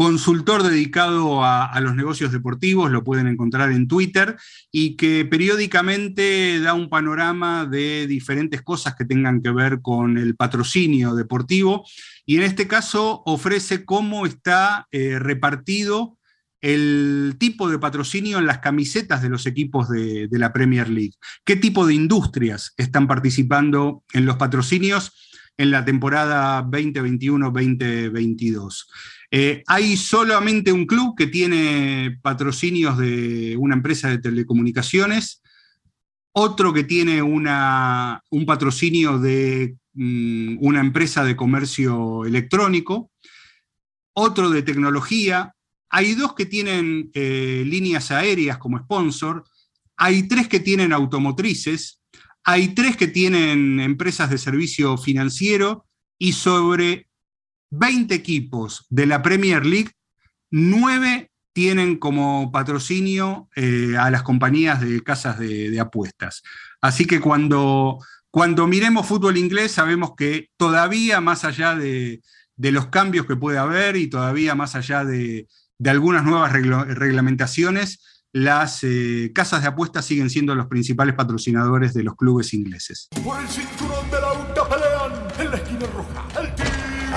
consultor 0.00 0.62
dedicado 0.62 1.44
a, 1.44 1.78
los 1.82 1.94
negocios 1.94 2.32
deportivos, 2.32 2.90
lo 2.90 3.04
pueden 3.04 3.26
encontrar 3.26 3.70
en 3.70 3.86
Twitter, 3.86 4.34
y 4.72 4.96
que 4.96 5.26
periódicamente 5.26 6.58
da 6.58 6.72
un 6.72 6.88
panorama 6.88 7.66
de 7.66 8.06
diferentes 8.06 8.62
cosas 8.62 8.94
que 8.94 9.04
tengan 9.04 9.42
que 9.42 9.50
ver 9.50 9.82
con 9.82 10.16
el 10.16 10.36
patrocinio 10.36 11.14
deportivo, 11.14 11.84
y 12.24 12.38
en 12.38 12.44
este 12.44 12.66
caso 12.66 13.22
ofrece 13.26 13.84
cómo 13.84 14.24
está 14.24 14.86
eh, 14.90 15.18
repartido 15.18 16.16
el 16.62 17.36
tipo 17.38 17.68
de 17.68 17.78
patrocinio 17.78 18.38
en 18.38 18.46
las 18.46 18.60
camisetas 18.60 19.20
de 19.20 19.28
los 19.28 19.44
equipos 19.44 19.90
de, 19.90 20.28
de 20.28 20.38
la 20.38 20.54
Premier 20.54 20.88
League. 20.88 21.12
¿Qué 21.44 21.56
tipo 21.56 21.86
de 21.86 21.92
industrias 21.92 22.72
están 22.78 23.06
participando 23.06 24.02
en 24.14 24.24
los 24.24 24.38
patrocinios 24.38 25.12
en 25.58 25.70
la 25.70 25.84
temporada 25.84 26.64
2021-2022? 26.64 28.86
Eh, 29.30 29.62
hay 29.66 29.96
solamente 29.96 30.72
un 30.72 30.86
club 30.86 31.14
que 31.16 31.28
tiene 31.28 32.18
patrocinios 32.20 32.98
de 32.98 33.56
una 33.56 33.74
empresa 33.74 34.08
de 34.08 34.18
telecomunicaciones, 34.18 35.40
otro 36.32 36.72
que 36.72 36.84
tiene 36.84 37.22
un 37.22 38.44
patrocinio 38.46 39.18
de 39.18 39.76
mm, 39.94 40.58
una 40.60 40.80
empresa 40.80 41.24
de 41.24 41.36
comercio 41.36 42.24
electrónico, 42.24 43.10
otro 44.12 44.50
de 44.50 44.62
tecnología, 44.62 45.54
hay 45.90 46.14
dos 46.14 46.34
que 46.34 46.46
tienen 46.46 47.10
eh, 47.14 47.64
líneas 47.66 48.10
aéreas 48.10 48.58
como 48.58 48.78
sponsor, 48.78 49.44
hay 49.96 50.24
tres 50.28 50.48
que 50.48 50.60
tienen 50.60 50.92
automotrices, 50.92 52.00
hay 52.44 52.68
tres 52.68 52.96
que 52.96 53.08
tienen 53.08 53.80
empresas 53.80 54.30
de 54.30 54.38
servicio 54.38 54.96
financiero 54.96 55.86
y 56.18 56.32
sobre 56.32 57.09
20 57.70 58.14
equipos 58.14 58.86
de 58.90 59.06
la 59.06 59.22
Premier 59.22 59.64
League, 59.64 59.92
9 60.50 61.30
tienen 61.52 61.96
como 61.96 62.52
patrocinio 62.52 63.48
eh, 63.56 63.96
a 63.98 64.10
las 64.10 64.22
compañías 64.22 64.80
de 64.80 65.02
casas 65.02 65.38
de, 65.38 65.78
apuestas. 65.80 66.42
Así 66.80 67.06
que 67.06 67.20
cuando, 67.20 67.98
cuando 68.30 68.66
miremos 68.66 69.06
fútbol 69.06 69.36
inglés 69.36 69.72
sabemos 69.72 70.12
que 70.16 70.48
todavía 70.56 71.20
más 71.20 71.44
allá 71.44 71.74
de, 71.74 72.22
los 72.56 72.86
cambios 72.86 73.26
que 73.26 73.36
puede 73.36 73.58
haber 73.58 73.96
y 73.96 74.08
todavía 74.08 74.54
más 74.54 74.74
allá 74.74 75.04
de, 75.04 75.48
algunas 75.84 76.24
nuevas 76.24 76.52
reglamentaciones, 76.52 78.00
las 78.32 78.84
eh, 78.84 79.32
casas 79.34 79.62
de 79.62 79.68
apuestas 79.68 80.04
siguen 80.04 80.30
siendo 80.30 80.54
los 80.54 80.66
principales 80.66 81.14
patrocinadores 81.14 81.94
de 81.94 82.04
los 82.04 82.14
clubes 82.14 82.54
ingleses. 82.54 83.08
Por 83.24 83.40
el 83.40 83.48
cinturón 83.48 84.08
de 84.10 84.20
la. 84.20 84.30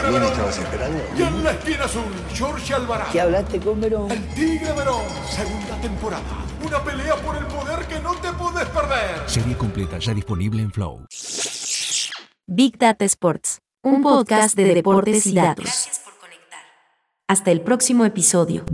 El 0.03 0.09
tigre 0.11 0.17
¿A 0.17 0.19
quién 0.19 0.23
estabas 0.23 0.57
esperando? 0.59 1.03
Y 1.17 1.21
en 1.21 1.43
la 1.43 1.51
esquina 1.51 1.85
azul, 1.85 2.03
George 2.33 2.73
Alvarado. 2.73 3.11
¿Qué 3.11 3.21
hablaste 3.21 3.59
con 3.59 3.79
Verón? 3.79 4.11
El 4.11 4.27
Tigre 4.29 4.73
Verón, 4.73 5.03
segunda 5.29 5.81
temporada. 5.81 6.45
Una 6.65 6.83
pelea 6.83 7.15
por 7.15 7.37
el 7.37 7.45
poder 7.45 7.87
que 7.87 7.99
no 7.99 8.13
te 8.15 8.33
puedes 8.33 8.67
perder. 8.67 9.29
Serie 9.29 9.55
completa 9.55 9.97
ya 9.99 10.13
disponible 10.13 10.61
en 10.61 10.71
Flow. 10.71 11.05
Big 12.47 12.77
Data 12.77 13.05
Sports, 13.05 13.61
un 13.81 14.01
podcast 14.01 14.57
de 14.57 14.73
deportes 14.73 15.25
y 15.25 15.35
datos. 15.35 15.63
Gracias 15.63 15.99
por 15.99 16.17
conectar. 16.17 16.59
Hasta 17.27 17.51
el 17.51 17.61
próximo 17.61 18.03
episodio. 18.03 18.65